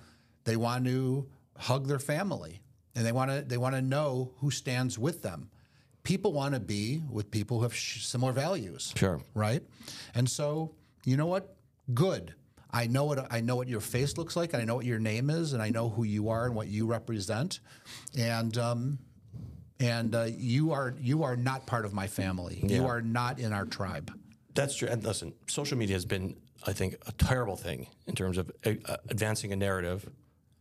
they 0.44 0.56
want 0.56 0.84
to 0.84 1.26
hug 1.56 1.86
their 1.86 1.98
family, 1.98 2.60
and 2.94 3.04
they 3.06 3.12
want 3.12 3.30
to 3.30 3.40
they 3.42 3.56
want 3.56 3.74
to 3.76 3.82
know 3.82 4.32
who 4.40 4.50
stands 4.50 4.98
with 4.98 5.22
them. 5.22 5.48
People 6.02 6.32
want 6.32 6.54
to 6.54 6.60
be 6.60 7.02
with 7.10 7.30
people 7.30 7.58
who 7.58 7.62
have 7.64 7.74
sh- 7.74 8.04
similar 8.04 8.32
values, 8.32 8.92
Sure. 8.96 9.20
right? 9.34 9.62
And 10.14 10.28
so, 10.28 10.74
you 11.04 11.16
know 11.16 11.26
what? 11.26 11.54
Good. 11.94 12.34
I 12.70 12.86
know 12.86 13.04
what 13.04 13.26
I 13.32 13.40
know 13.40 13.56
what 13.56 13.68
your 13.68 13.80
face 13.80 14.16
looks 14.18 14.36
like, 14.36 14.52
and 14.52 14.62
I 14.62 14.64
know 14.66 14.76
what 14.76 14.84
your 14.86 14.98
name 15.00 15.28
is, 15.30 15.54
and 15.54 15.62
I 15.62 15.70
know 15.70 15.88
who 15.88 16.04
you 16.04 16.28
are 16.28 16.44
and 16.46 16.54
what 16.54 16.68
you 16.68 16.86
represent, 16.86 17.60
and 18.18 18.56
um, 18.58 18.98
and 19.80 20.14
uh, 20.14 20.28
you 20.36 20.72
are 20.72 20.94
you 21.00 21.22
are 21.22 21.36
not 21.36 21.66
part 21.66 21.84
of 21.84 21.92
my 21.92 22.06
family. 22.06 22.60
You 22.62 22.86
are 22.86 23.00
not 23.00 23.38
in 23.38 23.52
our 23.52 23.64
tribe. 23.64 24.12
That's 24.54 24.76
true. 24.76 24.88
And 24.88 25.02
listen, 25.02 25.32
social 25.46 25.78
media 25.78 25.96
has 25.96 26.04
been, 26.04 26.36
I 26.66 26.72
think, 26.72 26.96
a 27.06 27.12
terrible 27.12 27.56
thing 27.56 27.86
in 28.06 28.14
terms 28.14 28.36
of 28.36 28.50
uh, 28.66 28.74
advancing 29.08 29.52
a 29.52 29.56
narrative 29.56 30.08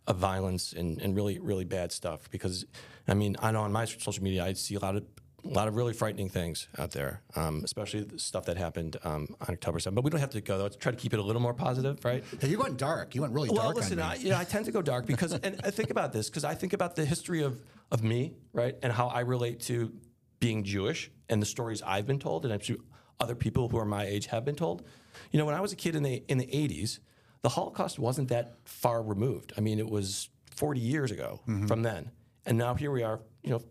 of 0.07 0.17
violence 0.17 0.73
and, 0.73 1.01
and 1.01 1.15
really, 1.15 1.39
really 1.39 1.65
bad 1.65 1.91
stuff. 1.91 2.29
Because, 2.31 2.65
I 3.07 3.13
mean, 3.13 3.35
I 3.41 3.51
know 3.51 3.61
on 3.61 3.71
my 3.71 3.85
social 3.85 4.23
media, 4.23 4.45
I 4.45 4.53
see 4.53 4.75
a 4.75 4.79
lot 4.79 4.95
of 4.95 5.03
a 5.43 5.47
lot 5.47 5.67
of 5.67 5.75
really 5.75 5.93
frightening 5.93 6.29
things 6.29 6.67
out 6.77 6.91
there, 6.91 7.21
um, 7.35 7.61
especially 7.63 8.03
the 8.03 8.19
stuff 8.19 8.45
that 8.45 8.57
happened 8.57 8.97
um, 9.03 9.35
on 9.41 9.53
October 9.53 9.79
7th. 9.79 9.95
But 9.95 10.03
we 10.03 10.09
don't 10.09 10.19
have 10.19 10.29
to 10.31 10.41
go, 10.41 10.57
though. 10.57 10.63
Let's 10.63 10.75
try 10.75 10.91
to 10.91 10.97
keep 10.97 11.13
it 11.13 11.19
a 11.19 11.23
little 11.23 11.41
more 11.41 11.53
positive, 11.53 12.03
right? 12.03 12.23
Hey, 12.41 12.49
you 12.49 12.59
went 12.59 12.77
dark. 12.77 13.15
You 13.15 13.21
went 13.21 13.33
really 13.33 13.49
Well, 13.49 13.57
dark. 13.63 13.75
Well, 13.75 13.83
listen, 13.83 13.99
on 13.99 14.11
I, 14.11 14.17
me. 14.17 14.23
you 14.23 14.29
know, 14.31 14.37
I 14.37 14.43
tend 14.43 14.65
to 14.65 14.71
go 14.71 14.81
dark 14.81 15.05
because, 15.05 15.33
and 15.33 15.59
I 15.63 15.71
think 15.71 15.89
about 15.89 16.11
this 16.13 16.29
because 16.29 16.43
I 16.43 16.55
think 16.55 16.73
about 16.73 16.95
the 16.95 17.05
history 17.05 17.41
of 17.43 17.59
of 17.91 18.03
me, 18.03 18.33
right, 18.53 18.75
and 18.83 18.93
how 18.93 19.07
I 19.07 19.21
relate 19.21 19.61
to 19.61 19.91
being 20.39 20.63
Jewish 20.63 21.09
and 21.27 21.41
the 21.41 21.45
stories 21.45 21.81
I've 21.81 22.05
been 22.05 22.19
told, 22.19 22.45
and 22.45 22.53
I'm 22.53 22.59
sure 22.59 22.77
other 23.19 23.35
people 23.35 23.67
who 23.69 23.77
are 23.79 23.85
my 23.85 24.05
age 24.05 24.27
have 24.27 24.45
been 24.45 24.55
told. 24.55 24.83
You 25.31 25.39
know, 25.39 25.45
when 25.45 25.55
I 25.55 25.61
was 25.61 25.73
a 25.73 25.75
kid 25.75 25.95
in 25.95 26.03
the 26.03 26.23
in 26.27 26.37
the 26.37 26.45
'80s, 26.47 26.99
the 27.41 27.49
Holocaust 27.49 27.97
wasn't 27.97 28.29
that 28.29 28.57
far 28.65 29.01
removed. 29.01 29.53
I 29.57 29.61
mean, 29.61 29.79
it 29.79 29.89
was 29.89 30.29
40 30.55 30.79
years 30.79 31.09
ago 31.11 31.39
from 31.67 31.81
then, 31.83 32.11
and 32.45 32.57
now 32.57 32.75
here 32.75 32.91
we 32.91 33.01
are. 33.03 33.19
You 33.43 33.51
know, 33.51 33.61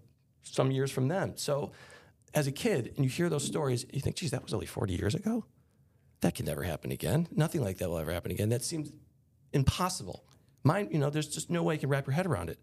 some 0.55 0.71
years 0.71 0.91
from 0.91 1.09
then. 1.09 1.37
So, 1.37 1.73
as 2.35 2.47
a 2.47 2.53
kid, 2.53 2.93
and 2.97 3.05
you 3.05 3.11
hear 3.11 3.29
those 3.29 3.45
stories, 3.45 3.87
you 3.93 4.01
think, 4.01 4.17
"Geez, 4.17 4.31
that 4.33 4.43
was 4.43 4.53
only 4.53 4.67
40 4.67 4.95
years 4.95 5.15
ago." 5.15 5.45
that 6.21 6.35
can 6.35 6.47
never 6.47 6.63
happen 6.63 6.91
again. 6.91 7.29
Nothing 7.31 7.63
like 7.63 7.79
that 7.79 7.89
will 7.89 7.99
ever 7.99 8.13
happen 8.13 8.31
again. 8.31 8.49
That 8.49 8.65
seems 8.65 8.93
impossible. 9.53 10.25
Mine, 10.65 10.89
you 10.91 10.99
know, 10.99 11.11
there's 11.11 11.29
just 11.29 11.51
no 11.51 11.63
way 11.63 11.75
you 11.75 11.81
can 11.81 11.89
wrap 11.89 12.07
your 12.07 12.15
head 12.15 12.27
around 12.27 12.51
it. 12.51 12.59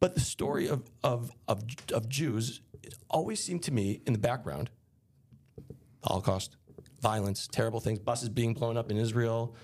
But 0.00 0.14
the 0.14 0.20
story 0.20 0.68
of 0.68 0.88
of 1.02 1.30
of, 1.46 1.64
of 1.92 2.08
Jews 2.08 2.60
always 3.10 3.42
seemed 3.42 3.62
to 3.64 3.72
me 3.72 4.00
in 4.06 4.12
the 4.12 4.18
background. 4.18 4.70
Holocaust, 6.04 6.56
violence, 7.00 7.48
terrible 7.48 7.80
things, 7.80 7.98
buses 7.98 8.28
being 8.28 8.54
blown 8.54 8.76
up 8.76 8.90
in 8.90 8.96
Israel, 8.96 9.56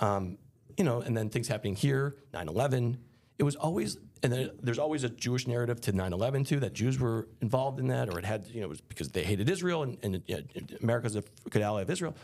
um, 0.00 0.38
you 0.76 0.84
know, 0.84 1.00
and 1.00 1.16
then 1.16 1.28
things 1.28 1.48
happening 1.48 1.76
here, 1.76 2.16
9/11. 2.32 2.98
It 3.38 3.42
was 3.42 3.56
always, 3.56 3.98
and 4.24 4.32
then 4.32 4.50
there's 4.60 4.78
always 4.80 5.04
a 5.04 5.08
Jewish 5.08 5.46
narrative 5.46 5.80
to 5.82 5.92
9/11 5.92 6.46
too 6.48 6.58
that 6.60 6.72
Jews 6.72 6.98
were 6.98 7.28
involved 7.40 7.78
in 7.78 7.86
that, 7.88 8.08
or 8.08 8.18
it 8.18 8.24
had, 8.24 8.46
you 8.48 8.60
know, 8.60 8.66
it 8.66 8.70
was 8.70 8.80
because 8.80 9.10
they 9.10 9.22
hated 9.22 9.48
Israel 9.48 9.82
and, 9.84 9.98
and 10.02 10.22
you 10.26 10.36
know, 10.36 10.42
America's 10.82 11.14
a 11.14 11.22
good 11.50 11.62
ally 11.62 11.82
of 11.82 11.90
Israel. 11.90 12.16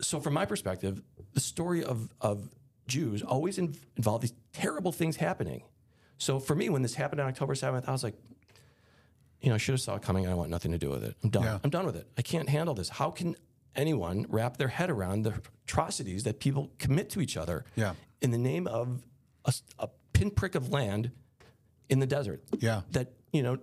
So, 0.00 0.18
from 0.18 0.34
my 0.34 0.44
perspective, 0.46 1.02
the 1.34 1.40
story 1.40 1.84
of 1.84 2.12
of 2.20 2.48
Jews 2.88 3.22
always 3.22 3.58
in, 3.58 3.76
involved 3.96 4.22
these 4.24 4.34
terrible 4.52 4.90
things 4.92 5.16
happening. 5.16 5.62
So, 6.18 6.40
for 6.40 6.54
me, 6.56 6.68
when 6.68 6.82
this 6.82 6.94
happened 6.94 7.20
on 7.20 7.28
October 7.28 7.54
7th, 7.54 7.88
I 7.88 7.92
was 7.92 8.02
like, 8.02 8.14
you 9.40 9.50
know, 9.50 9.54
I 9.54 9.58
should 9.58 9.74
have 9.74 9.80
saw 9.80 9.96
it 9.96 10.02
coming. 10.02 10.26
I 10.26 10.34
want 10.34 10.50
nothing 10.50 10.72
to 10.72 10.78
do 10.78 10.90
with 10.90 11.04
it. 11.04 11.14
I'm 11.22 11.30
done. 11.30 11.42
Yeah. 11.44 11.58
I'm 11.62 11.70
done 11.70 11.86
with 11.86 11.96
it. 11.96 12.06
I 12.18 12.22
can't 12.22 12.48
handle 12.48 12.74
this. 12.74 12.88
How 12.88 13.10
can 13.10 13.36
anyone 13.76 14.26
wrap 14.28 14.56
their 14.56 14.68
head 14.68 14.90
around 14.90 15.22
the 15.22 15.34
atrocities 15.66 16.24
that 16.24 16.40
people 16.40 16.70
commit 16.78 17.10
to 17.10 17.20
each 17.20 17.36
other 17.36 17.64
Yeah. 17.76 17.94
in 18.22 18.30
the 18.30 18.38
name 18.38 18.66
of 18.66 19.04
a, 19.44 19.52
a 19.78 19.88
pinprick 20.14 20.54
of 20.54 20.70
land 20.70 21.10
in 21.90 21.98
the 21.98 22.06
desert? 22.06 22.42
Yeah. 22.58 22.80
That, 22.92 23.12
you 23.32 23.42
know, 23.42 23.58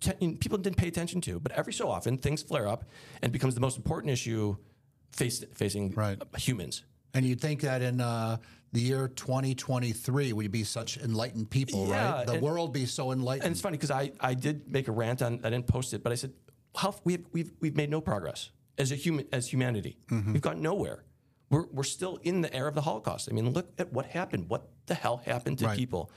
te- 0.00 0.12
you 0.20 0.28
know, 0.28 0.36
people 0.38 0.58
didn't 0.58 0.76
pay 0.76 0.86
attention 0.88 1.20
to. 1.22 1.40
But 1.40 1.52
every 1.52 1.72
so 1.72 1.88
often, 1.90 2.18
things 2.18 2.42
flare 2.42 2.68
up 2.68 2.84
and 3.22 3.32
becomes 3.32 3.54
the 3.56 3.60
most 3.60 3.76
important 3.76 4.12
issue 4.12 4.56
face, 5.10 5.44
facing 5.54 5.90
Right. 5.92 6.22
humans. 6.36 6.84
And 7.14 7.24
you'd 7.26 7.40
think 7.40 7.62
that 7.62 7.82
in 7.82 8.00
uh, 8.00 8.36
the 8.72 8.80
year 8.80 9.08
2023, 9.08 10.32
we'd 10.34 10.52
be 10.52 10.62
such 10.62 10.98
enlightened 10.98 11.50
people, 11.50 11.88
Yeah, 11.88 12.12
right? 12.18 12.26
The 12.26 12.34
and- 12.34 12.42
world 12.42 12.72
be 12.72 12.86
so 12.86 13.10
enlightened. 13.12 13.46
And 13.46 13.52
it's 13.52 13.60
funny 13.60 13.76
because 13.78 13.90
I, 13.90 14.12
I 14.20 14.34
did 14.34 14.70
make 14.70 14.88
a 14.88 14.92
rant 14.92 15.22
on 15.22 15.40
I 15.42 15.50
didn't 15.50 15.66
post 15.66 15.94
it, 15.94 16.02
but 16.04 16.12
I 16.12 16.16
said 16.16 16.32
how 16.76 16.94
we've 17.04 17.24
we've 17.32 17.50
we've 17.60 17.74
made 17.76 17.90
no 17.90 18.00
progress 18.00 18.50
as 18.76 18.92
a 18.92 18.94
human 18.94 19.26
as 19.32 19.48
humanity. 19.48 19.96
We've 20.10 20.42
gone 20.42 20.60
nowhere. 20.62 21.02
We're 21.50 21.66
we're 21.72 21.82
still 21.84 22.16
in 22.22 22.42
the 22.42 22.54
era 22.54 22.68
of 22.68 22.74
the 22.74 22.82
Holocaust. 22.82 23.28
I 23.30 23.34
mean, 23.34 23.50
look 23.52 23.72
at 23.78 23.92
what 23.92 24.06
happened. 24.06 24.48
What 24.48 24.68
the 24.86 24.94
hell 24.94 25.18
happened 25.24 25.58
to 25.58 25.66
Right. 25.66 25.78
people 25.78 26.10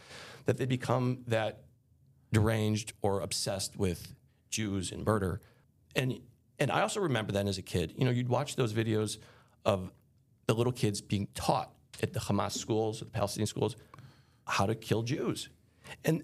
that 0.45 0.57
they 0.57 0.65
become 0.65 1.23
that 1.27 1.63
deranged 2.31 2.93
or 3.01 3.21
obsessed 3.21 3.77
with 3.77 4.13
Jews 4.49 4.91
and 4.91 5.05
murder? 5.05 5.41
And 5.95 6.19
and 6.59 6.71
I 6.71 6.81
also 6.81 6.99
remember 6.99 7.31
then 7.31 7.47
as 7.47 7.57
a 7.57 7.61
kid, 7.61 7.93
you 7.97 8.05
know, 8.05 8.11
you'd 8.11 8.29
watch 8.29 8.55
those 8.55 8.73
videos 8.73 9.17
of 9.65 9.91
the 10.47 10.53
little 10.53 10.73
kids 10.73 11.01
being 11.01 11.27
taught 11.33 11.71
at 12.03 12.13
the 12.13 12.19
Hamas 12.19 12.51
schools, 12.57 12.99
the 12.99 13.05
Palestinian 13.05 13.47
schools, 13.47 13.75
how 14.45 14.65
to 14.65 14.75
kill 14.75 15.01
Jews. 15.03 15.49
And 16.03 16.23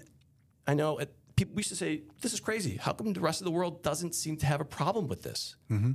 I 0.68 0.74
know 0.74 1.00
people 1.36 1.56
we 1.56 1.60
used 1.62 1.70
to 1.70 1.76
say, 1.76 2.04
"This 2.22 2.34
is 2.34 2.40
crazy. 2.40 2.78
How 2.78 2.94
come 2.94 3.14
the 3.14 3.22
rest 3.22 3.42
of 3.42 3.46
the 3.46 3.52
world 3.52 3.84
doesn't 3.84 4.16
seem 4.16 4.38
to 4.38 4.46
have 4.46 4.60
a 4.60 4.66
problem 4.66 5.08
with 5.08 5.24
this?" 5.24 5.56
Mm-hmm. 5.72 5.92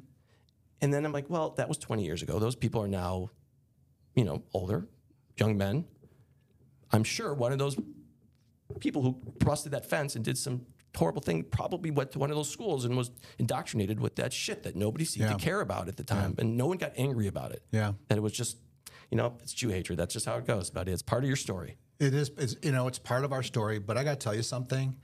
And 0.83 0.93
then 0.93 1.07
I'm 1.07 1.13
like, 1.13 1.31
"Well, 1.31 1.51
that 1.57 1.69
was 1.69 1.79
20 1.79 2.05
years 2.05 2.23
ago. 2.23 2.39
Those 2.39 2.57
people 2.57 2.83
are 2.83 2.89
now, 2.89 3.31
you 4.15 4.25
know, 4.25 4.43
older, 4.53 4.89
young 5.39 5.57
men. 5.57 5.87
I'm 6.91 7.05
sure 7.05 7.33
one 7.33 7.53
of 7.53 7.59
those 7.59 7.77
people 8.81 9.01
who 9.03 9.13
busted 9.45 9.73
that 9.73 9.87
fence 9.87 10.17
and 10.17 10.25
did 10.25 10.37
some 10.37 10.67
horrible 10.97 11.23
thing 11.23 11.43
probably 11.45 11.91
went 11.91 12.13
to 12.13 12.19
one 12.19 12.29
of 12.31 12.37
those 12.37 12.51
schools 12.51 12.85
and 12.85 12.97
was 12.97 13.11
indoctrinated 13.39 13.99
with 14.01 14.17
that 14.17 14.33
shit 14.33 14.63
that 14.65 14.77
nobody 14.77 15.05
seemed 15.07 15.27
Yeah. 15.31 15.37
to 15.37 15.39
care 15.39 15.61
about 15.63 15.89
at 15.89 15.97
the 15.97 16.05
time, 16.05 16.35
and 16.39 16.57
no 16.59 16.67
one 16.67 16.77
got 16.77 16.93
angry 16.97 17.27
about 17.29 17.53
it. 17.53 17.63
Yeah. 17.71 17.93
that 18.09 18.19
it 18.19 18.21
was 18.21 18.33
just, 18.33 18.59
you 19.11 19.17
know, 19.17 19.39
it's 19.41 19.55
Jew 19.55 19.69
hatred. 19.71 19.99
That's 19.99 20.13
just 20.13 20.27
how 20.27 20.37
it 20.37 20.47
goes, 20.47 20.69
buddy. 20.69 20.93
It's 20.93 21.01
part 21.03 21.23
of 21.25 21.29
your 21.29 21.37
story. 21.37 21.79
It 22.01 22.13
is, 22.13 22.31
it's, 22.37 22.57
you 22.63 22.73
know, 22.73 22.89
it's 22.89 22.99
part 22.99 23.25
of 23.25 23.33
our 23.33 23.43
story. 23.43 23.79
But 23.79 23.97
I 23.97 24.05
got 24.05 24.19
to 24.19 24.25
tell 24.25 24.35
you 24.35 24.43
something. 24.43 24.97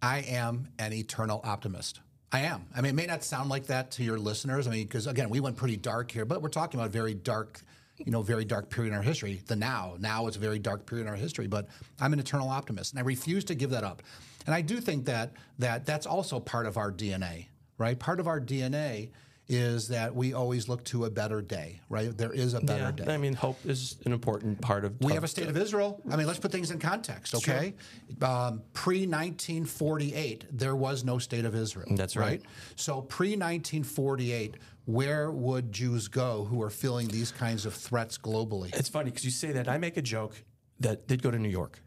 I 0.00 0.18
am 0.20 0.68
an 0.78 0.92
eternal 0.92 1.40
optimist. 1.44 2.00
I 2.34 2.40
am. 2.40 2.66
I 2.74 2.80
mean, 2.80 2.90
it 2.90 2.94
may 2.96 3.06
not 3.06 3.22
sound 3.22 3.48
like 3.48 3.66
that 3.66 3.92
to 3.92 4.02
your 4.02 4.18
listeners. 4.18 4.66
I 4.66 4.70
mean, 4.72 4.82
because 4.88 5.06
again, 5.06 5.30
we 5.30 5.38
went 5.38 5.56
pretty 5.56 5.76
dark 5.76 6.10
here, 6.10 6.24
but 6.24 6.42
we're 6.42 6.48
talking 6.48 6.80
about 6.80 6.90
very 6.90 7.14
dark, 7.14 7.60
you 8.04 8.10
know, 8.10 8.22
very 8.22 8.44
dark 8.44 8.70
period 8.70 8.90
in 8.90 8.96
our 8.96 9.04
history. 9.04 9.40
The 9.46 9.54
now, 9.54 9.94
now 10.00 10.26
is 10.26 10.34
a 10.34 10.40
very 10.40 10.58
dark 10.58 10.84
period 10.84 11.04
in 11.06 11.10
our 11.12 11.16
history. 11.16 11.46
But 11.46 11.68
I'm 12.00 12.12
an 12.12 12.18
eternal 12.18 12.48
optimist, 12.48 12.92
and 12.92 12.98
I 12.98 13.04
refuse 13.04 13.44
to 13.44 13.54
give 13.54 13.70
that 13.70 13.84
up. 13.84 14.02
And 14.46 14.54
I 14.54 14.62
do 14.62 14.80
think 14.80 15.04
that 15.04 15.34
that 15.60 15.86
that's 15.86 16.06
also 16.06 16.40
part 16.40 16.66
of 16.66 16.76
our 16.76 16.90
DNA, 16.90 17.46
right? 17.78 17.96
Part 17.96 18.18
of 18.18 18.26
our 18.26 18.40
DNA 18.40 19.10
is 19.48 19.88
that 19.88 20.14
we 20.14 20.32
always 20.32 20.68
look 20.68 20.82
to 20.84 21.04
a 21.04 21.10
better 21.10 21.42
day, 21.42 21.80
right? 21.88 22.16
There 22.16 22.32
is 22.32 22.54
a 22.54 22.60
better 22.60 22.90
day. 22.92 23.12
I 23.12 23.18
mean, 23.18 23.34
hope 23.34 23.58
is 23.66 23.96
an 24.06 24.12
important 24.12 24.60
part 24.60 24.84
of. 24.84 24.98
We 25.00 25.12
have 25.12 25.24
a 25.24 25.28
state 25.28 25.48
of 25.48 25.56
Israel. 25.56 26.00
I 26.10 26.16
mean, 26.16 26.26
let's 26.26 26.38
put 26.38 26.50
things 26.50 26.70
in 26.70 26.78
context, 26.78 27.34
okay? 27.34 27.74
Um, 28.22 28.62
Pre 28.72 29.06
1948, 29.06 30.46
there 30.50 30.74
was 30.76 31.04
no 31.04 31.18
state 31.18 31.44
of 31.44 31.54
Israel. 31.54 31.88
That's 31.90 32.16
right. 32.16 32.42
So, 32.76 33.02
pre 33.02 33.30
1948, 33.30 34.56
where 34.86 35.30
would 35.30 35.72
Jews 35.72 36.08
go 36.08 36.44
who 36.44 36.62
are 36.62 36.70
feeling 36.70 37.08
these 37.08 37.30
kinds 37.30 37.66
of 37.66 37.74
threats 37.74 38.18
globally? 38.18 38.74
It's 38.74 38.88
funny 38.88 39.10
because 39.10 39.24
you 39.24 39.30
say 39.30 39.52
that. 39.52 39.68
I 39.68 39.78
make 39.78 39.96
a 39.96 40.02
joke 40.02 40.42
that 40.80 41.08
they'd 41.08 41.22
go 41.22 41.30
to 41.30 41.38
New 41.38 41.48
York, 41.48 41.80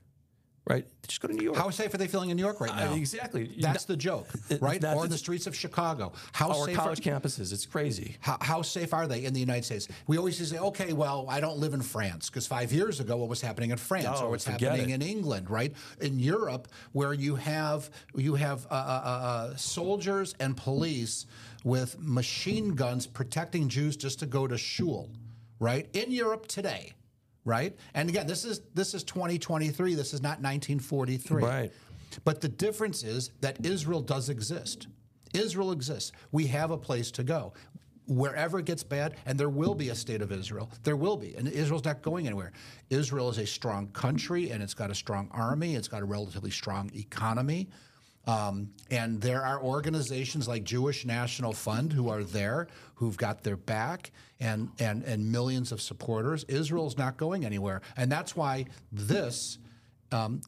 right? 0.70 0.86
Just 1.08 1.22
go 1.22 1.28
to 1.30 1.34
New 1.34 1.44
York. 1.44 1.58
How 1.58 1.70
safe 1.70 1.94
are 1.94 1.98
they 1.98 2.08
feeling 2.08 2.30
in 2.30 2.38
New 2.38 2.44
York 2.44 2.60
right 2.60 2.76
now? 2.76 2.92
Uh, 2.92 2.96
exactly. 2.96 3.50
That's 3.60 3.86
the 3.86 3.96
joke, 3.96 4.28
right? 4.60 4.82
that's 4.82 4.98
or 4.98 5.04
the- 5.04 5.10
the 5.10 5.18
streets 5.18 5.48
of 5.48 5.56
Chicago. 5.56 6.12
How 6.34 6.50
Our 6.50 6.66
safe 6.68 6.76
college 6.76 7.08
are, 7.08 7.12
campuses, 7.20 7.54
it's 7.54 7.66
crazy. 7.66 8.18
how, 8.20 8.38
how 8.42 8.62
safe 8.62 8.94
are 8.94 9.08
they 9.08 9.24
in 9.26 9.34
the 9.34 9.40
United 9.40 9.64
States? 9.66 9.88
We 10.08 10.18
always 10.18 10.38
say, 10.38 10.58
okay, 10.60 10.94
well, 10.94 11.26
I 11.30 11.40
don't 11.40 11.58
live 11.58 11.74
in 11.74 11.82
France 11.82 12.30
because 12.30 12.46
five 12.46 12.72
years 12.74 13.00
ago, 13.00 13.16
what 13.18 13.30
was 13.30 13.42
happening 13.42 13.72
in 13.72 13.78
France 13.78 14.20
Oh, 14.22 14.26
or 14.26 14.30
what's 14.32 14.46
happening 14.46 14.90
it. 14.90 14.96
in 14.96 15.02
England, 15.02 15.50
right? 15.50 15.74
In 16.02 16.20
Europe, 16.20 16.68
where 16.92 17.14
you 17.14 17.36
have 17.36 17.90
you 18.16 18.36
have 18.36 18.66
uh, 18.70 18.74
uh, 18.74 18.76
uh, 19.52 19.56
soldiers 19.56 20.36
and 20.40 20.58
police 20.58 21.26
with 21.64 21.98
machine 22.00 22.76
guns 22.76 23.08
protecting 23.08 23.70
Jews 23.70 23.96
just 23.98 24.20
to 24.20 24.26
go 24.26 24.48
to 24.48 24.58
shul, 24.58 25.10
right? 25.60 25.88
In 25.94 26.12
Europe 26.12 26.48
today, 26.48 26.94
right? 27.48 27.76
And 27.94 28.10
again, 28.10 28.28
this 28.28 28.44
is 28.46 28.62
this 28.76 28.94
is 28.94 29.04
2023. 29.06 29.96
This 29.96 30.14
is 30.14 30.22
not 30.22 30.42
1943. 30.42 31.42
Right. 31.42 31.72
But 32.26 32.42
the 32.42 32.50
difference 32.50 33.04
is 33.04 33.32
that 33.42 33.66
Israel 33.66 34.02
does 34.02 34.30
exist. 34.30 34.88
Israel 35.34 35.72
exists. 35.72 36.12
We 36.32 36.46
have 36.48 36.72
a 36.72 36.78
place 36.78 37.10
to 37.12 37.24
go. 37.24 37.54
Wherever 38.08 38.60
it 38.60 38.66
gets 38.66 38.84
bad, 38.84 39.16
and 39.26 39.38
there 39.38 39.50
will 39.50 39.76
be 39.76 39.90
a 39.90 39.96
state 39.96 40.22
of 40.22 40.32
Israel, 40.32 40.70
there 40.84 40.96
will 40.96 41.18
be. 41.18 41.36
And 41.36 41.48
Israel's 41.48 41.84
not 41.84 42.02
going 42.02 42.26
anywhere. 42.26 42.54
Israel 42.90 43.30
is 43.30 43.38
a 43.38 43.46
strong 43.46 43.88
country, 43.88 44.52
and 44.52 44.64
it's 44.64 44.74
got 44.74 44.90
a 44.90 44.96
strong 44.96 45.28
army, 45.32 45.76
it's 45.76 45.90
got 45.90 46.02
a 46.02 46.06
relatively 46.06 46.52
strong 46.52 46.90
economy. 46.96 47.68
Um, 48.28 48.72
and 48.92 49.22
there 49.22 49.42
are 49.42 49.62
organizations 49.62 50.48
like 50.48 50.66
Jewish 50.66 51.06
National 51.06 51.54
Fund 51.54 51.94
who 51.94 52.10
are 52.10 52.24
there, 52.24 52.68
who've 52.96 53.18
got 53.18 53.42
their 53.42 53.56
back, 53.56 54.12
and, 54.40 54.70
and, 54.80 55.04
and 55.04 55.32
millions 55.32 55.72
of 55.72 55.82
supporters. 55.82 56.44
Israel's 56.46 56.98
not 56.98 57.16
going 57.16 57.46
anywhere. 57.46 57.82
And 57.96 58.12
that's 58.12 58.36
why 58.36 58.66
this 58.92 59.58
um, 60.12 60.42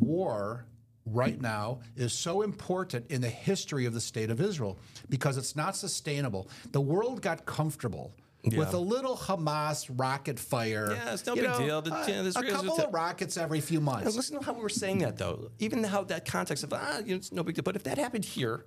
war 0.00 0.66
right 1.06 1.40
now 1.40 1.80
is 1.96 2.12
so 2.12 2.42
important 2.42 3.10
in 3.10 3.20
the 3.20 3.28
history 3.28 3.86
of 3.86 3.94
the 3.94 4.00
state 4.00 4.30
of 4.30 4.40
Israel 4.40 4.78
because 5.08 5.36
it's 5.36 5.54
not 5.54 5.76
sustainable. 5.76 6.48
The 6.72 6.80
world 6.80 7.22
got 7.22 7.46
comfortable. 7.46 8.12
With 8.52 8.74
a 8.74 8.78
little 8.78 9.16
Hamas 9.16 9.90
rocket 9.94 10.38
fire, 10.38 10.92
Yeah, 10.92 11.14
it's 11.14 11.26
no 11.26 11.34
you 11.34 11.42
big 11.42 11.50
know, 11.50 11.58
deal. 11.58 11.82
The- 11.82 11.94
uh, 11.94 12.06
yeah, 12.06 12.22
this 12.22 12.36
a 12.36 12.42
couple 12.42 12.78
of 12.78 12.92
rockets 12.92 13.36
every 13.36 13.60
few 13.60 13.80
months. 13.80 14.14
Listen 14.14 14.38
to 14.38 14.44
how 14.44 14.52
we 14.52 14.60
were 14.60 14.68
saying 14.68 14.98
that, 14.98 15.16
though. 15.16 15.50
Even 15.58 15.82
how 15.84 16.04
that 16.04 16.24
context 16.26 16.62
of 16.64 16.72
ah, 16.72 16.98
you 16.98 17.10
know, 17.12 17.16
it's 17.16 17.32
no 17.32 17.42
big 17.42 17.54
deal. 17.54 17.62
But 17.62 17.76
if 17.76 17.84
that 17.84 17.96
happened 17.98 18.24
here, 18.24 18.66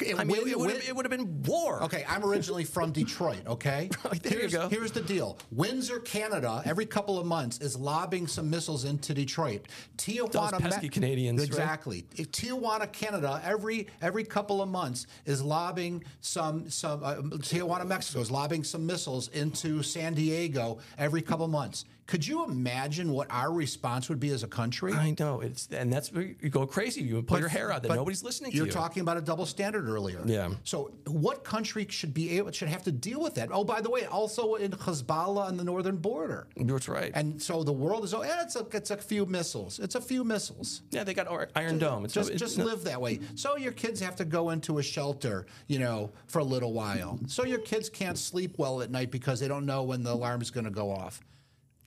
It 0.00 0.18
I 0.18 0.24
mean, 0.24 0.38
would- 0.38 0.48
it 0.48 0.58
would 0.58 0.70
have 0.70 0.88
it 0.88 0.94
would 0.94 1.04
have 1.04 1.10
been 1.10 1.42
war. 1.44 1.82
Okay, 1.84 2.04
I'm 2.08 2.24
originally 2.24 2.64
from 2.64 2.92
Detroit, 2.92 3.46
okay? 3.46 3.88
There 4.22 4.32
you 4.34 4.38
here's, 4.40 4.52
go. 4.52 4.68
Here's 4.68 4.92
the 4.92 5.00
deal. 5.00 5.38
Windsor, 5.50 6.00
Canada, 6.00 6.62
every 6.64 6.86
couple 6.86 7.18
of 7.18 7.26
months 7.26 7.58
is 7.58 7.76
lobbing 7.76 8.26
some 8.26 8.50
missiles 8.50 8.84
into 8.84 9.14
Detroit. 9.14 9.66
Tijuana, 9.96 10.58
pesky 10.60 10.88
Canadians. 10.88 11.42
Exactly. 11.42 12.04
If 12.16 12.32
Tijuana, 12.32 12.90
Canada, 12.92 13.40
every 13.44 13.86
every 14.02 14.24
couple 14.24 14.60
of 14.60 14.68
months 14.68 15.06
is 15.24 15.42
lobbing 15.42 16.04
some 16.20 16.68
some 16.68 17.02
uh, 17.02 17.16
Tijuana, 17.16 17.86
Mexico 17.86 18.20
is 18.20 18.30
lobbing 18.30 18.64
some 18.64 18.86
missiles 18.86 19.28
into 19.28 19.82
San 19.82 20.14
Diego 20.14 20.78
every 20.98 21.22
couple 21.22 21.44
of 21.44 21.50
months. 21.50 21.84
Could 22.06 22.26
you 22.26 22.44
imagine 22.44 23.10
what 23.12 23.26
our 23.30 23.52
response 23.52 24.08
would 24.08 24.20
be 24.20 24.30
as 24.30 24.44
a 24.44 24.46
country? 24.46 24.92
I 24.92 25.14
know 25.18 25.40
it's 25.40 25.68
and 25.72 25.92
that's 25.92 26.12
where 26.12 26.34
you 26.40 26.50
go 26.50 26.66
crazy. 26.66 27.02
You 27.02 27.20
pull 27.22 27.40
your 27.40 27.48
hair 27.48 27.72
out 27.72 27.82
that 27.82 27.90
nobody's 27.92 28.22
listening 28.22 28.52
to 28.52 28.56
You're 28.56 28.66
you. 28.66 28.72
talking 28.72 29.00
about 29.00 29.16
a 29.16 29.20
double 29.20 29.44
standard 29.44 29.88
earlier. 29.88 30.20
Yeah. 30.24 30.50
So 30.62 30.92
what 31.06 31.42
country 31.42 31.86
should 31.90 32.14
be 32.14 32.36
able 32.38 32.52
should 32.52 32.68
have 32.68 32.84
to 32.84 32.92
deal 32.92 33.20
with 33.20 33.34
that? 33.34 33.48
Oh, 33.50 33.64
by 33.64 33.80
the 33.80 33.90
way, 33.90 34.06
also 34.06 34.54
in 34.54 34.70
Hezbollah 34.70 35.46
on 35.48 35.56
the 35.56 35.64
northern 35.64 35.96
border. 35.96 36.46
That's 36.56 36.88
right. 36.88 37.10
And 37.14 37.42
so 37.42 37.64
the 37.64 37.72
world 37.72 38.04
is 38.04 38.14
oh, 38.14 38.22
yeah, 38.22 38.42
it's 38.42 38.54
a 38.54 38.66
it's 38.72 38.92
a 38.92 38.96
few 38.96 39.26
missiles. 39.26 39.80
It's 39.80 39.96
a 39.96 40.00
few 40.00 40.22
missiles. 40.22 40.82
yeah, 40.92 41.02
they 41.02 41.14
got 41.14 41.26
Iron 41.56 41.78
Dome. 41.78 42.04
It's 42.04 42.14
Just 42.14 42.30
no- 42.30 42.36
just 42.36 42.58
no- 42.58 42.64
live 42.66 42.84
that 42.84 43.00
way. 43.00 43.18
So 43.34 43.56
your 43.56 43.72
kids 43.72 44.00
have 44.00 44.14
to 44.16 44.24
go 44.24 44.50
into 44.50 44.78
a 44.78 44.82
shelter, 44.82 45.46
you 45.66 45.80
know, 45.80 46.12
for 46.28 46.38
a 46.38 46.44
little 46.44 46.72
while. 46.72 47.18
So 47.26 47.44
your 47.44 47.58
kids 47.58 47.88
can't 47.88 48.16
sleep 48.16 48.58
well 48.58 48.80
at 48.80 48.90
night 48.90 49.10
because 49.10 49.40
they 49.40 49.48
don't 49.48 49.66
know 49.66 49.82
when 49.82 50.02
the 50.04 50.12
alarm 50.12 50.40
is 50.40 50.50
going 50.52 50.64
to 50.64 50.70
go 50.70 50.90
off. 50.92 51.20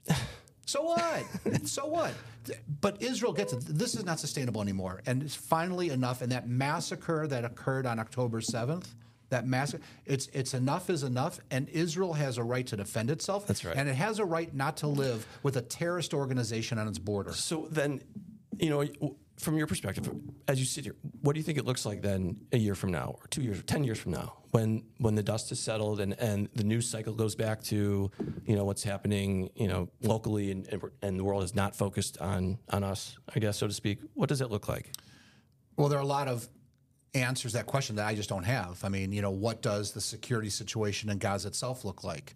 So 0.70 0.84
what? 0.84 1.24
so 1.68 1.88
what? 1.88 2.14
But 2.80 3.02
Israel 3.02 3.34
gets 3.34 3.54
it. 3.54 3.62
This 3.66 3.96
is 3.96 4.06
not 4.06 4.20
sustainable 4.20 4.62
anymore. 4.62 5.02
And 5.08 5.24
it's 5.24 5.34
finally 5.34 5.90
enough. 5.90 6.22
And 6.22 6.32
that 6.32 6.48
massacre 6.48 7.26
that 7.26 7.44
occurred 7.44 7.88
on 7.88 7.98
October 7.98 8.40
7th, 8.40 8.86
that 9.30 9.48
massacre, 9.48 9.84
it's, 10.06 10.28
it's 10.28 10.54
enough 10.54 10.92
is 10.92 11.02
enough. 11.02 11.40
And 11.50 11.70
Israel 11.70 12.14
has 12.14 12.38
a 12.38 12.44
right 12.44 12.68
to 12.68 12.78
defend 12.78 13.10
itself. 13.10 13.48
That's 13.48 13.66
right. 13.66 13.76
And 13.76 13.90
it 13.90 13.96
has 13.96 14.20
a 14.20 14.26
right 14.26 14.54
not 14.54 14.78
to 14.78 14.88
live 14.88 15.26
with 15.42 15.58
a 15.58 15.62
terrorist 15.64 16.14
organization 16.14 16.78
on 16.78 16.88
its 16.88 17.00
border. 17.00 17.34
So 17.34 17.68
then, 17.72 18.02
you 18.60 18.70
know, 18.70 19.16
from 19.40 19.58
your 19.58 19.68
perspective, 19.68 20.10
as 20.48 20.60
you 20.60 20.66
sit 20.66 20.84
here, 20.84 20.96
what 21.22 21.34
do 21.34 21.40
you 21.40 21.44
think 21.44 21.58
it 21.58 21.66
looks 21.66 21.86
like 21.86 22.02
then 22.02 22.42
a 22.52 22.58
year 22.58 22.76
from 22.76 22.92
now, 22.92 23.16
or 23.20 23.28
two 23.28 23.42
years, 23.42 23.60
or 23.60 23.64
ten 23.64 23.84
years 23.84 23.98
from 23.98 24.12
now, 24.12 24.34
when 24.52 24.84
when 24.98 25.16
the 25.16 25.24
dust 25.24 25.52
is 25.52 25.60
settled 25.60 26.00
and, 26.00 26.14
and 26.20 26.50
the 26.56 26.64
news 26.64 26.90
cycle 26.90 27.14
goes 27.14 27.36
back 27.36 27.62
to, 27.64 28.12
you 28.46 28.56
know, 28.56 28.66
what's 28.66 28.84
happening, 28.84 29.50
you 29.56 29.68
know, 29.68 29.90
locally, 30.02 30.52
and 30.52 30.68
and, 30.68 30.84
and 31.02 31.20
the 31.20 31.24
world 31.24 31.44
is 31.44 31.56
not 31.56 31.76
focused 31.76 32.18
on 32.20 32.60
on 32.70 32.84
us, 32.84 33.18
I 33.34 33.40
guess, 33.40 33.58
so 33.58 33.68
to 33.68 33.74
speak. 33.74 34.00
What 34.14 34.30
does 34.30 34.42
it 34.42 34.52
look 34.52 34.68
like? 34.68 34.92
Well, 35.78 35.88
there 35.88 36.00
are 36.00 36.04
a 36.04 36.06
lot 36.06 36.28
of 36.28 36.48
answers 37.14 37.54
to 37.54 37.58
that 37.60 37.66
question 37.66 37.96
that 37.96 38.08
I 38.08 38.16
just 38.16 38.30
don't 38.30 38.44
have. 38.44 38.84
I 38.84 38.90
mean, 38.90 39.12
you 39.12 39.22
know, 39.22 39.32
what 39.32 39.62
does 39.62 39.94
the 39.94 40.02
security 40.02 40.50
situation 40.50 41.10
in 41.10 41.18
Gaza 41.18 41.48
itself 41.48 41.86
look 41.86 42.04
like? 42.04 42.36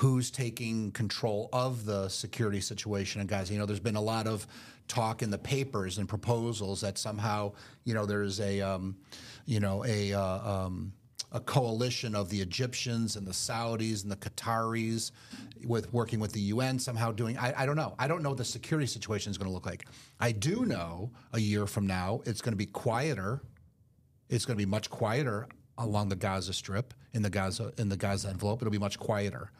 Who's 0.00 0.30
taking 0.30 0.92
control 0.92 1.50
of 1.52 1.84
the 1.84 2.08
security 2.08 2.60
situation 2.60 3.20
in 3.20 3.26
Gaza? 3.26 3.52
You 3.52 3.58
know, 3.58 3.66
there's 3.66 3.80
been 3.80 3.96
a 3.96 4.00
lot 4.00 4.26
of 4.26 4.46
talk 4.88 5.22
in 5.22 5.30
the 5.30 5.36
papers 5.36 5.98
and 5.98 6.08
proposals 6.08 6.80
that 6.80 6.96
somehow, 6.96 7.52
you 7.84 7.92
know, 7.92 8.06
there's 8.06 8.40
a, 8.40 8.62
um, 8.62 8.96
you 9.44 9.60
know, 9.60 9.84
a 9.84 10.14
uh, 10.14 10.52
um, 10.52 10.94
a 11.32 11.40
coalition 11.40 12.14
of 12.14 12.30
the 12.30 12.40
Egyptians 12.40 13.16
and 13.16 13.26
the 13.26 13.32
Saudis 13.32 14.02
and 14.02 14.10
the 14.10 14.16
Qataris 14.16 15.12
with 15.66 15.92
working 15.92 16.18
with 16.18 16.32
the 16.32 16.40
UN 16.40 16.78
somehow 16.78 17.12
doing 17.12 17.36
I, 17.36 17.52
I 17.62 17.66
don't 17.66 17.76
know. 17.76 17.94
I 17.98 18.08
don't 18.08 18.22
know 18.22 18.30
what 18.30 18.38
the 18.38 18.44
security 18.44 18.86
situation 18.86 19.30
is 19.30 19.36
going 19.38 19.48
to 19.48 19.54
look 19.54 19.66
like. 19.66 19.86
I 20.18 20.32
do 20.32 20.64
know 20.64 21.10
a 21.34 21.38
year 21.38 21.66
from 21.66 21.86
now 21.86 22.22
it's 22.24 22.40
going 22.40 22.52
to 22.52 22.56
be 22.56 22.66
quieter. 22.66 23.42
It's 24.30 24.46
going 24.46 24.56
to 24.56 24.64
be 24.64 24.70
much 24.70 24.88
quieter 24.88 25.46
along 25.78 26.08
the 26.08 26.16
Gaza 26.16 26.52
Strip 26.52 26.94
in 27.12 27.22
the 27.22 27.30
Gaza 27.30 27.72
in 27.78 27.88
the 27.88 27.96
Gaza 27.96 28.28
envelope. 28.28 28.62
It'll 28.62 28.72
be 28.72 28.78
much 28.78 28.98
quieter. 28.98 29.50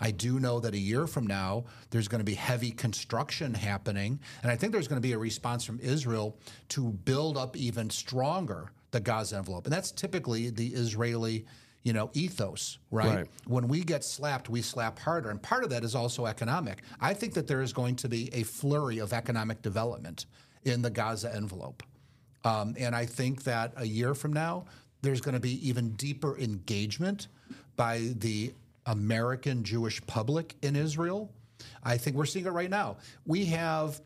I 0.00 0.10
do 0.10 0.38
know 0.40 0.60
that 0.60 0.74
a 0.74 0.78
year 0.78 1.06
from 1.06 1.26
now 1.26 1.64
there's 1.90 2.08
going 2.08 2.20
to 2.20 2.24
be 2.24 2.34
heavy 2.34 2.70
construction 2.70 3.54
happening, 3.54 4.20
and 4.42 4.50
I 4.50 4.56
think 4.56 4.72
there's 4.72 4.88
going 4.88 5.00
to 5.00 5.06
be 5.06 5.12
a 5.12 5.18
response 5.18 5.64
from 5.64 5.78
Israel 5.80 6.36
to 6.70 6.90
build 6.90 7.36
up 7.36 7.56
even 7.56 7.90
stronger 7.90 8.70
the 8.90 9.00
Gaza 9.00 9.36
envelope, 9.36 9.66
and 9.66 9.72
that's 9.72 9.90
typically 9.90 10.50
the 10.50 10.68
Israeli, 10.68 11.44
you 11.82 11.92
know, 11.92 12.10
ethos, 12.14 12.78
right? 12.90 13.16
Right. 13.16 13.26
When 13.46 13.68
we 13.68 13.84
get 13.84 14.04
slapped, 14.04 14.48
we 14.48 14.62
slap 14.62 14.98
harder, 14.98 15.30
and 15.30 15.42
part 15.42 15.64
of 15.64 15.70
that 15.70 15.84
is 15.84 15.94
also 15.94 16.26
economic. 16.26 16.82
I 17.00 17.14
think 17.14 17.34
that 17.34 17.46
there 17.46 17.62
is 17.62 17.72
going 17.72 17.96
to 17.96 18.08
be 18.08 18.30
a 18.32 18.42
flurry 18.42 18.98
of 18.98 19.12
economic 19.12 19.62
development 19.62 20.26
in 20.64 20.82
the 20.82 20.90
Gaza 20.90 21.34
envelope. 21.34 21.82
Um, 22.44 22.74
and 22.78 22.94
I 22.94 23.06
think 23.06 23.44
that 23.44 23.72
a 23.76 23.84
year 23.84 24.14
from 24.14 24.32
now, 24.32 24.66
there's 25.02 25.20
going 25.20 25.34
to 25.34 25.40
be 25.40 25.68
even 25.68 25.90
deeper 25.92 26.38
engagement 26.38 27.28
by 27.76 28.12
the 28.18 28.52
American 28.86 29.64
Jewish 29.64 30.04
public 30.06 30.56
in 30.62 30.76
Israel. 30.76 31.32
I 31.82 31.96
think 31.96 32.16
we're 32.16 32.26
seeing 32.26 32.46
it 32.46 32.50
right 32.50 32.70
now. 32.70 32.96
We 33.26 33.46
have 33.46 34.00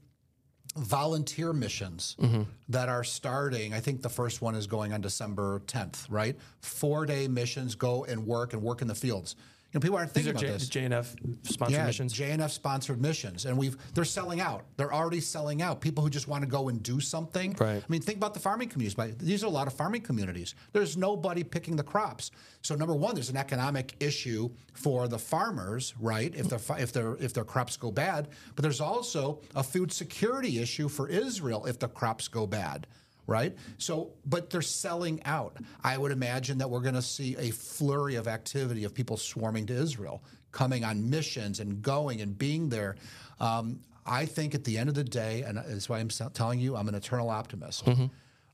volunteer 0.76 1.53
missions 1.53 2.16
mm-hmm. 2.20 2.43
that 2.68 2.89
are 2.89 3.03
starting. 3.03 3.74
I 3.74 3.81
think 3.81 4.03
the 4.03 4.09
first 4.09 4.41
one 4.41 4.55
is 4.55 4.66
going 4.66 4.93
on 4.93 5.01
December 5.01 5.62
10th, 5.66 6.07
right? 6.09 6.39
Four 6.61 7.07
day 7.07 7.28
missions 7.28 7.74
go 7.74 8.05
and 8.05 8.26
work 8.26 8.53
and 8.53 8.62
work 8.62 8.83
in 8.83 8.89
the 8.89 8.95
fields. 8.95 9.37
You 9.73 9.79
know, 9.79 9.83
people 9.83 9.99
aren't 9.99 10.11
thinking 10.11 10.31
about 10.33 10.41
J, 10.41 10.49
this. 10.49 10.68
JNF 10.68 11.47
sponsored 11.47 11.79
Yeah, 11.79 11.87
missions. 11.87 12.12
JNF 12.12 12.51
sponsored 12.51 13.01
missions, 13.01 13.45
and 13.45 13.57
we've 13.57 13.77
they're 13.95 14.05
selling 14.05 14.41
out. 14.41 14.64
They're 14.77 14.93
already 14.93 15.21
selling 15.21 15.62
out. 15.62 15.81
People 15.81 16.03
who 16.03 16.11
just 16.11 16.27
want 16.27 16.43
to 16.43 16.51
go 16.51 16.68
and 16.68 16.83
do 16.83 16.99
something. 16.99 17.55
Right. 17.61 17.77
I 17.77 17.87
mean, 17.89 18.01
think 18.01 18.16
about 18.16 18.35
the 18.35 18.41
farming 18.41 18.68
communities. 18.68 19.16
These 19.18 19.45
are 19.45 19.47
a 19.47 19.51
lot 19.51 19.68
of 19.68 19.73
farming 19.73 20.03
communities. 20.03 20.57
There's 20.73 20.97
nobody 20.97 21.45
picking 21.45 21.77
the 21.77 21.85
crops. 21.85 22.33
So 22.62 22.75
number 22.75 22.97
one, 22.97 23.14
there's 23.14 23.31
an 23.31 23.37
economic 23.37 23.95
issue 24.01 24.51
for 24.73 25.07
the 25.07 25.18
farmers, 25.18 25.95
right? 26.01 26.35
If 26.35 26.49
their 26.49 26.61
if 26.79 26.93
their 26.93 27.14
if 27.16 27.33
their 27.33 27.45
crops 27.45 27.77
go 27.77 27.93
bad, 27.93 28.29
but 28.57 28.62
there's 28.62 28.81
also 28.81 29.41
a 29.55 29.62
food 29.62 29.93
security 29.93 30.59
issue 30.59 30.89
for 30.89 31.09
Israel 31.09 31.66
if 31.66 31.79
the 31.79 31.89
crops 31.89 32.27
go 32.27 32.45
bad 32.45 32.89
right? 33.31 33.57
So, 33.78 34.11
but 34.26 34.51
they're 34.51 34.61
selling 34.61 35.22
out. 35.24 35.57
I 35.85 35.97
would 35.97 36.11
imagine 36.11 36.59
that 36.59 36.68
we're 36.68 36.81
going 36.81 36.97
to 36.97 37.01
see 37.03 37.37
a 37.39 37.51
flurry 37.51 38.16
of 38.16 38.26
activity 38.26 38.83
of 38.85 38.93
people 38.93 39.16
swarming 39.16 39.66
to 39.66 39.72
Israel, 39.72 40.22
coming 40.51 40.85
on 40.85 41.09
missions 41.09 41.61
and 41.61 41.81
going 41.81 42.20
and 42.20 42.37
being 42.37 42.68
there. 42.68 42.97
Um, 43.39 43.81
I 44.05 44.26
think 44.26 44.57
at 44.57 44.64
the 44.64 44.76
end 44.76 44.89
of 44.89 44.97
the 44.97 45.05
day, 45.05 45.43
and 45.43 45.57
that's 45.57 45.89
why 45.89 46.01
I'm 46.01 46.09
telling 46.09 46.59
you, 46.59 46.74
I'm 46.74 46.89
an 46.89 46.97
eternal 46.97 47.31
optimist. 47.31 47.85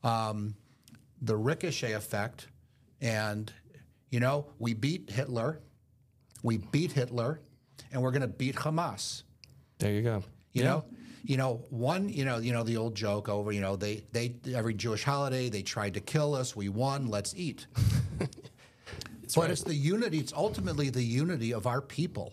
Um, 0.04 0.54
the 1.22 1.36
ricochet 1.36 1.92
effect, 1.92 2.48
and 3.00 3.50
you 4.10 4.20
know, 4.20 4.46
we 4.58 4.74
beat 4.74 5.08
Hitler, 5.10 5.60
we 6.42 6.58
beat 6.58 6.92
Hitler, 6.92 7.40
and 7.90 8.02
we're 8.02 8.10
going 8.10 8.20
to 8.20 8.28
beat 8.28 8.56
Hamas. 8.56 9.22
There 9.78 9.92
you 9.92 10.02
go. 10.02 10.22
You 10.52 10.64
know, 10.64 10.84
you 11.26 11.36
know, 11.36 11.64
one, 11.70 12.08
you 12.08 12.24
know, 12.24 12.38
you 12.38 12.52
know 12.52 12.62
the 12.62 12.76
old 12.76 12.94
joke 12.94 13.28
over, 13.28 13.50
you 13.50 13.60
know, 13.60 13.74
they 13.74 14.04
they 14.12 14.36
every 14.54 14.74
Jewish 14.74 15.02
holiday 15.02 15.48
they 15.48 15.62
tried 15.62 15.94
to 15.94 16.00
kill 16.00 16.34
us, 16.34 16.54
we 16.54 16.68
won, 16.68 17.08
let's 17.08 17.34
eat. 17.36 17.66
but 18.18 18.28
right. 19.36 19.50
it's 19.50 19.62
the 19.62 19.74
unity. 19.74 20.18
It's 20.18 20.32
ultimately 20.32 20.88
the 20.88 21.02
unity 21.02 21.52
of 21.52 21.66
our 21.66 21.80
people, 21.80 22.32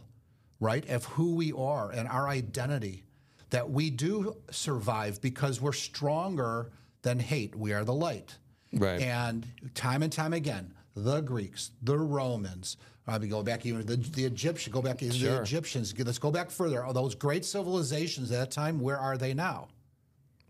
right? 0.59 0.87
Of 0.89 1.05
who 1.05 1.35
we 1.35 1.51
are 1.53 1.89
and 1.91 2.07
our 2.07 2.27
identity 2.27 3.03
that 3.49 3.69
we 3.69 3.89
do 3.89 4.35
survive 4.51 5.21
because 5.21 5.59
we're 5.59 5.73
stronger 5.73 6.71
than 7.01 7.19
hate. 7.19 7.55
We 7.55 7.73
are 7.73 7.83
the 7.83 7.93
light. 7.93 8.37
Right. 8.71 9.01
And 9.01 9.45
time 9.73 10.03
and 10.03 10.11
time 10.11 10.33
again, 10.33 10.73
the 10.95 11.21
Greeks, 11.21 11.71
the 11.81 11.97
Romans, 11.97 12.77
I 13.05 13.17
mean, 13.17 13.29
go 13.29 13.43
back 13.43 13.65
even 13.65 13.85
the, 13.85 13.97
the 13.97 14.25
Egyptians, 14.25 14.73
go 14.73 14.81
back 14.81 14.99
the 14.99 15.11
Sure. 15.11 15.41
Egyptians. 15.41 15.93
Let's 15.97 16.19
go 16.19 16.31
back 16.31 16.49
further. 16.49 16.83
All 16.85 16.93
those 16.93 17.15
great 17.15 17.43
civilizations 17.43 18.31
at 18.31 18.39
that 18.39 18.51
time, 18.51 18.79
where 18.79 18.97
are 18.97 19.17
they 19.17 19.33
now? 19.33 19.67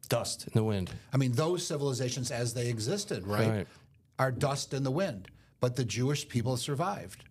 Dust 0.09 0.45
in 0.47 0.51
the 0.53 0.63
wind. 0.63 0.91
I 1.11 1.17
mean, 1.17 1.31
those 1.31 1.65
civilizations 1.65 2.29
as 2.29 2.53
they 2.53 2.67
existed, 2.69 3.25
right, 3.25 3.49
Right. 3.49 3.67
are 4.19 4.31
dust 4.31 4.73
in 4.73 4.83
the 4.83 4.91
wind. 4.91 5.29
But 5.59 5.75
the 5.75 5.85
Jewish 5.85 6.27
people 6.27 6.57
survived, 6.57 7.23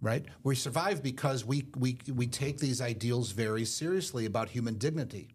right? 0.00 0.24
We 0.44 0.54
survive 0.54 1.02
because 1.02 1.44
we, 1.44 1.66
we, 1.76 1.98
we 2.14 2.26
take 2.26 2.58
these 2.58 2.80
ideals 2.80 3.32
very 3.32 3.64
seriously 3.66 4.24
about 4.24 4.48
human 4.48 4.78
dignity. 4.78 5.34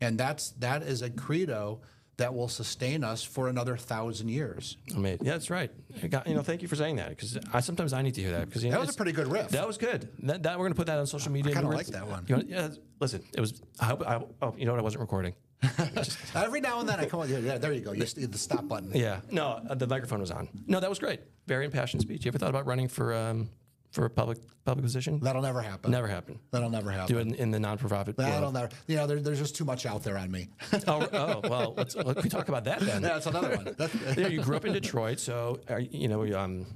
And 0.00 0.16
that's, 0.18 0.50
that 0.52 0.82
is 0.82 1.02
a 1.02 1.10
credo 1.10 1.80
that 2.22 2.32
will 2.32 2.48
sustain 2.48 3.02
us 3.02 3.24
for 3.24 3.48
another 3.48 3.76
thousand 3.76 4.28
years. 4.28 4.76
Amazing. 4.96 5.26
Yeah, 5.26 5.32
that's 5.32 5.50
right. 5.50 5.72
Got, 6.08 6.28
you 6.28 6.36
know, 6.36 6.42
thank 6.42 6.62
you 6.62 6.68
for 6.68 6.76
saying 6.76 6.94
that 6.96 7.08
because 7.08 7.36
I 7.52 7.58
sometimes 7.58 7.92
I 7.92 8.00
need 8.02 8.14
to 8.14 8.20
hear 8.20 8.30
that 8.30 8.46
because 8.46 8.62
you 8.62 8.70
know, 8.70 8.76
That 8.76 8.86
was 8.86 8.94
a 8.94 8.96
pretty 8.96 9.10
good 9.10 9.26
riff. 9.26 9.48
That 9.48 9.66
was 9.66 9.76
good. 9.76 10.08
That, 10.20 10.44
that 10.44 10.56
we're 10.56 10.66
gonna 10.66 10.76
put 10.76 10.86
that 10.86 11.00
on 11.00 11.06
social 11.08 11.32
media. 11.32 11.50
I 11.50 11.54
kinda 11.54 11.66
We're- 11.68 11.78
like 11.78 11.88
that 11.88 12.06
one. 12.06 12.24
You 12.28 12.36
know, 12.36 12.42
yeah, 12.46 12.68
listen, 13.00 13.24
it 13.34 13.40
was. 13.40 13.60
I 13.80 13.86
hope. 13.86 14.06
I, 14.06 14.22
oh, 14.40 14.54
you 14.56 14.66
know 14.66 14.72
what? 14.72 14.78
I 14.78 14.82
wasn't 14.84 15.00
recording. 15.00 15.34
Every 16.36 16.60
now 16.60 16.78
and 16.78 16.88
then 16.88 17.00
I 17.00 17.06
come 17.06 17.18
on, 17.20 17.28
yeah, 17.28 17.58
there 17.58 17.72
you 17.72 17.80
go. 17.80 17.90
You 17.92 18.06
see 18.06 18.24
the 18.26 18.38
stop 18.38 18.68
button. 18.68 18.92
Yeah. 18.94 19.20
No, 19.32 19.60
uh, 19.68 19.74
the 19.74 19.88
microphone 19.88 20.20
was 20.20 20.30
on. 20.30 20.48
No, 20.68 20.78
that 20.78 20.88
was 20.90 21.00
great. 21.00 21.20
Very 21.48 21.64
impassioned 21.64 22.02
speech. 22.02 22.24
You 22.24 22.28
ever 22.30 22.38
thought 22.38 22.50
about 22.50 22.66
running 22.66 22.86
for 22.86 23.14
um, 23.14 23.48
for 23.92 24.04
a 24.06 24.10
public 24.10 24.38
public 24.64 24.82
position? 24.82 25.20
That'll 25.20 25.42
never 25.42 25.60
happen. 25.62 25.90
Never 25.90 26.08
happen. 26.08 26.38
That'll 26.50 26.70
never 26.70 26.90
happen. 26.90 27.14
Do 27.14 27.18
it 27.20 27.26
in, 27.28 27.34
in 27.34 27.50
the 27.50 27.58
nonprofit. 27.58 28.16
That'll 28.16 28.42
world. 28.42 28.54
never. 28.54 28.68
You 28.86 28.96
know, 28.96 29.06
there, 29.06 29.20
there's 29.20 29.38
just 29.38 29.54
too 29.56 29.64
much 29.64 29.86
out 29.86 30.02
there 30.02 30.18
on 30.18 30.30
me. 30.30 30.48
oh, 30.88 31.08
oh, 31.12 31.40
well, 31.48 31.74
let's, 31.76 31.94
let, 31.94 32.22
we 32.22 32.28
talk 32.28 32.48
about 32.48 32.64
that 32.64 32.80
then. 32.80 33.02
That's 33.12 33.26
another 33.26 33.56
one. 33.56 33.64
That's- 33.76 33.92
Yeah, 34.16 34.28
you 34.28 34.42
grew 34.42 34.56
up 34.56 34.64
in 34.64 34.72
Detroit, 34.72 35.20
so 35.20 35.60
are, 35.68 35.80
you 35.80 36.08
know, 36.08 36.22
um, 36.38 36.66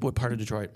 what 0.00 0.14
part 0.14 0.32
of 0.32 0.38
Detroit? 0.38 0.70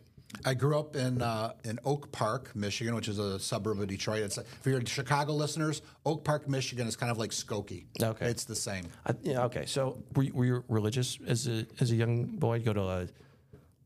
I 0.45 0.55
grew 0.55 0.79
up 0.79 0.97
in 0.97 1.23
uh, 1.23 1.53
in 1.65 1.79
Oak 1.85 2.11
Park, 2.13 2.55
Michigan, 2.55 2.95
which 2.95 3.09
is 3.09 3.19
a 3.19 3.39
suburb 3.39 3.81
of 3.81 3.87
Detroit. 3.87 4.23
It's 4.23 4.39
for 4.61 4.71
your 4.71 4.85
Chicago 4.85 5.33
listeners, 5.33 5.83
Oak 6.05 6.25
Park, 6.25 6.49
Michigan 6.49 6.87
is 6.87 6.97
kind 6.97 7.11
of 7.11 7.17
like 7.19 7.31
Skokie. 7.31 7.87
Okay. 8.03 8.27
it's 8.27 8.45
the 8.45 8.57
same. 8.57 8.87
I, 9.07 9.15
yeah, 9.23 9.45
okay. 9.45 9.67
So 9.67 10.03
were 10.15 10.25
you, 10.25 10.35
were 10.35 10.45
you 10.45 10.65
religious 10.69 11.19
as 11.27 11.47
a 11.47 11.67
as 11.81 11.93
a 11.93 11.97
young 11.97 12.25
boy? 12.25 12.61
Go 12.61 12.73
to 12.73 12.83
a 12.83 13.07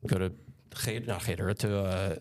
go 0.07 0.19
to 0.19 0.33
cheder, 0.77 1.07
not 1.07 1.23
cheder, 1.23 1.53
to 1.55 1.79
a, 1.79 1.91
to 2.17 2.21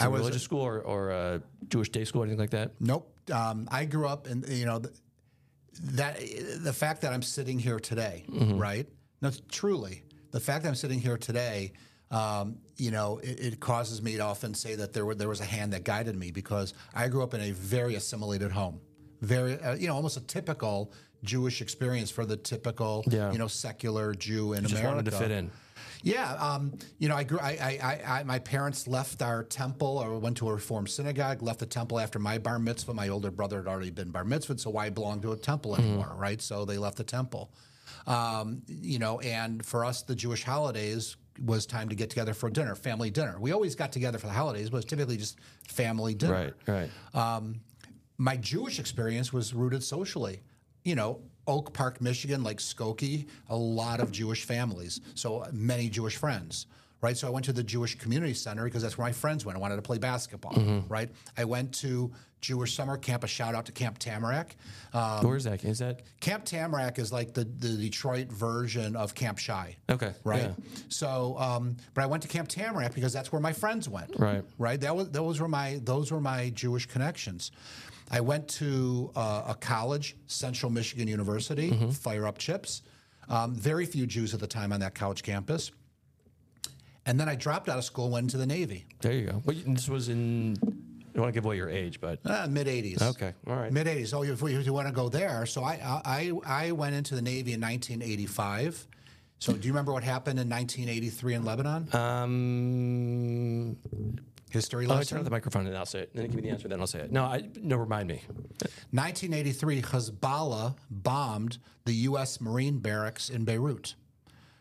I 0.00 0.06
a 0.06 0.10
was- 0.10 0.20
religious 0.20 0.42
school 0.42 0.60
or, 0.62 0.80
or 0.80 1.10
a 1.10 1.42
Jewish 1.68 1.88
day 1.90 2.04
school, 2.04 2.22
or 2.22 2.24
anything 2.24 2.40
like 2.40 2.50
that. 2.50 2.72
Nope. 2.80 3.10
Um, 3.32 3.68
I 3.70 3.84
grew 3.86 4.06
up 4.06 4.26
in 4.26 4.44
you 4.48 4.66
know 4.66 4.80
th- 4.80 4.94
that 5.92 6.18
the 6.62 6.72
fact 6.72 7.00
that 7.02 7.12
I'm 7.12 7.22
sitting 7.22 7.58
here 7.58 7.80
today, 7.80 8.24
right? 8.28 8.86
No, 9.22 9.30
truly, 9.50 10.02
the 10.30 10.40
fact 10.40 10.62
that 10.62 10.68
I'm 10.68 10.74
sitting 10.74 11.00
here 11.00 11.16
today, 11.16 11.72
um, 12.10 12.58
you 12.76 12.90
know, 12.90 13.18
it, 13.18 13.40
it 13.40 13.60
causes 13.60 14.02
me 14.02 14.16
to 14.16 14.22
often 14.22 14.52
say 14.54 14.74
that 14.76 14.92
there 14.92 15.04
were, 15.06 15.14
there 15.14 15.28
was 15.28 15.40
a 15.40 15.44
hand 15.46 15.72
that 15.72 15.84
guided 15.84 16.16
me 16.16 16.30
because 16.30 16.74
I 16.94 17.08
grew 17.08 17.22
up 17.22 17.32
in 17.34 17.40
a 17.40 17.50
very 17.52 17.94
assimilated 17.94 18.52
home, 18.52 18.80
very 19.22 19.58
uh, 19.60 19.74
you 19.74 19.86
know 19.88 19.94
almost 19.94 20.16
a 20.16 20.20
typical 20.20 20.92
Jewish 21.22 21.62
experience 21.62 22.10
for 22.10 22.26
the 22.26 22.36
typical 22.36 23.02
Yeah. 23.08 23.32
you 23.32 23.38
know 23.38 23.48
secular 23.48 24.12
Jew 24.14 24.52
in 24.52 24.62
Just 24.62 24.74
America. 24.74 24.94
wanted 24.96 25.10
to 25.10 25.16
fit 25.16 25.30
in. 25.30 25.50
Yeah, 26.04 26.34
um, 26.34 26.78
you 26.98 27.08
know, 27.08 27.16
I 27.16 27.24
grew. 27.24 27.38
I, 27.40 27.50
I, 27.50 27.78
I, 27.82 28.18
I, 28.20 28.22
my 28.24 28.38
parents 28.38 28.86
left 28.86 29.22
our 29.22 29.42
temple, 29.42 29.98
or 29.98 30.18
went 30.18 30.36
to 30.36 30.48
a 30.50 30.54
Reformed 30.54 30.90
synagogue. 30.90 31.42
Left 31.42 31.58
the 31.58 31.66
temple 31.66 31.98
after 31.98 32.18
my 32.18 32.36
bar 32.36 32.58
mitzvah. 32.58 32.92
My 32.92 33.08
older 33.08 33.30
brother 33.30 33.56
had 33.56 33.66
already 33.66 33.90
been 33.90 34.10
bar 34.10 34.24
mitzvah, 34.24 34.58
so 34.58 34.68
why 34.70 34.90
belong 34.90 35.22
to 35.22 35.32
a 35.32 35.36
temple 35.36 35.74
anymore, 35.76 36.14
right? 36.16 36.40
So 36.42 36.66
they 36.66 36.76
left 36.76 36.98
the 36.98 37.04
temple. 37.04 37.50
Um, 38.06 38.62
you 38.66 38.98
know, 38.98 39.18
and 39.20 39.64
for 39.64 39.82
us, 39.84 40.02
the 40.02 40.14
Jewish 40.14 40.44
holidays 40.44 41.16
was 41.42 41.64
time 41.64 41.88
to 41.88 41.94
get 41.94 42.10
together 42.10 42.34
for 42.34 42.50
dinner, 42.50 42.74
family 42.74 43.10
dinner. 43.10 43.38
We 43.40 43.52
always 43.52 43.74
got 43.74 43.90
together 43.90 44.18
for 44.18 44.26
the 44.26 44.32
holidays, 44.34 44.68
but 44.70 44.76
it 44.76 44.78
was 44.78 44.84
typically 44.84 45.16
just 45.16 45.38
family 45.68 46.14
dinner 46.14 46.52
Right, 46.68 46.90
right. 47.14 47.40
my 48.18 48.36
Jewish 48.36 48.78
experience 48.78 49.32
was 49.32 49.54
rooted 49.54 49.82
socially. 49.82 50.42
You 50.84 50.96
know, 50.96 51.22
Oak 51.46 51.72
Park, 51.72 52.00
Michigan, 52.00 52.42
like 52.42 52.58
Skokie, 52.58 53.26
a 53.48 53.56
lot 53.56 54.00
of 54.00 54.10
Jewish 54.12 54.44
families, 54.44 55.00
so 55.14 55.46
many 55.52 55.88
Jewish 55.88 56.16
friends, 56.16 56.66
right? 57.00 57.16
So 57.16 57.26
I 57.26 57.30
went 57.30 57.44
to 57.46 57.52
the 57.52 57.62
Jewish 57.62 57.96
Community 57.96 58.34
Center 58.34 58.64
because 58.64 58.82
that's 58.82 58.96
where 58.96 59.06
my 59.06 59.12
friends 59.12 59.44
went. 59.44 59.56
I 59.58 59.60
wanted 59.60 59.76
to 59.76 59.82
play 59.82 59.98
basketball, 59.98 60.54
right? 60.88 61.10
I 61.36 61.44
went 61.44 61.72
to 61.76 62.12
Jewish 62.40 62.74
summer 62.74 62.98
camp. 62.98 63.24
A 63.24 63.26
shout 63.26 63.54
out 63.54 63.64
to 63.66 63.72
Camp 63.72 63.98
Tamarack. 63.98 64.56
Um, 64.92 65.26
Where's 65.26 65.44
that? 65.44 65.64
Is 65.64 65.78
that 65.78 66.02
camp 66.20 66.44
Tamarack 66.44 66.98
is 66.98 67.10
like 67.10 67.32
the, 67.32 67.44
the 67.44 67.76
Detroit 67.76 68.30
version 68.30 68.96
of 68.96 69.14
Camp 69.14 69.38
Chi. 69.44 69.76
okay? 69.88 70.12
Right. 70.24 70.42
yeah. 70.42 70.52
So, 70.90 71.36
um, 71.38 71.76
but 71.94 72.04
I 72.04 72.06
went 72.06 72.22
to 72.24 72.28
Camp 72.28 72.48
Tamarack 72.48 72.94
because 72.94 73.14
that's 73.14 73.32
where 73.32 73.40
my 73.40 73.54
friends 73.54 73.88
went. 73.88 74.18
Right. 74.18 74.44
Right. 74.58 74.78
That 74.80 74.94
was 74.94 75.10
those 75.10 75.40
were 75.40 75.48
my 75.48 75.80
those 75.84 76.12
were 76.12 76.20
my 76.20 76.50
Jewish 76.50 76.84
connections. 76.86 77.50
I 78.10 78.20
went 78.20 78.46
to 78.60 79.10
uh, 79.16 79.44
a 79.48 79.54
college, 79.54 80.16
Central 80.26 80.70
Michigan 80.70 81.08
University, 81.08 81.70
Mm-hmm. 81.70 81.90
Fire 81.90 82.26
Up 82.26 82.38
Chips. 82.38 82.82
Um, 83.28 83.54
very 83.54 83.86
few 83.86 84.06
Jews 84.06 84.34
at 84.34 84.40
the 84.40 84.46
time 84.46 84.72
on 84.72 84.80
that 84.80 84.94
college 84.94 85.22
campus. 85.22 85.70
And 87.06 87.18
then 87.18 87.28
I 87.28 87.34
dropped 87.34 87.68
out 87.68 87.78
of 87.78 87.84
school, 87.84 88.10
went 88.10 88.24
into 88.24 88.36
the 88.38 88.46
Navy, 88.46 88.86
There 89.00 89.12
you 89.12 89.26
go. 89.26 89.42
Well, 89.44 89.56
this 89.66 89.88
was 89.88 90.08
in. 90.08 90.56
I 90.62 91.16
don't 91.16 91.22
want 91.22 91.32
to 91.34 91.38
give 91.38 91.44
away 91.44 91.56
your 91.56 91.70
age, 91.70 92.00
but 92.00 92.18
uh, 92.24 92.46
mid 92.50 92.66
'80s. 92.66 93.00
okay, 93.00 93.34
all 93.46 93.54
right. 93.56 93.70
Mid 93.72 93.86
'80s. 93.86 94.12
Oh, 94.14 94.22
if 94.24 94.40
you, 94.40 94.48
if 94.58 94.66
you 94.66 94.72
want 94.72 94.88
to 94.88 94.92
go 94.92 95.08
there, 95.08 95.46
so 95.46 95.62
I, 95.62 95.78
I 96.04 96.32
I 96.44 96.72
went 96.72 96.94
into 96.96 97.14
the 97.14 97.22
Navy 97.22 97.52
in 97.52 97.60
1985. 97.60 98.86
So, 99.38 99.52
do 99.52 99.58
you 99.66 99.72
remember 99.72 99.92
what 99.92 100.02
happened 100.02 100.40
in 100.40 100.48
1983 100.48 101.34
in 101.34 101.44
Lebanon? 101.44 101.88
Um, 101.94 103.76
History 104.54 104.86
oh, 104.88 105.02
turn 105.02 105.18
on 105.18 105.24
the 105.24 105.30
microphone 105.30 105.66
and 105.66 105.76
I'll 105.76 105.84
say 105.84 106.00
it. 106.00 106.14
Then 106.14 106.26
give 106.26 106.36
me 106.36 106.42
the 106.42 106.50
answer, 106.50 106.68
then 106.68 106.80
I'll 106.80 106.86
say 106.86 107.00
it. 107.00 107.12
No, 107.12 107.24
I 107.24 107.44
no. 107.60 107.76
Remind 107.76 108.08
me. 108.08 108.22
1983, 108.92 109.82
Hezbollah 109.82 110.76
bombed 110.90 111.58
the 111.84 111.92
U.S. 112.08 112.40
Marine 112.40 112.78
barracks 112.78 113.28
in 113.28 113.44
Beirut. 113.44 113.96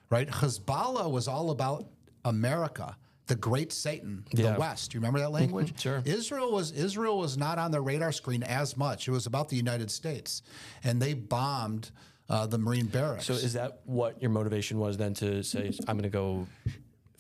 Right? 0.09 0.27
Hezbollah 0.27 1.09
was 1.09 1.27
all 1.27 1.51
about 1.51 1.85
America, 2.25 2.97
the 3.27 3.35
great 3.35 3.71
Satan, 3.71 4.25
Yeah. 4.31 4.45
Mm-hmm. 4.45 4.53
the 4.53 4.59
West. 4.59 4.91
Do 4.91 4.95
you 4.95 4.99
remember 4.99 5.19
that 5.19 5.31
language? 5.31 5.79
Sure. 5.79 6.01
Israel 6.05 6.51
was 6.51 6.71
Israel 6.71 7.17
was 7.19 7.37
not 7.37 7.57
on 7.57 7.71
the 7.71 7.79
radar 7.79 8.11
screen 8.11 8.43
as 8.43 8.75
much. 8.75 9.07
It 9.07 9.11
was 9.11 9.25
about 9.27 9.49
the 9.49 9.55
United 9.55 9.91
States, 9.91 10.41
and 10.83 11.01
they 11.01 11.13
bombed 11.13 11.91
uh, 12.29 12.47
the 12.47 12.57
Marine 12.57 12.87
barracks. 12.87 13.25
So 13.25 13.33
is 13.33 13.53
that 13.53 13.81
what 13.85 14.21
your 14.21 14.31
motivation 14.31 14.79
was 14.79 14.97
then 14.97 15.13
to 15.15 15.43
say 15.43 15.71
I'm 15.87 15.97
going 15.97 16.03
to 16.03 16.09
go 16.09 16.47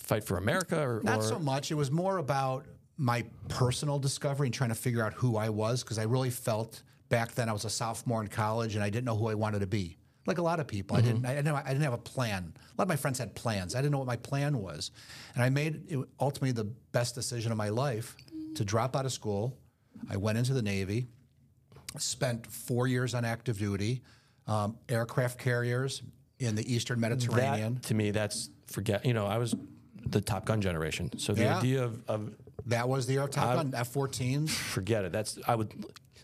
fight 0.03 0.23
for 0.23 0.37
America 0.37 0.79
or, 0.79 1.01
Not 1.03 1.19
or 1.19 1.23
so 1.23 1.39
much. 1.39 1.71
It 1.71 1.75
was 1.75 1.89
more 1.89 2.17
about 2.17 2.65
my 2.97 3.25
personal 3.47 3.99
discovery 3.99 4.47
and 4.47 4.53
trying 4.53 4.69
to 4.69 4.75
figure 4.75 5.03
out 5.03 5.13
who 5.13 5.37
I 5.37 5.49
was 5.49 5.83
because 5.83 5.97
I 5.97 6.03
really 6.03 6.29
felt 6.29 6.83
back 7.09 7.33
then 7.33 7.49
I 7.49 7.53
was 7.53 7.65
a 7.65 7.69
sophomore 7.69 8.21
in 8.21 8.27
college 8.27 8.75
and 8.75 8.83
I 8.83 8.89
didn't 8.89 9.05
know 9.05 9.15
who 9.15 9.27
I 9.27 9.33
wanted 9.33 9.59
to 9.59 9.67
be. 9.67 9.97
Like 10.25 10.37
a 10.37 10.41
lot 10.41 10.59
of 10.59 10.67
people, 10.67 10.95
I 10.95 11.01
didn't. 11.01 11.25
I 11.25 11.35
didn't. 11.35 11.53
I 11.53 11.67
didn't 11.67 11.81
have 11.81 11.91
a 11.91 11.97
plan. 11.97 12.53
A 12.55 12.75
lot 12.77 12.83
of 12.83 12.87
my 12.87 12.95
friends 12.95 13.19
had 13.19 13.35
plans. 13.35 13.75
I 13.75 13.79
didn't 13.79 13.91
know 13.91 13.97
what 13.97 14.07
my 14.07 14.15
plan 14.15 14.57
was, 14.57 14.91
and 15.35 15.43
I 15.43 15.49
made 15.49 15.83
it, 15.89 15.99
ultimately 16.17 16.53
the 16.53 16.63
best 16.93 17.13
decision 17.13 17.51
of 17.51 17.57
my 17.57 17.67
life 17.67 18.15
to 18.55 18.63
drop 18.63 18.95
out 18.95 19.05
of 19.05 19.11
school. 19.11 19.57
I 20.09 20.15
went 20.15 20.37
into 20.37 20.53
the 20.53 20.61
Navy, 20.61 21.07
spent 21.97 22.47
four 22.47 22.87
years 22.87 23.13
on 23.13 23.25
active 23.25 23.57
duty, 23.59 24.01
um, 24.47 24.77
aircraft 24.87 25.39
carriers 25.39 26.01
in 26.39 26.55
the 26.55 26.73
Eastern 26.73 27.01
Mediterranean. 27.01 27.73
that 27.73 27.83
to 27.83 27.93
me 27.93 28.11
that's 28.11 28.49
forget. 28.67 29.05
You 29.05 29.13
know, 29.13 29.25
I 29.25 29.39
was 29.39 29.53
the 30.05 30.21
Top 30.21 30.45
Gun 30.45 30.61
generation, 30.61 31.09
so 31.17 31.33
the 31.33 31.43
Yeah. 31.43 31.57
idea 31.57 31.83
of, 31.83 32.01
of 32.07 32.35
That 32.67 32.87
was 32.87 33.05
the 33.07 33.17
Air 33.17 33.27
Top 33.27 33.55
Gun 33.55 33.73
F-14s. 33.75 34.49
forget 34.49 35.05
it. 35.05 35.11
That's 35.11 35.37
I 35.47 35.55
would 35.55 35.73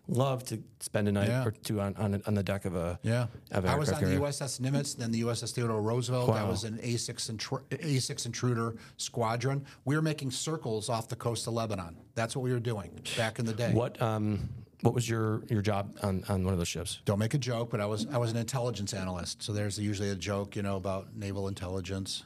love 0.08 0.44
to 0.44 0.58
spend 0.80 1.08
a 1.08 1.12
night 1.12 1.28
Yeah. 1.28 1.46
or 1.46 1.52
two 1.52 1.80
on, 1.80 1.96
on 1.98 2.22
on 2.26 2.34
the 2.34 2.42
deck 2.44 2.66
of 2.66 2.76
a 2.76 2.98
Yeah, 3.04 3.28
Of 3.52 3.66
I 3.66 3.76
was 3.76 3.90
on 3.90 3.96
aircraft 4.04 4.40
the. 4.40 4.46
USS 4.46 4.60
Nimitz, 4.60 4.96
then 4.98 5.12
the 5.12 5.22
USS 5.22 5.52
Theodore 5.52 5.82
Roosevelt. 5.82 6.30
I 6.30 6.44
Wow. 6.44 6.50
was 6.50 6.64
an 6.64 6.80
A6 6.80 7.30
intru- 7.30 7.64
A6 7.70 8.26
intruder 8.26 8.76
squadron. 8.98 9.66
We 9.86 9.96
were 9.96 10.02
making 10.02 10.32
circles 10.32 10.90
off 10.90 11.08
the 11.10 11.16
coast 11.16 11.46
of 11.48 11.54
Lebanon. 11.54 11.96
That's 12.16 12.36
what 12.36 12.42
we 12.44 12.52
were 12.52 12.60
doing 12.60 12.92
back 13.18 13.38
in 13.40 13.46
the 13.46 13.54
day. 13.54 13.72
What 13.74 14.02
um 14.02 14.50
what 14.82 14.94
was 14.96 15.10
your 15.10 15.44
your 15.50 15.62
job 15.62 15.98
on, 16.02 16.24
on 16.30 16.44
one 16.46 16.54
of 16.54 16.58
those 16.58 16.70
ships? 16.70 17.02
Don't 17.06 17.20
make 17.20 17.34
a 17.34 17.38
joke, 17.38 17.70
but 17.70 17.80
I 17.82 17.86
was 17.86 18.08
I 18.12 18.18
was 18.18 18.32
an 18.32 18.38
intelligence 18.38 18.94
analyst. 18.94 19.44
So 19.44 19.52
there's 19.54 19.78
usually 19.78 20.10
a 20.10 20.16
joke, 20.16 20.56
you 20.56 20.62
know, 20.64 20.78
about 20.78 21.16
naval 21.16 21.48
intelligence. 21.50 22.24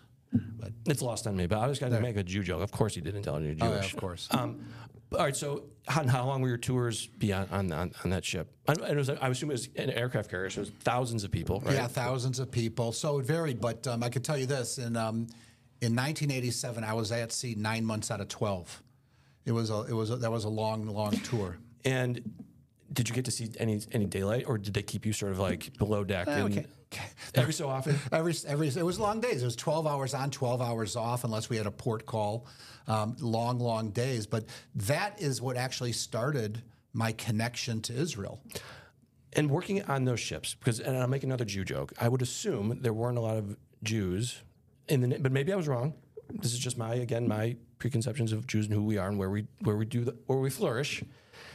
But 0.60 0.72
It's 0.86 1.02
lost 1.02 1.28
on 1.28 1.36
me, 1.36 1.48
but 1.48 1.60
I 1.60 1.68
was 1.68 1.80
going 1.80 1.92
to 1.92 2.00
make 2.00 2.18
a 2.18 2.24
Jew 2.24 2.44
joke. 2.44 2.62
Of 2.62 2.72
course, 2.72 2.96
you 2.96 3.02
did 3.02 3.16
intelligent 3.16 3.60
oh, 3.62 3.68
Jewish. 3.68 3.86
yeah, 3.86 3.94
of 3.94 3.96
course. 3.98 4.28
Um, 4.32 4.66
All 5.14 5.20
right. 5.20 5.36
So 5.36 5.66
how, 5.88 6.08
how 6.08 6.26
long 6.26 6.42
were 6.42 6.48
your 6.48 6.58
tours 6.58 7.08
be 7.08 7.32
on 7.34 7.48
on, 7.52 7.72
on, 7.72 7.92
on 8.04 8.10
that 8.10 8.26
ship? 8.26 8.52
I, 8.68 8.74
I, 8.74 8.94
was, 8.94 9.10
I 9.10 9.28
assume 9.28 9.52
it 9.52 9.54
was 9.54 9.70
an 9.76 9.92
aircraft 9.92 10.30
carrier, 10.30 10.50
so 10.50 10.60
it 10.60 10.62
was 10.62 10.70
thousands 10.80 11.24
of 11.24 11.32
people, 11.32 11.62
right? 11.66 11.76
Yeah, 11.76 11.88
thousands 11.88 12.40
of 12.40 12.50
people. 12.52 12.92
So 12.92 13.20
it 13.20 13.26
varied, 13.26 13.62
but 13.62 13.86
um, 13.88 14.04
I 14.04 14.10
can 14.10 14.22
tell 14.22 14.38
you 14.38 14.46
this: 14.46 14.78
in 14.78 14.96
um, 14.96 15.28
in 15.84 15.96
1987, 15.96 16.84
I 16.84 16.94
was 16.94 17.12
at 17.12 17.32
sea 17.32 17.56
nine 17.58 17.84
months 17.84 18.10
out 18.10 18.22
of 18.22 18.30
12. 18.30 18.82
It 19.46 19.52
was 19.52 19.70
a, 19.70 19.82
it 19.82 19.94
was 19.94 20.12
a, 20.12 20.16
that 20.16 20.32
was 20.32 20.46
a 20.46 20.50
long, 20.50 20.88
long 20.88 21.12
tour. 21.12 21.58
And 21.84 22.22
did 22.94 23.10
you 23.10 23.16
get 23.16 23.26
to 23.26 23.32
see 23.32 23.50
any 23.60 23.82
any 23.92 24.06
daylight, 24.06 24.46
or 24.48 24.58
did 24.58 24.74
they 24.74 24.84
keep 24.84 25.06
you 25.06 25.12
sort 25.12 25.34
of 25.34 25.40
like 25.40 25.78
below 25.78 26.04
deck 26.04 26.28
and 26.28 26.58
okay. 26.58 26.66
Every 27.36 27.54
so 27.54 27.68
often? 27.68 27.98
Every 28.12 28.36
every 28.48 28.68
it 28.68 28.86
was 28.86 29.00
long 29.00 29.20
days. 29.20 29.42
It 29.42 29.46
was 29.46 29.56
12 29.56 29.88
hours 29.88 30.14
on, 30.14 30.32
12 30.32 30.62
hours 30.62 30.96
off, 30.96 31.24
unless 31.24 31.50
we 31.50 31.58
had 31.58 31.66
a 31.66 31.72
port 31.72 32.06
call. 32.06 32.46
Um, 32.86 33.16
long, 33.22 33.60
long 33.60 33.92
days. 33.92 34.28
But 34.28 34.46
that 34.76 35.22
is 35.22 35.42
what 35.42 35.56
actually 35.56 35.94
started 35.94 36.62
my 36.92 37.14
connection 37.14 37.82
to 37.84 37.94
Israel. 37.94 38.42
And 39.34 39.50
working 39.50 39.82
on 39.84 40.04
those 40.04 40.20
ships, 40.20 40.54
because 40.54 40.80
and 40.80 40.98
I'll 40.98 41.08
make 41.08 41.24
another 41.24 41.46
Jew 41.46 41.64
joke. 41.64 41.94
I 42.00 42.08
would 42.08 42.22
assume 42.22 42.80
there 42.82 42.94
weren't 42.94 43.18
a 43.18 43.22
lot 43.22 43.38
of 43.38 43.58
Jews 43.82 44.42
in 44.88 45.02
the, 45.02 45.18
but 45.20 45.32
maybe 45.32 45.52
I 45.52 45.56
was 45.56 45.68
wrong. 45.68 45.94
This 46.30 46.54
is 46.54 46.60
just 46.60 46.78
my 46.78 46.94
again 46.96 47.28
my 47.28 47.56
preconceptions 47.80 48.32
of 48.32 48.48
Jews 48.48 48.66
and 48.66 48.74
who 48.74 48.84
we 48.84 48.98
are 48.98 49.10
and 49.10 49.18
where 49.18 49.30
we 49.30 49.46
where 49.62 49.76
we 49.76 49.86
do 49.86 50.04
the, 50.06 50.16
where 50.28 50.40
we 50.40 50.50
flourish. 50.50 51.04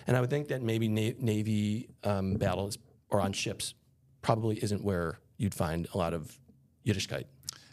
And 0.06 0.16
I 0.16 0.20
would 0.20 0.30
think 0.30 0.48
that 0.48 0.62
maybe 0.62 0.88
na- 0.88 1.16
Navy 1.18 1.88
um, 2.04 2.34
battles 2.34 2.78
or 3.10 3.20
on 3.20 3.32
ships 3.32 3.74
probably 4.22 4.62
isn't 4.62 4.82
where 4.82 5.20
you'd 5.38 5.54
find 5.54 5.88
a 5.94 5.98
lot 5.98 6.12
of 6.12 6.38
Yiddishkeit. 6.86 7.24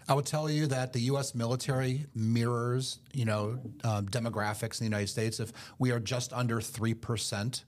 I 0.08 0.14
would 0.14 0.28
tell 0.28 0.50
you 0.50 0.68
that 0.68 0.94
the 0.94 1.00
U.S. 1.02 1.34
military 1.34 2.06
mirrors, 2.14 3.00
you 3.12 3.26
know, 3.26 3.60
um, 3.84 4.08
demographics 4.08 4.80
in 4.80 4.86
the 4.86 4.96
United 4.96 5.08
States. 5.08 5.40
If 5.40 5.52
we 5.80 5.92
are 5.92 6.00
just 6.00 6.32
under 6.32 6.62
three 6.62 6.94
percent 6.94 7.66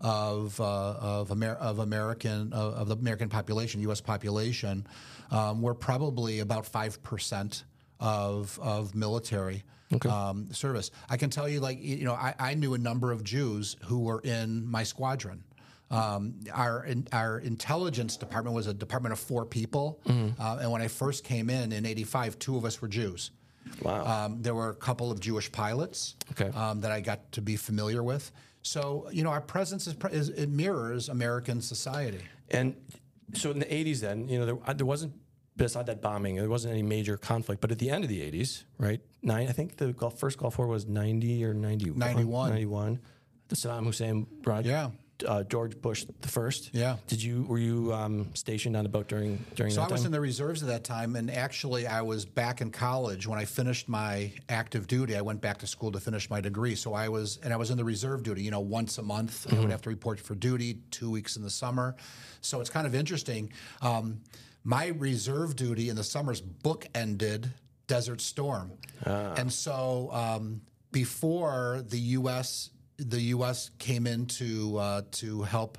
of 0.00 0.58
uh, 0.60 0.64
of, 0.64 1.30
Amer- 1.30 1.56
of 1.60 1.80
American 1.80 2.52
of, 2.54 2.74
of 2.74 2.88
the 2.88 2.96
American 2.96 3.28
population, 3.28 3.82
U.S. 3.82 4.00
population, 4.00 4.86
um, 5.30 5.60
we're 5.60 5.74
probably 5.74 6.40
about 6.40 6.64
five 6.64 7.02
percent 7.02 7.64
of 8.00 8.58
of 8.62 8.94
military. 8.94 9.62
Um, 10.10 10.52
service. 10.52 10.90
I 11.08 11.16
can 11.16 11.30
tell 11.30 11.48
you, 11.48 11.60
like 11.60 11.80
you 11.80 12.04
know, 12.04 12.14
I, 12.14 12.34
I 12.40 12.54
knew 12.54 12.74
a 12.74 12.78
number 12.78 13.12
of 13.12 13.22
Jews 13.22 13.76
who 13.84 14.00
were 14.00 14.20
in 14.22 14.66
my 14.66 14.82
squadron. 14.82 15.44
Um, 15.94 16.34
our 16.52 16.84
in, 16.84 17.06
our 17.12 17.38
intelligence 17.38 18.16
department 18.16 18.54
was 18.56 18.66
a 18.66 18.74
department 18.74 19.12
of 19.12 19.18
four 19.18 19.44
people, 19.46 20.00
uh, 20.06 20.58
and 20.60 20.70
when 20.72 20.82
I 20.82 20.88
first 20.88 21.24
came 21.24 21.48
in 21.50 21.72
in 21.72 21.86
'85, 21.86 22.38
two 22.38 22.56
of 22.56 22.64
us 22.64 22.80
were 22.82 22.88
Jews. 22.88 23.30
Wow. 23.82 24.04
Um, 24.26 24.42
there 24.42 24.54
were 24.54 24.70
a 24.70 24.74
couple 24.74 25.10
of 25.10 25.20
Jewish 25.20 25.50
pilots 25.50 26.16
Okay. 26.32 26.50
um, 26.56 26.80
that 26.82 26.92
I 26.92 27.00
got 27.00 27.32
to 27.32 27.40
be 27.40 27.56
familiar 27.56 28.02
with. 28.02 28.30
So 28.62 29.08
you 29.12 29.22
know, 29.24 29.30
our 29.30 29.40
presence 29.40 29.86
is, 29.86 29.96
is 30.12 30.28
it 30.28 30.48
mirrors 30.48 31.08
American 31.08 31.60
society. 31.60 32.20
And 32.50 32.76
so 33.32 33.50
in 33.50 33.58
the 33.58 33.64
80s, 33.66 34.00
then, 34.00 34.28
you 34.28 34.38
know, 34.38 34.46
there, 34.46 34.58
uh, 34.66 34.72
there 34.74 34.86
wasn't, 34.86 35.14
beside 35.56 35.86
that 35.86 36.02
bombing, 36.02 36.36
there 36.36 36.48
wasn't 36.48 36.72
any 36.74 36.82
major 36.82 37.16
conflict. 37.16 37.60
But 37.62 37.72
at 37.72 37.78
the 37.78 37.88
end 37.90 38.04
of 38.04 38.10
the 38.10 38.20
80s, 38.20 38.64
right? 38.78 39.00
Nine, 39.22 39.48
I 39.48 39.52
think 39.52 39.76
the 39.76 39.92
Gulf, 39.94 40.18
first 40.18 40.38
Gulf 40.38 40.58
War 40.58 40.66
was 40.66 40.86
90 40.86 41.44
or 41.44 41.54
91. 41.54 41.98
91. 41.98 42.50
91. 42.50 43.00
The 43.48 43.56
Saddam 43.56 43.84
Hussein 43.84 44.26
brought 44.42 44.66
Yeah. 44.66 44.90
Uh, 45.26 45.42
George 45.44 45.80
Bush 45.80 46.04
the 46.20 46.28
first. 46.28 46.70
Yeah. 46.72 46.96
Did 47.06 47.22
you, 47.22 47.44
were 47.44 47.58
you 47.58 47.92
um, 47.92 48.28
stationed 48.34 48.76
on 48.76 48.84
a 48.86 48.88
boat 48.88 49.08
during, 49.08 49.44
during 49.54 49.70
the 49.70 49.76
So 49.76 49.82
I 49.82 49.88
was 49.88 50.00
time? 50.00 50.06
in 50.06 50.12
the 50.12 50.20
reserves 50.20 50.62
at 50.62 50.68
that 50.68 50.84
time, 50.84 51.16
and 51.16 51.30
actually, 51.30 51.86
I 51.86 52.02
was 52.02 52.24
back 52.24 52.60
in 52.60 52.70
college 52.70 53.26
when 53.26 53.38
I 53.38 53.44
finished 53.44 53.88
my 53.88 54.32
active 54.48 54.86
duty. 54.86 55.16
I 55.16 55.20
went 55.22 55.40
back 55.40 55.58
to 55.58 55.66
school 55.66 55.92
to 55.92 56.00
finish 56.00 56.28
my 56.30 56.40
degree. 56.40 56.74
So 56.74 56.94
I 56.94 57.08
was, 57.08 57.38
and 57.42 57.52
I 57.52 57.56
was 57.56 57.70
in 57.70 57.76
the 57.76 57.84
reserve 57.84 58.22
duty. 58.22 58.42
You 58.42 58.50
know, 58.50 58.60
once 58.60 58.98
a 58.98 59.02
month, 59.02 59.52
I 59.52 59.58
would 59.60 59.70
have 59.70 59.82
to 59.82 59.90
report 59.90 60.18
for 60.20 60.34
duty. 60.34 60.78
Two 60.90 61.10
weeks 61.10 61.36
in 61.36 61.42
the 61.42 61.50
summer. 61.50 61.96
So 62.40 62.60
it's 62.60 62.70
kind 62.70 62.86
of 62.86 62.94
interesting. 62.94 63.52
Um, 63.82 64.20
my 64.64 64.88
reserve 64.88 65.56
duty 65.56 65.88
in 65.90 65.96
the 65.96 66.04
summers 66.04 66.40
book 66.40 66.86
ended 66.94 67.50
Desert 67.86 68.20
Storm, 68.20 68.72
and 69.04 69.52
so 69.52 70.08
um, 70.12 70.62
before 70.90 71.82
the 71.86 71.98
U.S. 71.98 72.70
the 72.96 73.20
U.S. 73.20 73.70
came 73.78 74.06
in 74.06 74.26
to 74.26 74.78
uh, 74.78 75.02
to 75.12 75.42
help 75.42 75.78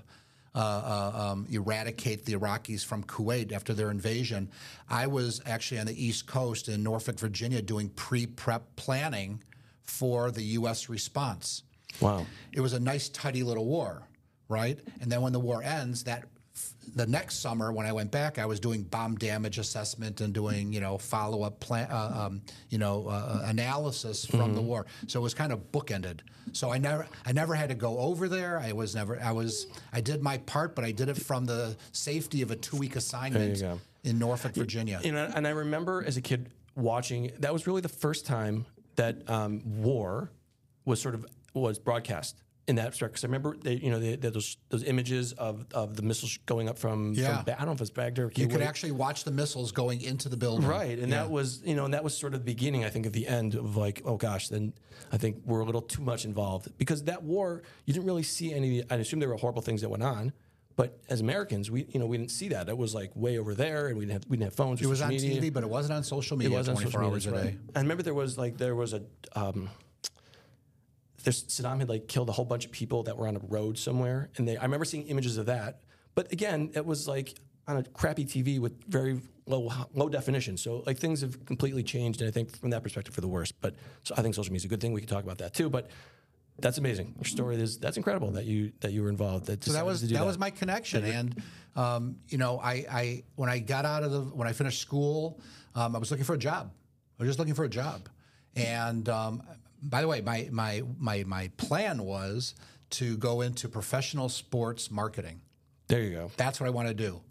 uh, 0.54 0.58
uh, 0.58 1.32
um, 1.32 1.48
eradicate 1.52 2.26
the 2.26 2.34
Iraqis 2.34 2.86
from 2.86 3.04
Kuwait 3.04 3.52
after 3.52 3.74
their 3.74 3.92
invasion. 3.92 4.50
I 4.90 5.08
was 5.08 5.42
actually 5.46 5.80
on 5.80 5.86
the 5.86 6.06
East 6.06 6.28
Coast 6.28 6.70
in 6.70 6.82
Norfolk, 6.82 7.20
Virginia, 7.20 7.62
doing 7.62 7.90
pre-prep 7.90 8.76
planning 8.78 9.44
for 9.84 10.32
the 10.32 10.44
U.S. 10.44 10.88
response. 10.88 11.64
wow. 12.00 12.26
It 12.54 12.62
was 12.62 12.72
a 12.72 12.80
nice, 12.80 13.10
tidy 13.10 13.44
little 13.44 13.66
war, 13.66 14.04
right? 14.48 14.80
And 15.02 15.12
then 15.12 15.22
when 15.22 15.34
the 15.34 15.40
war 15.40 15.62
ends, 15.62 16.06
that 16.06 16.24
the 16.96 17.06
next 17.06 17.40
summer 17.40 17.72
when 17.72 17.86
I 17.86 17.92
went 17.92 18.12
back, 18.12 18.40
I 18.40 18.46
was 18.46 18.60
doing 18.60 18.84
bomb 18.84 19.16
damage 19.16 19.58
assessment 19.58 20.22
and 20.22 20.34
doing 20.34 20.72
you 20.72 20.80
know 20.80 20.98
follow 20.98 21.44
up 21.44 21.60
plan, 21.60 21.88
uh, 21.92 22.28
um, 22.28 22.42
you 22.70 22.78
know 22.78 23.08
uh, 23.08 23.44
analysis 23.46 24.26
from 24.26 24.54
the 24.56 24.62
war. 24.62 24.86
So 25.08 25.20
it 25.20 25.24
was 25.24 25.34
kind 25.34 25.52
of 25.52 25.72
bookended. 25.72 26.20
So 26.54 26.72
I 26.72 26.78
never 26.78 27.08
I 27.26 27.32
never 27.32 27.56
had 27.56 27.70
to 27.70 27.76
go 27.76 27.98
over 27.98 28.28
there. 28.28 28.60
I 28.60 28.72
was 28.72 28.96
never 28.96 29.20
I 29.22 29.32
was 29.32 29.68
I 29.92 30.02
did 30.02 30.22
my 30.22 30.38
part, 30.40 30.76
but 30.76 30.86
I 30.86 30.92
did 30.92 31.10
it 31.10 31.18
from 31.18 31.46
the 31.46 31.76
safety 31.92 32.42
of 32.42 32.52
a 32.52 32.56
two 32.56 32.78
week 32.78 32.96
assignment 32.96 33.62
in 34.04 34.20
Norfolk, 34.20 34.54
Virginia. 34.54 35.02
You 35.04 35.12
know, 35.12 35.30
and 35.36 35.46
I 35.48 35.52
remember 35.52 36.04
as 36.06 36.18
a 36.18 36.22
kid 36.22 36.50
watching. 36.76 37.32
That 37.40 37.52
was 37.52 37.68
really 37.68 37.82
the 37.82 37.90
first 37.90 38.26
time 38.26 38.66
that 38.96 39.30
um, 39.30 39.62
war 39.82 40.30
was 40.86 41.02
sort 41.02 41.16
of 41.16 41.26
was 41.54 41.80
broadcast 41.80 42.36
in 42.68 42.76
that 42.78 42.90
respect. 42.90 43.14
Because 43.14 43.24
I 43.24 43.28
remember, 43.28 43.56
they, 43.62 43.76
you 43.76 43.92
know, 43.92 44.00
they, 44.00 44.16
they, 44.16 44.30
those 44.30 44.58
those 44.70 44.84
images 44.84 45.34
of, 45.34 45.66
of 45.74 45.96
the 45.96 46.02
missiles 46.02 46.38
going 46.46 46.68
up 46.68 46.78
from, 46.80 47.14
Yeah. 47.14 47.36
from 47.38 47.46
Ba- 47.46 47.54
I 47.56 47.58
don't 47.60 47.68
know 47.68 47.72
if 47.74 47.82
it's 47.82 47.90
Baghdad 47.92 48.26
or 48.26 48.32
you 48.36 48.48
could 48.48 48.62
actually 48.62 48.92
watch 48.92 49.24
the 49.24 49.32
missiles 49.32 49.72
going 49.72 50.02
into 50.02 50.30
the 50.30 50.38
building. 50.38 50.68
Right, 50.68 50.98
and 50.98 51.12
that 51.14 51.30
was 51.30 51.62
you 51.64 51.76
know, 51.76 51.86
and 51.86 51.94
that 51.94 52.04
was 52.04 52.18
sort 52.18 52.34
of 52.34 52.40
the 52.40 52.46
beginning. 52.46 52.84
I 52.84 52.90
think 52.90 53.06
of 53.06 53.14
the 53.14 53.28
end 53.28 53.56
of 53.56 53.76
like, 53.78 54.02
oh 54.06 54.18
gosh, 54.18 54.50
then 54.50 54.74
I 55.12 55.18
think 55.18 55.38
we're 55.46 55.60
a 55.60 55.66
little 55.66 55.82
too 55.82 56.02
much 56.02 56.26
involved 56.26 56.76
because 56.78 57.04
that 57.04 57.24
war, 57.24 57.62
you 57.86 57.94
didn't 57.94 58.06
really 58.08 58.24
see 58.24 58.54
any. 58.54 58.84
I 58.90 58.96
assume 58.96 59.20
there 59.20 59.30
were 59.30 59.36
horrible 59.38 59.62
things 59.62 59.82
that 59.82 59.90
went 59.90 60.02
on, 60.04 60.34
but 60.76 60.98
as 61.08 61.22
Americans, 61.22 61.70
we 61.70 61.86
you 61.90 62.00
know 62.00 62.08
we 62.08 62.18
didn't 62.18 62.32
see 62.32 62.48
that. 62.50 62.68
It 62.68 62.78
was 62.78 62.96
like 62.96 63.12
way 63.16 63.38
over 63.38 63.54
there, 63.54 63.88
and 63.90 63.98
we 63.98 64.06
didn't 64.06 64.14
have 64.24 64.30
we 64.30 64.38
didn't 64.38 64.48
have 64.48 64.56
phones. 64.56 64.82
Or 64.82 64.86
It 64.86 64.88
was 64.88 65.02
on 65.04 65.10
media. 65.10 65.40
TV, 65.40 65.54
but 65.54 65.64
it 65.64 65.70
wasn't 65.70 65.94
on 65.98 66.04
social 66.04 66.36
media. 66.36 66.56
It 66.56 66.60
was 66.60 66.70
on 66.70 66.76
24 66.78 66.92
social 66.92 67.08
hours 67.12 67.26
media, 67.28 67.40
a 67.40 67.44
that's 67.44 67.54
day. 67.56 67.60
right. 67.68 67.78
I 67.78 67.80
remember 67.82 68.02
there 68.02 68.14
was 68.16 68.38
like 68.40 68.58
there 68.58 68.76
was 68.76 68.94
a 68.94 69.04
um, 69.36 69.70
there's 71.26 71.44
Saddam 71.46 71.80
had 71.80 71.90
like 71.90 72.08
killed 72.08 72.30
a 72.30 72.32
whole 72.32 72.46
bunch 72.46 72.66
of 72.66 72.72
people 72.72 73.04
that 73.04 73.18
were 73.18 73.28
on 73.28 73.36
a 73.36 73.40
road 73.40 73.78
somewhere, 73.78 74.30
and 74.38 74.48
they 74.48 74.56
I 74.56 74.64
remember 74.64 74.86
seeing 74.86 75.08
images 75.08 75.38
of 75.38 75.48
that. 75.48 75.82
But 76.14 76.32
again, 76.32 76.72
it 76.74 76.86
was 76.86 77.08
like 77.08 77.36
on 77.68 77.78
a 77.78 77.84
crappy 77.84 78.26
TV 78.26 78.60
with 78.60 78.84
very 78.86 79.20
low 79.48 79.72
low 79.94 80.08
definition. 80.08 80.56
So 80.56 80.84
like 80.86 80.98
things 80.98 81.22
have 81.22 81.44
completely 81.46 81.84
changed, 81.84 82.22
and 82.22 82.28
I 82.28 82.32
think 82.32 82.58
from 82.58 82.70
that 82.70 82.84
perspective 82.84 83.14
for 83.14 83.22
the 83.22 83.28
worse. 83.28 83.52
But 83.52 83.76
so 84.04 84.16
I 84.18 84.22
think 84.22 84.36
social 84.36 84.54
media 84.54 84.62
is 84.62 84.66
a 84.66 84.70
good 84.70 84.80
thing. 84.80 84.94
We 84.94 85.02
can 85.02 85.10
talk 85.10 85.24
about 85.24 85.40
that 85.40 85.54
too. 85.54 85.70
But 85.70 85.90
that's 86.60 86.78
amazing. 86.78 87.16
Your 87.18 87.26
story 87.26 87.58
is 87.58 87.80
that's 87.80 87.98
incredible 87.98 88.32
that 88.32 88.46
you 88.46 88.72
that 88.82 88.94
you 88.94 89.02
were 89.02 89.10
involved. 89.10 89.48
That 89.48 89.64
So 89.64 89.74
that 89.74 89.86
was 89.86 90.02
that, 90.02 90.08
do 90.08 90.24
was 90.24 90.38
my 90.38 90.52
connection, 90.52 91.04
and 91.04 91.44
um, 91.76 92.18
you 92.30 92.38
know, 92.38 92.60
I, 92.60 92.86
I 92.90 93.24
when 93.36 93.50
I 93.50 93.60
got 93.60 93.84
out 93.86 94.04
of 94.04 94.12
the 94.12 94.22
when 94.22 94.48
I 94.48 94.54
finished 94.54 94.80
school, 94.80 95.42
um, 95.74 95.96
I 95.96 96.00
was 96.00 96.12
looking 96.12 96.24
for 96.24 96.36
a 96.36 96.38
job. 96.38 96.72
I 97.20 97.24
was 97.24 97.30
just 97.30 97.40
looking 97.40 97.56
for 97.56 97.64
a 97.64 97.70
job, 97.70 98.10
and 98.56 99.10
um, 99.10 99.42
by 99.90 100.02
the 100.02 100.08
way, 100.08 100.22
my 100.22 100.50
my 100.52 100.84
my 100.98 101.24
my 101.26 101.50
plan 101.58 102.04
was 102.04 102.56
to 102.92 103.18
go 103.18 103.42
into 103.42 103.70
professional 103.70 104.30
sports 104.30 104.92
marketing. 104.92 105.42
There 105.88 106.02
you 106.02 106.12
go. 106.12 106.32
That's 106.38 106.60
what 106.60 106.68
I 106.68 106.70
want 106.72 106.88
to 106.88 106.94
do. 106.94 107.22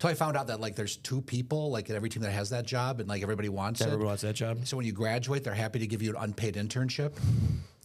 So 0.00 0.08
I 0.08 0.14
found 0.14 0.36
out 0.36 0.48
that 0.48 0.60
like 0.60 0.76
there's 0.76 0.96
two 0.96 1.22
people 1.22 1.70
like 1.70 1.88
at 1.88 1.96
every 1.96 2.10
team 2.10 2.22
that 2.22 2.32
has 2.32 2.50
that 2.50 2.66
job, 2.66 3.00
and 3.00 3.08
like 3.08 3.22
everybody 3.22 3.48
wants 3.48 3.80
it. 3.80 3.86
Everyone 3.86 4.08
wants 4.08 4.22
that 4.22 4.34
job. 4.34 4.66
So 4.66 4.76
when 4.76 4.84
you 4.84 4.92
graduate, 4.92 5.44
they're 5.44 5.54
happy 5.54 5.78
to 5.78 5.86
give 5.86 6.02
you 6.02 6.10
an 6.10 6.16
unpaid 6.18 6.56
internship. 6.56 7.12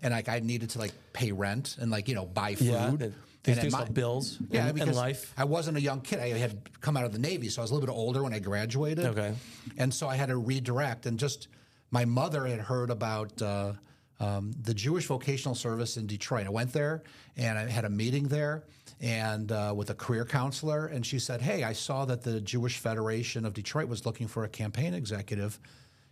And 0.01 0.13
like 0.13 0.27
I 0.27 0.39
needed 0.39 0.71
to 0.71 0.79
like 0.79 0.91
pay 1.13 1.31
rent 1.31 1.77
and 1.79 1.89
like 1.91 2.07
you 2.07 2.15
know 2.15 2.25
buy 2.25 2.55
food. 2.55 2.67
Yeah, 2.67 2.87
and 2.87 2.99
these 2.99 3.55
then 3.55 3.55
things 3.57 3.73
my- 3.73 3.85
bills. 3.85 4.37
yeah, 4.49 4.65
and, 4.65 4.73
because 4.73 4.89
and 4.89 4.97
life. 4.97 5.33
I 5.37 5.45
wasn't 5.45 5.77
a 5.77 5.81
young 5.81 6.01
kid. 6.01 6.19
I 6.19 6.29
had 6.37 6.69
come 6.81 6.97
out 6.97 7.05
of 7.05 7.13
the 7.13 7.19
Navy, 7.19 7.47
so 7.47 7.61
I 7.61 7.63
was 7.63 7.71
a 7.71 7.73
little 7.73 7.87
bit 7.87 7.93
older 7.93 8.23
when 8.23 8.33
I 8.33 8.39
graduated. 8.39 9.05
Okay. 9.05 9.33
And 9.77 9.93
so 9.93 10.09
I 10.09 10.15
had 10.15 10.27
to 10.27 10.37
redirect. 10.37 11.05
And 11.05 11.17
just 11.17 11.47
my 11.89 12.03
mother 12.03 12.45
had 12.45 12.59
heard 12.59 12.89
about 12.89 13.41
uh, 13.41 13.73
um, 14.19 14.51
the 14.61 14.73
Jewish 14.73 15.05
Vocational 15.05 15.55
Service 15.55 15.97
in 15.97 16.07
Detroit. 16.07 16.45
I 16.45 16.49
went 16.49 16.73
there 16.73 17.03
and 17.37 17.57
I 17.57 17.69
had 17.69 17.85
a 17.85 17.89
meeting 17.89 18.27
there 18.27 18.63
and 19.01 19.51
uh, 19.51 19.73
with 19.75 19.89
a 19.89 19.95
career 19.95 20.25
counselor. 20.25 20.87
And 20.87 21.05
she 21.05 21.19
said, 21.19 21.41
Hey, 21.41 21.63
I 21.63 21.73
saw 21.73 22.05
that 22.05 22.23
the 22.23 22.41
Jewish 22.41 22.77
Federation 22.77 23.45
of 23.45 23.53
Detroit 23.53 23.87
was 23.87 24.05
looking 24.05 24.27
for 24.27 24.43
a 24.43 24.49
campaign 24.49 24.93
executive. 24.93 25.59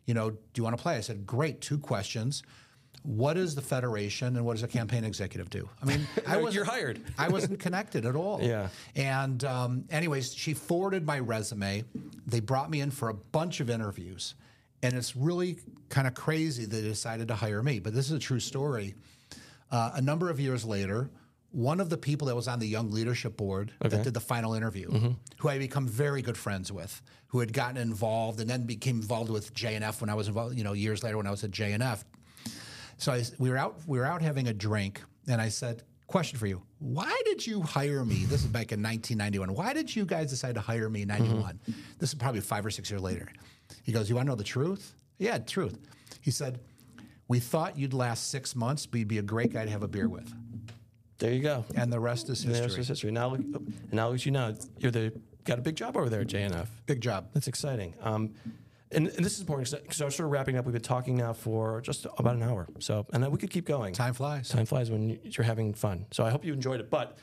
You 0.06 0.14
know, 0.14 0.30
do 0.30 0.38
you 0.56 0.64
want 0.64 0.78
to 0.78 0.82
play? 0.82 0.96
I 0.96 1.02
said, 1.02 1.26
Great. 1.26 1.60
Two 1.62 1.78
questions. 1.78 2.44
What 3.04 3.38
is 3.38 3.56
the 3.56 3.62
federation 3.62 4.36
and 4.36 4.46
what 4.46 4.54
does 4.54 4.64
a 4.64 4.68
campaign 4.68 5.04
executive 5.04 5.50
do? 5.50 5.70
I 5.82 5.86
mean, 5.86 6.08
I 6.28 6.38
was 6.38 6.56
You're 6.56 6.66
hired. 6.66 7.02
I 7.18 7.28
wasn't 7.30 7.60
connected 7.60 8.06
at 8.06 8.16
all. 8.16 8.42
Yeah. 8.42 8.70
And 8.96 9.44
um, 9.44 9.86
anyways, 9.90 10.34
she 10.34 10.54
forwarded 10.54 11.06
my 11.06 11.20
resume. 11.20 11.84
They 12.26 12.40
brought 12.40 12.70
me 12.70 12.82
in 12.82 12.92
for 12.92 13.10
a 13.10 13.14
bunch 13.14 13.60
of 13.60 13.70
interviews, 13.70 14.36
and 14.84 14.94
it's 14.94 15.16
really 15.16 15.60
kind 15.90 16.08
of 16.08 16.14
crazy 16.14 16.66
they 16.66 16.82
decided 16.82 17.28
to 17.30 17.36
hire 17.36 17.64
me. 17.64 17.80
But 17.80 17.94
this 17.94 18.06
is 18.08 18.12
a 18.14 18.20
true 18.20 18.40
story. 18.40 18.96
Uh, 19.72 19.92
a 19.96 20.02
number 20.02 20.30
of 20.30 20.40
years 20.40 20.64
later, 20.64 21.10
one 21.52 21.80
of 21.80 21.90
the 21.90 21.98
people 21.98 22.28
that 22.28 22.36
was 22.36 22.48
on 22.48 22.60
the 22.60 22.68
young 22.68 22.92
leadership 22.92 23.36
board 23.38 23.72
that 23.90 24.04
did 24.04 24.14
the 24.14 24.20
final 24.20 24.54
interview, 24.54 24.90
who 25.40 25.50
I 25.50 25.58
become 25.58 25.88
very 25.88 26.22
good 26.22 26.38
friends 26.38 26.72
with, 26.72 27.02
who 27.28 27.40
had 27.40 27.52
gotten 27.54 27.78
involved 27.78 28.40
and 28.40 28.50
then 28.50 28.64
became 28.66 28.98
involved 28.98 29.30
with 29.32 29.54
JNF 29.54 30.00
when 30.02 30.10
I 30.10 30.14
was 30.14 30.28
involved, 30.28 30.58
you 30.58 30.64
know, 30.64 30.74
years 30.74 31.04
later 31.04 31.18
when 31.18 31.28
I 31.28 31.32
was 31.32 31.44
at 31.44 31.52
JNF. 31.52 32.04
So 32.98 33.12
I, 33.12 33.24
we 33.40 33.50
were 33.50 33.58
out 33.58 33.78
we 33.88 33.98
were 33.98 34.06
out 34.06 34.22
having 34.22 34.48
a 34.48 34.54
drink, 34.54 35.02
and 35.28 35.40
I 35.42 35.50
said, 35.50 35.84
"Question 36.08 36.40
for 36.40 36.48
you: 36.48 36.62
Why 36.80 37.16
did 37.26 37.46
you 37.46 37.62
hire 37.62 38.04
me?" 38.04 38.26
This 38.26 38.42
is 38.42 38.48
back 38.48 38.72
in 38.72 38.82
1991. 38.82 39.54
Why 39.54 39.74
did 39.74 39.96
you 39.96 40.06
guys 40.06 40.30
decide 40.30 40.56
to 40.56 40.62
hire 40.62 40.90
me 40.90 41.04
in 41.04 41.08
'91? 41.10 41.60
This 42.00 42.10
is 42.10 42.16
probably 42.16 42.42
five 42.42 42.66
or 42.66 42.72
six 42.72 42.90
years 42.90 43.02
later. 43.02 43.28
He 43.84 43.92
goes, 43.92 44.10
"You 44.10 44.16
want 44.16 44.26
to 44.28 44.32
know 44.32 44.36
the 44.36 44.44
truth?" 44.44 44.96
Yeah, 45.18 45.38
truth. 45.40 45.78
He 46.22 46.32
said, 46.32 46.60
"We 47.28 47.40
thought 47.40 47.78
you'd 47.78 47.94
last 47.94 48.30
six 48.30 48.56
months, 48.56 48.86
but 48.86 49.00
you'd 49.00 49.08
be 49.08 49.18
a 49.18 49.24
great 49.24 49.52
guy 49.54 49.66
to 49.66 49.72
have 49.72 49.84
a 49.84 49.88
beer 49.88 50.10
with." 50.10 50.34
There 51.20 51.34
you 51.34 51.42
go. 51.42 51.66
And 51.76 51.92
the 51.92 52.00
rest 52.00 52.30
is 52.30 52.44
history. 52.44 52.68
there's 52.76 52.88
history. 52.88 53.12
Now, 53.12 53.30
look- 53.30 53.64
now 53.92 54.10
look 54.10 54.26
you 54.26 54.32
know, 54.32 54.56
You're 54.78 54.92
the 54.92 55.14
got 55.46 55.58
a 55.58 55.62
big 55.62 55.76
job 55.76 55.98
over 55.98 56.10
there 56.10 56.22
at 56.22 56.28
JNF. 56.28 56.68
Big 56.86 57.02
job. 57.02 57.30
That's 57.34 57.48
exciting. 57.48 57.94
Um, 58.02 58.34
and, 58.92 59.08
and 59.08 59.26
this 59.26 59.34
is 59.34 59.40
important 59.42 59.70
because 59.82 60.02
I'm 60.02 60.12
sort 60.12 60.26
of 60.26 60.32
wrapping 60.32 60.58
up. 60.58 60.66
We've 60.66 60.74
been 60.74 60.82
talking 60.82 61.18
now 61.18 61.34
for 61.34 61.82
just 61.82 62.06
about 62.18 62.36
an 62.36 62.44
hour. 62.44 62.68
So, 62.80 63.06
and 63.14 63.24
then 63.24 63.32
we 63.32 63.38
could 63.38 63.50
keep 63.50 63.66
going. 63.66 63.94
Time 63.94 64.14
flies. 64.14 64.50
Time 64.50 64.66
flies 64.66 64.92
when 64.92 65.20
you're 65.24 65.46
having 65.46 65.74
fun. 65.74 66.06
So 66.12 66.24
I 66.24 66.30
hope 66.30 66.46
you 66.46 66.54
enjoyed 66.54 66.80
it. 66.80 66.90
But 66.90 67.18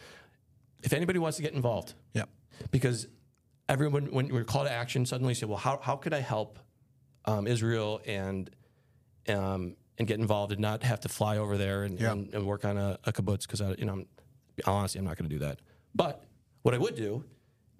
if 0.83 0.93
anybody 0.93 1.19
wants 1.19 1.37
to 1.37 1.43
get 1.43 1.53
involved, 1.55 1.95
yeah, 2.13 2.25
because 2.71 3.07
everyone, 3.69 4.07
when 4.07 4.29
we're 4.29 4.45
call 4.45 4.65
to 4.65 4.71
action, 4.73 5.07
suddenly 5.07 5.35
say, 5.35 5.47
well, 5.47 5.59
how, 5.59 5.79
how 5.83 5.97
could 5.97 6.13
I 6.15 6.21
help 6.21 6.59
um, 7.25 7.47
Israel 7.47 8.01
and 8.07 8.51
um, 9.29 9.77
and 9.97 10.09
get 10.09 10.19
involved 10.19 10.51
and 10.53 10.61
not 10.61 10.83
have 10.83 11.01
to 11.01 11.09
fly 11.09 11.39
over 11.39 11.57
there 11.57 11.85
and, 11.85 12.01
Yeah. 12.01 12.13
and, 12.13 12.35
and 12.35 12.47
work 12.47 12.65
on 12.65 12.77
a, 12.77 12.99
a 13.05 13.13
kibbutz? 13.13 13.43
Because 13.43 13.61
I, 13.61 13.71
you 13.79 13.85
know, 13.85 13.93
I'm, 13.93 14.07
honestly, 14.67 14.99
I'm 14.99 15.05
not 15.05 15.17
going 15.17 15.31
to 15.31 15.35
do 15.35 15.39
that. 15.41 15.61
But 15.95 16.25
what 16.63 16.75
I 16.75 16.79
would 16.79 16.97
do 16.97 17.25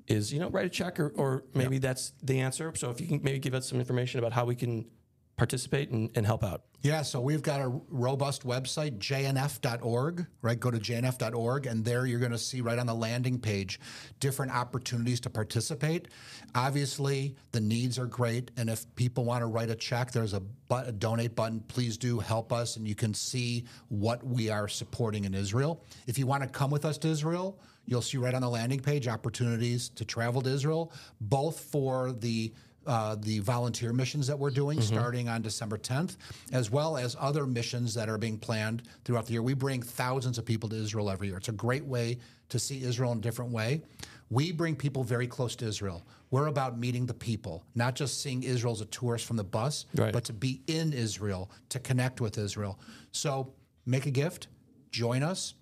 is, 0.07 0.33
you 0.33 0.39
know, 0.39 0.49
write 0.49 0.67
a 0.67 0.69
check 0.71 1.01
or, 1.01 1.09
or 1.17 1.45
maybe 1.55 1.79
that's 1.79 2.13
the 2.23 2.41
answer. 2.41 2.73
So 2.77 2.91
if 2.91 3.01
you 3.01 3.07
can 3.09 3.21
maybe 3.23 3.39
give 3.41 3.55
us 3.55 3.69
some 3.69 3.79
information 3.81 4.21
about 4.21 4.33
how 4.33 4.45
we 4.45 4.55
can 4.55 4.87
participate 5.37 5.91
and, 5.91 6.11
and 6.15 6.27
help 6.27 6.45
out. 6.45 6.63
Yeah, 6.85 7.01
so 7.01 7.19
we've 7.19 7.43
got 7.43 7.63
a 7.63 7.81
robust 7.89 8.47
website, 8.47 8.99
jnf.org, 8.99 10.27
right? 10.43 10.61
Go 10.61 10.71
to 10.71 10.79
jnf.org, 10.79 11.67
and 11.67 11.83
there 11.83 12.05
you're 12.05 12.21
going 12.21 12.33
to 12.33 12.39
see 12.39 12.61
right 12.61 12.79
on 12.79 12.87
the 12.87 12.95
landing 12.95 13.39
page 13.39 13.81
different 14.21 14.53
opportunities 14.53 15.19
to 15.21 15.31
participate. 15.31 16.09
Obviously, 16.55 17.37
the 17.53 17.61
needs 17.61 17.99
are 17.99 18.05
great, 18.05 18.51
and 18.59 18.69
if 18.69 18.85
people 18.97 19.25
want 19.25 19.41
to 19.41 19.47
write 19.47 19.71
a 19.71 19.75
check, 19.75 20.13
there's 20.13 20.35
a, 20.35 20.41
but, 20.69 20.87
a 20.87 20.93
donate 20.93 21.35
button. 21.35 21.61
Please 21.69 21.97
do 21.97 22.19
help 22.19 22.53
us, 22.53 22.77
and 22.77 22.87
you 22.87 22.95
can 22.95 23.15
see 23.15 23.65
what 23.89 24.23
we 24.23 24.51
are 24.51 24.69
supporting 24.69 25.25
in 25.25 25.33
Israel. 25.33 25.83
If 26.07 26.19
you 26.19 26.27
want 26.27 26.43
to 26.43 26.49
come 26.51 26.71
with 26.71 26.85
us 26.85 26.99
to 26.99 27.09
Israel, 27.09 27.59
you'll 27.87 28.03
see 28.03 28.19
right 28.19 28.35
on 28.35 28.43
the 28.43 28.51
landing 28.51 28.81
page 28.81 29.09
opportunities 29.09 29.89
to 29.89 30.05
travel 30.05 30.43
to 30.43 30.51
Israel, 30.51 30.93
both 31.19 31.61
for 31.61 32.13
the 32.13 32.53
uh, 32.87 33.17
the 33.21 33.39
volunteer 33.41 33.93
missions 33.93 34.27
that 34.27 34.39
we're 34.39 34.51
doing 34.51 34.81
starting 34.81 35.29
on 35.29 35.43
December 35.43 35.79
10th, 35.79 36.17
as 36.53 36.71
well 36.71 36.97
as 36.97 37.17
other 37.19 37.47
missions 37.47 37.95
that 37.95 38.09
are 38.09 38.19
being 38.19 38.39
planned 38.39 38.83
throughout 39.05 39.27
the 39.27 39.33
year. 39.33 39.43
We 39.43 39.55
bring 39.55 39.83
thousands 39.83 40.39
of 40.39 40.45
people 40.45 40.69
to 40.71 40.77
Israel 40.77 41.11
every 41.11 41.29
year. 41.29 41.37
It's 41.37 41.49
a 41.49 41.53
great 41.53 41.85
way 41.85 42.19
to 42.51 42.59
see 42.59 42.83
Israel 42.83 43.13
in 43.13 43.19
a 43.19 43.21
different 43.21 43.51
way. 43.53 43.83
We 44.31 44.53
bring 44.53 44.75
people 44.77 45.03
very 45.05 45.27
close 45.27 45.55
to 45.57 45.67
Israel. 45.67 46.05
We're 46.31 46.47
about 46.47 46.79
meeting 46.79 47.07
the 47.07 47.15
people, 47.15 47.65
not 47.75 47.95
just 47.95 48.21
seeing 48.23 48.43
Israel 48.43 48.73
as 48.75 48.81
a 48.81 48.87
tourist 48.87 49.25
from 49.27 49.37
the 49.37 49.45
bus, 49.45 49.87
Right. 49.95 50.13
but 50.13 50.25
to 50.25 50.33
be 50.33 50.63
in 50.67 50.93
Israel, 50.93 51.51
to 51.69 51.79
connect 51.79 52.21
with 52.21 52.39
Israel. 52.39 52.79
So 53.13 53.53
make 53.87 54.07
a 54.07 54.11
gift, 54.11 54.49
join 54.91 55.23
us, 55.23 55.55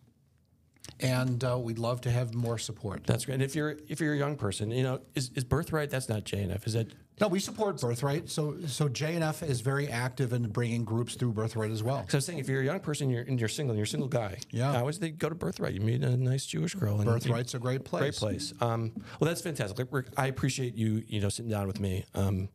and 1.00 1.42
uh, 1.44 1.58
we'd 1.58 1.78
love 1.78 2.00
to 2.02 2.10
have 2.10 2.34
more 2.34 2.58
support. 2.58 3.04
That's 3.06 3.24
great. 3.24 3.34
And 3.34 3.42
if 3.42 3.54
you're 3.54 3.76
if 3.88 4.00
you're 4.00 4.14
a 4.14 4.18
young 4.18 4.36
person, 4.36 4.70
you 4.70 4.82
know, 4.82 5.00
is, 5.14 5.30
is 5.34 5.44
birthright? 5.44 5.90
That's 5.90 6.08
not 6.08 6.24
JNF. 6.24 6.66
Is 6.66 6.74
that 6.74 6.88
No, 7.20 7.28
we 7.28 7.40
support 7.40 7.80
Birthright. 7.80 8.28
So, 8.30 8.56
so 8.66 8.88
JNF 8.88 9.46
is 9.46 9.60
very 9.60 9.88
active 9.88 10.32
in 10.32 10.48
bringing 10.48 10.84
groups 10.84 11.14
through 11.14 11.32
Birthright 11.32 11.70
as 11.70 11.82
well. 11.82 12.04
So 12.08 12.16
I 12.16 12.18
was 12.18 12.26
saying, 12.26 12.38
if 12.38 12.48
you're 12.48 12.62
a 12.62 12.64
young 12.64 12.80
person, 12.80 13.10
you're 13.10 13.22
and 13.22 13.38
you're 13.38 13.48
single, 13.48 13.72
and 13.72 13.78
you're 13.78 13.84
a 13.84 13.88
single 13.88 14.08
guy. 14.08 14.38
Yeah. 14.50 14.72
I 14.72 14.78
always 14.78 14.98
think 14.98 15.18
go 15.18 15.28
to 15.28 15.34
Birthright. 15.34 15.74
You 15.74 15.80
meet 15.80 16.02
a 16.02 16.16
nice 16.16 16.46
Jewish 16.46 16.74
girl. 16.74 17.00
And 17.00 17.08
Birthright's 17.08 17.54
a 17.54 17.58
great 17.58 17.84
place. 17.84 18.02
great 18.02 18.14
place. 18.16 18.52
Um, 18.60 18.92
well, 19.20 19.28
that's 19.28 19.40
fantastic. 19.42 19.88
Rick, 19.90 20.06
I 20.16 20.26
appreciate 20.26 20.74
you, 20.74 21.02
you 21.06 21.20
know, 21.20 21.28
sitting 21.28 21.50
down 21.50 21.66
with 21.66 21.80
me. 21.80 22.04
Um, 22.14 22.48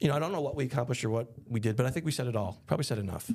you 0.00 0.08
know, 0.08 0.16
I 0.16 0.18
don't 0.18 0.32
know 0.32 0.40
what 0.40 0.56
we 0.56 0.64
accomplished 0.64 1.04
or 1.04 1.10
what 1.10 1.28
we 1.48 1.60
did, 1.60 1.76
but 1.76 1.86
I 1.86 1.90
think 1.90 2.04
we 2.04 2.12
said 2.12 2.26
it 2.26 2.36
all. 2.36 2.60
Probably 2.66 2.84
said 2.84 2.98
enough. 2.98 3.30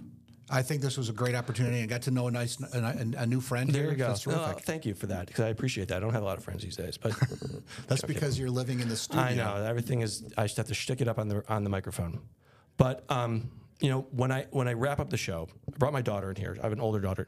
I 0.52 0.62
think 0.62 0.82
this 0.82 0.98
was 0.98 1.10
a 1.10 1.14
great 1.14 1.36
opportunity 1.36 1.80
and 1.80 1.90
got 1.90 2.04
to 2.04 2.12
know 2.12 2.28
a 2.28 2.32
nice, 2.32 2.62
a, 2.74 3.06
a- 3.18 3.26
new 3.26 3.40
friend. 3.40 3.70
There 3.70 3.84
here. 3.84 3.92
you 3.92 3.98
go. 3.98 4.08
That's 4.08 4.22
terrific. 4.22 4.62
thank 4.62 4.86
you 4.86 4.94
for 4.94 5.08
that 5.08 5.28
because 5.28 5.46
I 5.46 5.50
appreciate 5.50 5.90
that. 5.90 5.98
I 5.98 6.00
don't 6.00 6.14
have 6.14 6.24
a 6.24 6.26
lot 6.26 6.38
of 6.38 6.44
friends 6.44 6.64
these 6.64 6.76
days, 6.76 6.98
but 6.98 7.14
That's 7.88 8.02
because 8.02 8.40
you're 8.40 8.50
living 8.50 8.80
in 8.80 8.90
the 8.90 8.96
studio. 8.96 9.24
I 9.24 9.36
know 9.36 9.56
everything 9.64 10.02
is. 10.02 10.24
I 10.38 10.44
just 10.44 10.58
have 10.58 10.68
to 10.68 10.76
stick 10.76 11.02
it 11.02 11.08
up 11.08 11.20
on 11.20 11.28
the 11.28 11.44
on 11.50 11.64
the 11.64 11.70
microphone. 11.70 12.20
But 12.78 13.04
um, 13.10 13.52
you 13.80 13.90
know, 13.90 14.08
when 14.12 14.32
I 14.32 14.48
when 14.52 14.68
I 14.68 14.74
wrap 14.74 15.00
up 15.00 15.10
the 15.10 15.18
show, 15.18 15.48
I 15.74 15.78
brought 15.78 15.94
my 15.94 16.02
daughter 16.02 16.30
in 16.30 16.36
here. 16.36 16.58
I 16.60 16.64
have 16.64 16.74
an 16.74 16.80
older 16.80 17.00
daughter, 17.00 17.28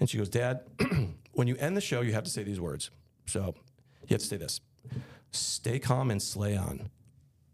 and 0.00 0.08
she 0.08 0.18
goes, 0.18 0.28
"Dad, 0.28 0.60
when 1.32 1.48
you 1.48 1.56
end 1.56 1.76
the 1.76 1.80
show, 1.80 2.00
you 2.02 2.12
have 2.12 2.24
to 2.24 2.30
say 2.30 2.42
these 2.42 2.60
words. 2.60 2.90
So 3.26 3.54
you 4.02 4.14
have 4.14 4.20
to 4.20 4.26
say 4.26 4.36
this: 4.36 4.60
Stay 5.30 5.78
calm 5.78 6.10
and 6.10 6.22
slay 6.22 6.56
on." 6.56 6.90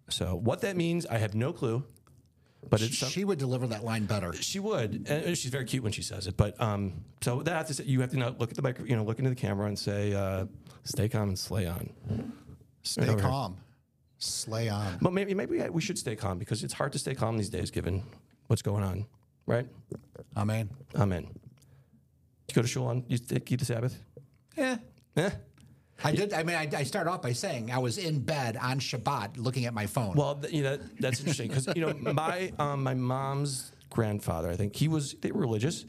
So 0.08 0.34
what 0.34 0.60
that 0.60 0.76
means, 0.76 1.06
I 1.06 1.18
have 1.18 1.34
no 1.34 1.52
clue. 1.52 1.84
But 2.70 2.80
some, 2.80 3.08
She 3.08 3.24
would 3.24 3.38
deliver 3.38 3.66
that 3.68 3.84
line 3.84 4.06
better. 4.06 4.32
she 4.34 4.58
would, 4.60 5.06
and 5.08 5.36
she's 5.36 5.50
very 5.50 5.64
cute 5.64 5.82
when 5.82 5.92
she 5.92 6.02
says 6.02 6.26
it. 6.26 6.36
But 6.36 6.60
um, 6.60 7.04
so 7.22 7.42
that 7.42 7.52
have 7.52 7.66
to 7.68 7.74
say, 7.74 7.84
you 7.84 8.00
have 8.00 8.10
to 8.10 8.16
now 8.18 8.34
look 8.38 8.50
at 8.50 8.56
the 8.56 8.62
micro, 8.62 8.84
you 8.84 8.96
know, 8.96 9.04
look 9.04 9.18
into 9.18 9.30
the 9.30 9.36
camera 9.36 9.66
and 9.66 9.78
say, 9.78 10.12
uh, 10.14 10.46
"Stay 10.84 11.08
calm 11.08 11.28
and 11.28 11.38
slay 11.38 11.66
on." 11.66 11.90
Stay 12.82 13.02
over 13.02 13.12
here. 13.12 13.20
calm. 13.20 13.56
Slay 14.18 14.68
on. 14.68 14.98
But 15.00 15.12
maybe 15.12 15.34
maybe 15.34 15.60
we 15.68 15.80
should 15.80 15.98
stay 15.98 16.16
calm 16.16 16.38
because 16.38 16.62
it's 16.62 16.74
hard 16.74 16.92
to 16.92 16.98
stay 16.98 17.14
calm 17.14 17.36
these 17.36 17.50
days 17.50 17.70
given 17.70 18.02
what's 18.46 18.62
going 18.62 18.82
on, 18.84 19.06
right? 19.46 19.66
Amen. 20.36 20.70
Amen. 20.96 21.26
You 22.48 22.54
go 22.54 22.62
to 22.62 22.68
shul 22.68 22.86
on 22.86 23.04
you 23.08 23.18
keep 23.18 23.58
the 23.60 23.66
Sabbath? 23.66 24.00
Yeah. 24.56 24.76
Eh. 25.16 25.30
I 26.05 26.12
did. 26.12 26.32
I 26.32 26.42
mean, 26.42 26.57
I, 26.57 26.68
I 26.76 26.82
started 26.84 27.11
off 27.11 27.22
by 27.22 27.32
saying 27.32 27.70
I 27.72 27.78
was 27.78 27.98
in 27.98 28.20
bed 28.20 28.57
on 28.57 28.78
Shabbat 28.78 29.38
looking 29.38 29.64
at 29.64 29.72
my 29.74 29.86
phone. 29.86 30.14
Well, 30.14 30.34
th- 30.36 30.52
you 30.52 30.62
know 30.62 30.78
that's 31.00 31.20
interesting 31.20 31.48
because 31.48 31.66
you 31.74 31.82
know 31.86 32.12
my 32.12 32.52
um, 32.59 32.82
my 32.82 32.94
mom's 32.94 33.72
grandfather, 33.90 34.50
I 34.50 34.57
think 34.57 34.76
he 34.76 34.88
was 34.88 35.14
they 35.22 35.32
were 35.32 35.40
religious, 35.40 35.84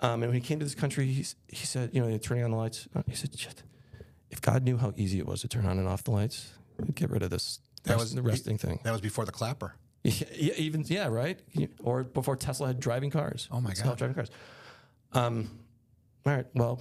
um, 0.00 0.22
and 0.22 0.30
when 0.32 0.34
he 0.34 0.40
came 0.40 0.58
to 0.60 0.64
this 0.64 0.74
country, 0.74 1.06
he, 1.06 1.26
he 1.48 1.66
said, 1.66 1.90
you 1.92 2.00
know, 2.04 2.16
turning 2.18 2.44
on 2.44 2.50
the 2.52 2.56
lights. 2.56 2.88
uh, 2.94 3.02
He 3.08 3.16
said, 3.16 3.30
if 4.30 4.40
God 4.40 4.62
knew 4.62 4.76
how 4.76 4.92
easy 4.96 5.18
it 5.18 5.26
was 5.26 5.40
to 5.40 5.48
turn 5.48 5.66
on 5.66 5.78
and 5.78 5.88
off 5.88 6.04
the 6.04 6.12
lights, 6.12 6.52
he'd 6.84 6.94
get 6.94 7.10
rid 7.10 7.22
of 7.22 7.30
this. 7.30 7.58
That 7.84 7.98
was- 7.98 8.14
the 8.14 8.22
resting 8.22 8.58
thing. 8.58 8.78
that 8.84 8.92
was 8.92 9.00
before 9.00 9.24
the 9.24 9.32
clapper. 9.32 9.74
Yeah, 10.02 10.12
yeah, 10.34 10.54
even 10.56 10.82
yeah, 10.86 11.08
right. 11.08 11.38
Or 11.82 12.04
before 12.04 12.34
Tesla 12.36 12.68
had 12.68 12.80
driving 12.80 13.10
cars. 13.10 13.48
Oh 13.52 13.60
my 13.60 13.70
God. 13.74 13.76
self-driving 13.84 14.14
cars. 14.14 14.30
Um, 15.12 15.50
all 16.24 16.32
right. 16.34 16.46
Well, 16.54 16.80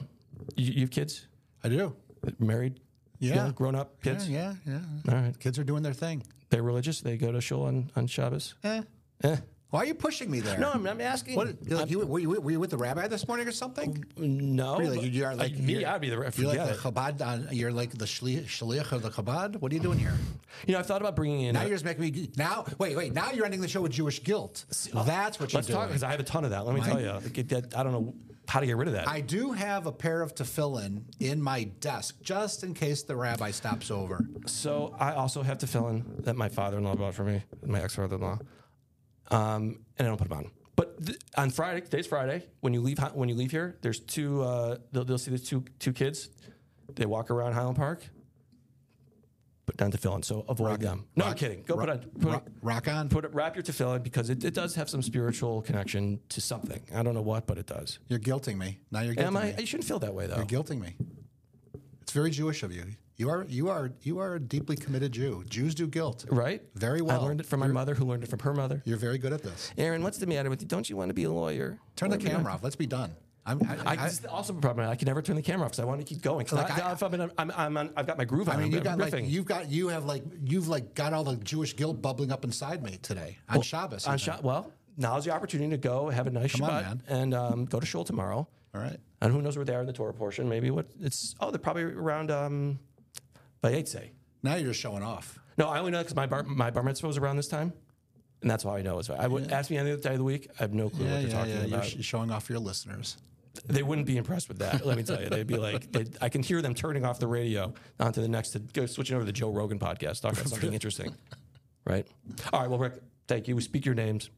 you, 0.55 0.71
you 0.71 0.79
have 0.81 0.89
kids, 0.91 1.27
I 1.61 1.67
do. 1.67 1.95
Married, 2.39 2.79
Yeah. 3.19 3.35
young, 3.35 3.51
grown 3.51 3.75
up 3.75 4.01
kids. 4.01 4.29
yeah, 4.29 4.55
yeah. 4.65 4.79
All 5.09 5.15
right. 5.15 5.39
Kids 5.39 5.57
are 5.59 5.63
doing 5.63 5.83
their 5.83 5.93
thing. 5.93 6.23
They're 6.49 6.63
religious. 6.63 7.01
They 7.01 7.17
go 7.17 7.31
to 7.31 7.41
shul 7.41 7.63
on 7.63 7.91
on 7.95 8.07
Shabbos. 8.07 8.55
Eh. 8.63 8.81
Eh. 9.23 9.37
Why 9.71 9.81
are 9.81 9.85
you 9.85 9.93
pushing 9.93 10.31
me 10.31 10.39
there? 10.39 10.57
No, 10.57 10.71
I'm, 10.71 10.87
I'm 10.87 10.99
asking. 10.99 11.35
What, 11.35 11.49
like, 11.67 11.91
you, 11.91 11.99
were, 12.03 12.17
you, 12.17 12.41
were 12.41 12.49
you 12.49 12.59
with 12.59 12.71
the 12.71 12.77
rabbi 12.77 13.07
this 13.07 13.27
morning 13.27 13.47
or 13.47 13.51
something? 13.51 14.03
No, 14.17 14.79
Really, 14.79 14.97
but- 14.97 15.11
you 15.11 15.23
are 15.25 15.35
like 15.35 15.55
me. 15.59 15.85
I'd 15.85 16.01
be 16.01 16.09
the 16.09 16.17
rabbi. 16.17 16.41
You're 16.41 16.47
like 16.55 16.69
the 16.69 16.73
Chabad. 16.73 17.21
On, 17.21 17.47
you're 17.51 17.71
like 17.71 17.91
the 17.95 18.05
shli- 18.05 18.45
shliach 18.45 18.91
of 18.93 19.03
the 19.03 19.11
Chabad. 19.11 19.57
What 19.57 19.71
are 19.71 19.75
you 19.75 19.81
doing 19.81 19.99
here? 19.99 20.13
You 20.65 20.73
know, 20.73 20.79
I've 20.79 20.87
thought 20.87 21.01
about 21.01 21.15
bringing 21.15 21.41
in. 21.41 21.53
Now 21.53 21.61
a- 21.61 21.65
you're 21.65 21.75
just 21.75 21.85
making 21.85 22.01
me. 22.01 22.31
Now 22.35 22.65
wait, 22.79 22.97
wait. 22.97 23.13
Now 23.13 23.31
you're 23.31 23.45
ending 23.45 23.61
the 23.61 23.67
show 23.67 23.81
with 23.81 23.91
Jewish 23.91 24.23
guilt. 24.23 24.65
That's 24.91 25.39
what 25.39 25.53
you're 25.53 25.59
let's 25.59 25.67
doing. 25.67 25.77
talk 25.79 25.87
because 25.89 26.01
I 26.01 26.09
have 26.09 26.19
a 26.19 26.23
ton 26.23 26.43
of 26.43 26.49
that. 26.49 26.65
Let 26.65 26.73
me 26.75 26.81
tell 26.81 26.99
you, 26.99 27.11
I 27.11 27.83
don't 27.83 27.91
know 27.91 28.15
how 28.49 28.59
to 28.59 28.65
get 28.65 28.77
rid 28.77 28.87
of 28.87 28.95
that. 28.95 29.07
I 29.07 29.21
do 29.21 29.51
have 29.51 29.85
a 29.85 29.91
pair 29.91 30.21
of 30.21 30.33
tefillin 30.33 31.03
in 31.19 31.41
my 31.41 31.65
desk 31.65 32.15
just 32.21 32.63
in 32.63 32.73
case 32.73 33.03
the 33.03 33.15
rabbi 33.15 33.51
stops 33.51 33.91
over. 33.91 34.25
So 34.47 34.95
I 34.99 35.13
also 35.13 35.43
have 35.43 35.59
tefillin 35.59 36.23
that 36.23 36.35
my 36.35 36.49
father-in-law 36.49 36.95
bought 36.95 37.13
for 37.13 37.23
me, 37.23 37.43
my 37.65 37.81
ex-father-in-law, 37.81 38.39
um, 39.29 39.79
and 39.97 40.07
I 40.07 40.09
don't 40.09 40.17
put 40.17 40.29
them 40.29 40.37
on. 40.39 40.51
But 40.75 41.05
th- 41.05 41.19
on 41.37 41.51
Friday, 41.51 41.81
today's 41.81 42.07
Friday. 42.07 42.47
When 42.61 42.73
you 42.73 42.81
leave, 42.81 42.99
when 43.13 43.29
you 43.29 43.35
leave 43.35 43.51
here, 43.51 43.77
there's 43.81 43.99
two. 43.99 44.41
Uh, 44.41 44.77
they'll, 44.91 45.05
they'll 45.05 45.17
see 45.17 45.31
the 45.31 45.37
two 45.37 45.63
two 45.77 45.93
kids. 45.93 46.29
They 46.95 47.05
walk 47.05 47.29
around 47.29 47.53
Highland 47.53 47.77
Park. 47.77 48.03
Put 49.69 49.77
down 49.77 49.91
tefillin, 49.91 50.25
so 50.25 50.43
avoid 50.49 50.79
them. 50.81 51.05
No, 51.15 51.25
I'm 51.25 51.35
kidding. 51.35 51.61
Go 51.61 51.75
rock- 51.75 51.85
put 51.85 51.89
on. 51.91 51.99
Put, 52.19 52.31
rock- 52.31 52.47
rock 52.63 52.87
on. 52.87 53.07
Put 53.07 53.23
it, 53.25 53.33
wrap 53.35 53.55
your 53.55 53.61
tefillin 53.61 54.01
because 54.01 54.31
it, 54.31 54.43
it 54.43 54.55
does 54.55 54.73
have 54.73 54.89
some 54.89 55.03
spiritual 55.03 55.61
connection 55.61 56.19
to 56.29 56.41
something. 56.41 56.81
I 56.95 57.03
don't 57.03 57.13
know 57.13 57.21
what, 57.21 57.45
but 57.45 57.59
it 57.59 57.67
does. 57.67 57.99
You're 58.07 58.17
guilting 58.17 58.57
me. 58.57 58.79
Now 58.89 59.01
you're 59.01 59.13
guilting 59.13 59.27
Am 59.27 59.37
I? 59.37 59.43
me. 59.51 59.55
You 59.59 59.65
shouldn't 59.67 59.87
feel 59.87 59.99
that 59.99 60.11
way 60.15 60.25
though. 60.25 60.37
You're 60.37 60.45
guilting 60.47 60.81
me. 60.81 60.95
It's 62.01 62.11
very 62.13 62.31
Jewish 62.31 62.63
of 62.63 62.73
you. 62.73 62.83
You 63.17 63.29
are 63.29 63.45
you 63.47 63.69
are 63.69 63.91
you 64.01 64.17
are 64.17 64.33
a 64.35 64.39
deeply 64.39 64.75
committed 64.75 65.11
Jew. 65.11 65.43
Jews 65.47 65.75
do 65.75 65.85
guilt. 65.85 66.25
Right? 66.31 66.63
Very 66.73 67.03
well. 67.03 67.21
I 67.21 67.23
learned 67.27 67.41
it 67.41 67.45
from 67.45 67.59
my 67.59 67.67
mother, 67.67 67.93
who 67.93 68.05
learned 68.05 68.23
it 68.23 68.29
from 68.31 68.39
her 68.39 68.55
mother. 68.55 68.81
You're 68.85 68.97
very 68.97 69.19
good 69.19 69.33
at 69.33 69.43
this. 69.43 69.71
Aaron, 69.77 70.01
what's 70.01 70.17
the 70.17 70.25
matter 70.25 70.49
with 70.49 70.63
you? 70.63 70.67
Don't 70.67 70.89
you 70.89 70.97
want 70.97 71.09
to 71.11 71.13
be 71.13 71.25
a 71.25 71.31
lawyer? 71.31 71.77
Turn 71.95 72.09
the 72.09 72.15
Or 72.15 72.19
be 72.19 72.25
a- 72.25 72.29
camera 72.31 72.53
off. 72.53 72.63
Let's 72.63 72.75
be 72.75 72.87
done. 72.87 73.11
I'm, 73.49 73.61
I, 73.63 73.75
I, 73.75 73.91
I, 73.93 74.05
this 74.05 74.19
is 74.19 74.25
also 74.25 74.55
a 74.55 74.61
problem. 74.61 74.89
I 74.89 74.95
can 74.95 75.05
never 75.07 75.21
turn 75.21 75.35
the 75.35 75.41
camera 75.41 75.65
off 75.65 75.71
because 75.71 75.79
I 75.79 75.85
want 75.85 75.99
to 75.99 76.05
keep 76.05 76.21
going. 76.21 76.45
Like, 76.51 76.71
I, 76.71 76.89
I- 76.89 76.93
if 76.93 77.01
I'm, 77.03 77.13
in 77.13 77.21
a, 77.21 77.29
I'm, 77.37 77.51
I'm 77.55 77.77
on, 77.77 77.93
I've 77.97 78.07
got 78.07 78.17
my 78.17 78.25
groove 78.25 78.47
on. 78.49 78.55
I 78.55 78.57
mean, 78.59 78.67
I'm 78.67 78.73
you 78.73 78.79
got 78.81 78.97
like 78.99 79.13
riffing. 79.13 79.29
you've 79.29 79.45
got 79.45 79.69
you 79.69 79.87
have 79.89 80.05
like 80.05 80.23
you've 80.43 80.67
like 80.67 80.93
got 80.95 81.13
all 81.13 81.23
the 81.23 81.35
Jewish 81.37 81.75
guilt 81.75 82.01
bubbling 82.01 82.31
up 82.31 82.43
inside 82.45 82.83
me 82.83 82.97
today 83.01 83.37
on 83.49 83.61
Shabbos. 83.61 84.05
on 84.07 84.17
shot. 84.17 84.43
Well, 84.43 84.71
now's 84.97 85.25
the 85.25 85.31
opportunity 85.31 85.71
to 85.71 85.77
go 85.77 86.09
have 86.09 86.27
a 86.27 86.29
nice 86.31 86.51
Come 86.55 86.69
Shabbat 86.69 86.81
man. 86.83 87.03
and 87.07 87.33
um, 87.33 87.65
go 87.65 87.79
to 87.79 87.85
shul 87.85 88.03
tomorrow. 88.03 88.47
All 88.75 88.81
right. 88.81 88.97
And 89.21 89.33
who 89.33 89.41
knows 89.41 89.55
where 89.57 89.65
they 89.65 89.73
are 89.75 89.81
in 89.81 89.87
the 89.87 89.93
Torah 89.93 90.13
portion? 90.13 90.47
Maybe 90.47 90.69
what 90.71 90.85
it's. 91.01 91.35
Oh, 91.39 91.49
they're 91.51 91.59
probably 91.59 91.83
around 91.83 92.29
um, 92.31 92.79
Vayetze. 93.63 94.09
Now 94.43 94.55
you're 94.55 94.69
just 94.69 94.79
showing 94.79 95.03
off. 95.03 95.39
No, 95.57 95.67
I 95.67 95.79
only 95.79 95.91
know 95.91 95.99
because 95.99 96.15
my 96.15 96.25
bar, 96.27 96.43
my 96.43 96.69
bar 96.71 96.83
mitzvah 96.83 97.07
was 97.07 97.17
around 97.17 97.35
this 97.35 97.49
time, 97.49 97.73
and 98.41 98.49
that's 98.49 98.63
how 98.63 98.69
I 98.71 98.81
know. 98.81 98.99
It's, 98.99 99.09
I 99.09 99.27
would 99.27 99.51
ask 99.51 99.69
me 99.69 99.77
any 99.77 99.91
other 99.91 100.01
day 100.01 100.11
of 100.11 100.17
the 100.19 100.23
week. 100.23 100.47
I 100.59 100.63
have 100.63 100.73
no 100.73 100.89
clue 100.89 101.05
Yeah, 101.05 101.11
what 101.13 101.21
they're 101.21 101.29
yeah, 101.29 101.37
talking 101.57 101.69
yeah. 101.71 101.75
You're 101.77 101.83
sh- 101.83 102.05
showing 102.05 102.31
off 102.31 102.49
your 102.49 102.59
listeners. 102.59 103.17
They 103.65 103.83
wouldn't 103.83 104.07
be 104.07 104.17
impressed 104.17 104.47
with 104.47 104.59
that. 104.59 104.85
Let 104.85 104.97
me 104.97 105.03
tell 105.03 105.21
you, 105.21 105.29
they'd 105.29 105.47
be 105.47 105.57
like, 105.57 105.91
they'd, 105.91 106.17
I 106.21 106.29
can 106.29 106.43
hear 106.43 106.61
them 106.61 106.73
turning 106.73 107.05
off 107.05 107.19
the 107.19 107.27
radio 107.27 107.73
onto 107.99 108.21
the 108.21 108.27
next, 108.27 108.49
to 108.51 108.59
go 108.59 108.85
switching 108.85 109.15
over 109.15 109.23
to 109.23 109.25
the 109.25 109.33
Joe 109.33 109.51
Rogan 109.51 109.79
podcast, 109.79 110.21
talking 110.21 110.39
about 110.39 110.49
something 110.53 110.73
interesting, 110.73 111.15
right? 111.85 112.07
All 112.53 112.61
right, 112.61 112.69
well, 112.69 112.79
Rick, 112.79 112.93
thank 113.27 113.47
you. 113.47 113.55
We 113.55 113.61
speak 113.61 113.85
your 113.85 113.95
names, 113.95 114.29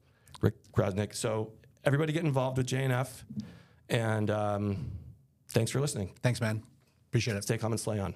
Rick 0.42 0.56
Krosnick. 0.74 1.16
So 1.16 1.54
everybody 1.84 2.14
get 2.14 2.24
involved 2.24 2.58
with 2.58 2.68
JNF, 2.68 3.10
and 3.90 4.30
um, 4.30 4.92
thanks 5.50 5.72
for 5.72 5.80
listening. 5.80 6.12
Thanks, 6.22 6.42
man. 6.42 6.64
Appreciate 7.10 7.38
it. 7.38 7.44
Stay 7.44 7.58
calm 7.58 7.72
and 7.72 7.80
slay 7.80 8.00
on. 8.00 8.14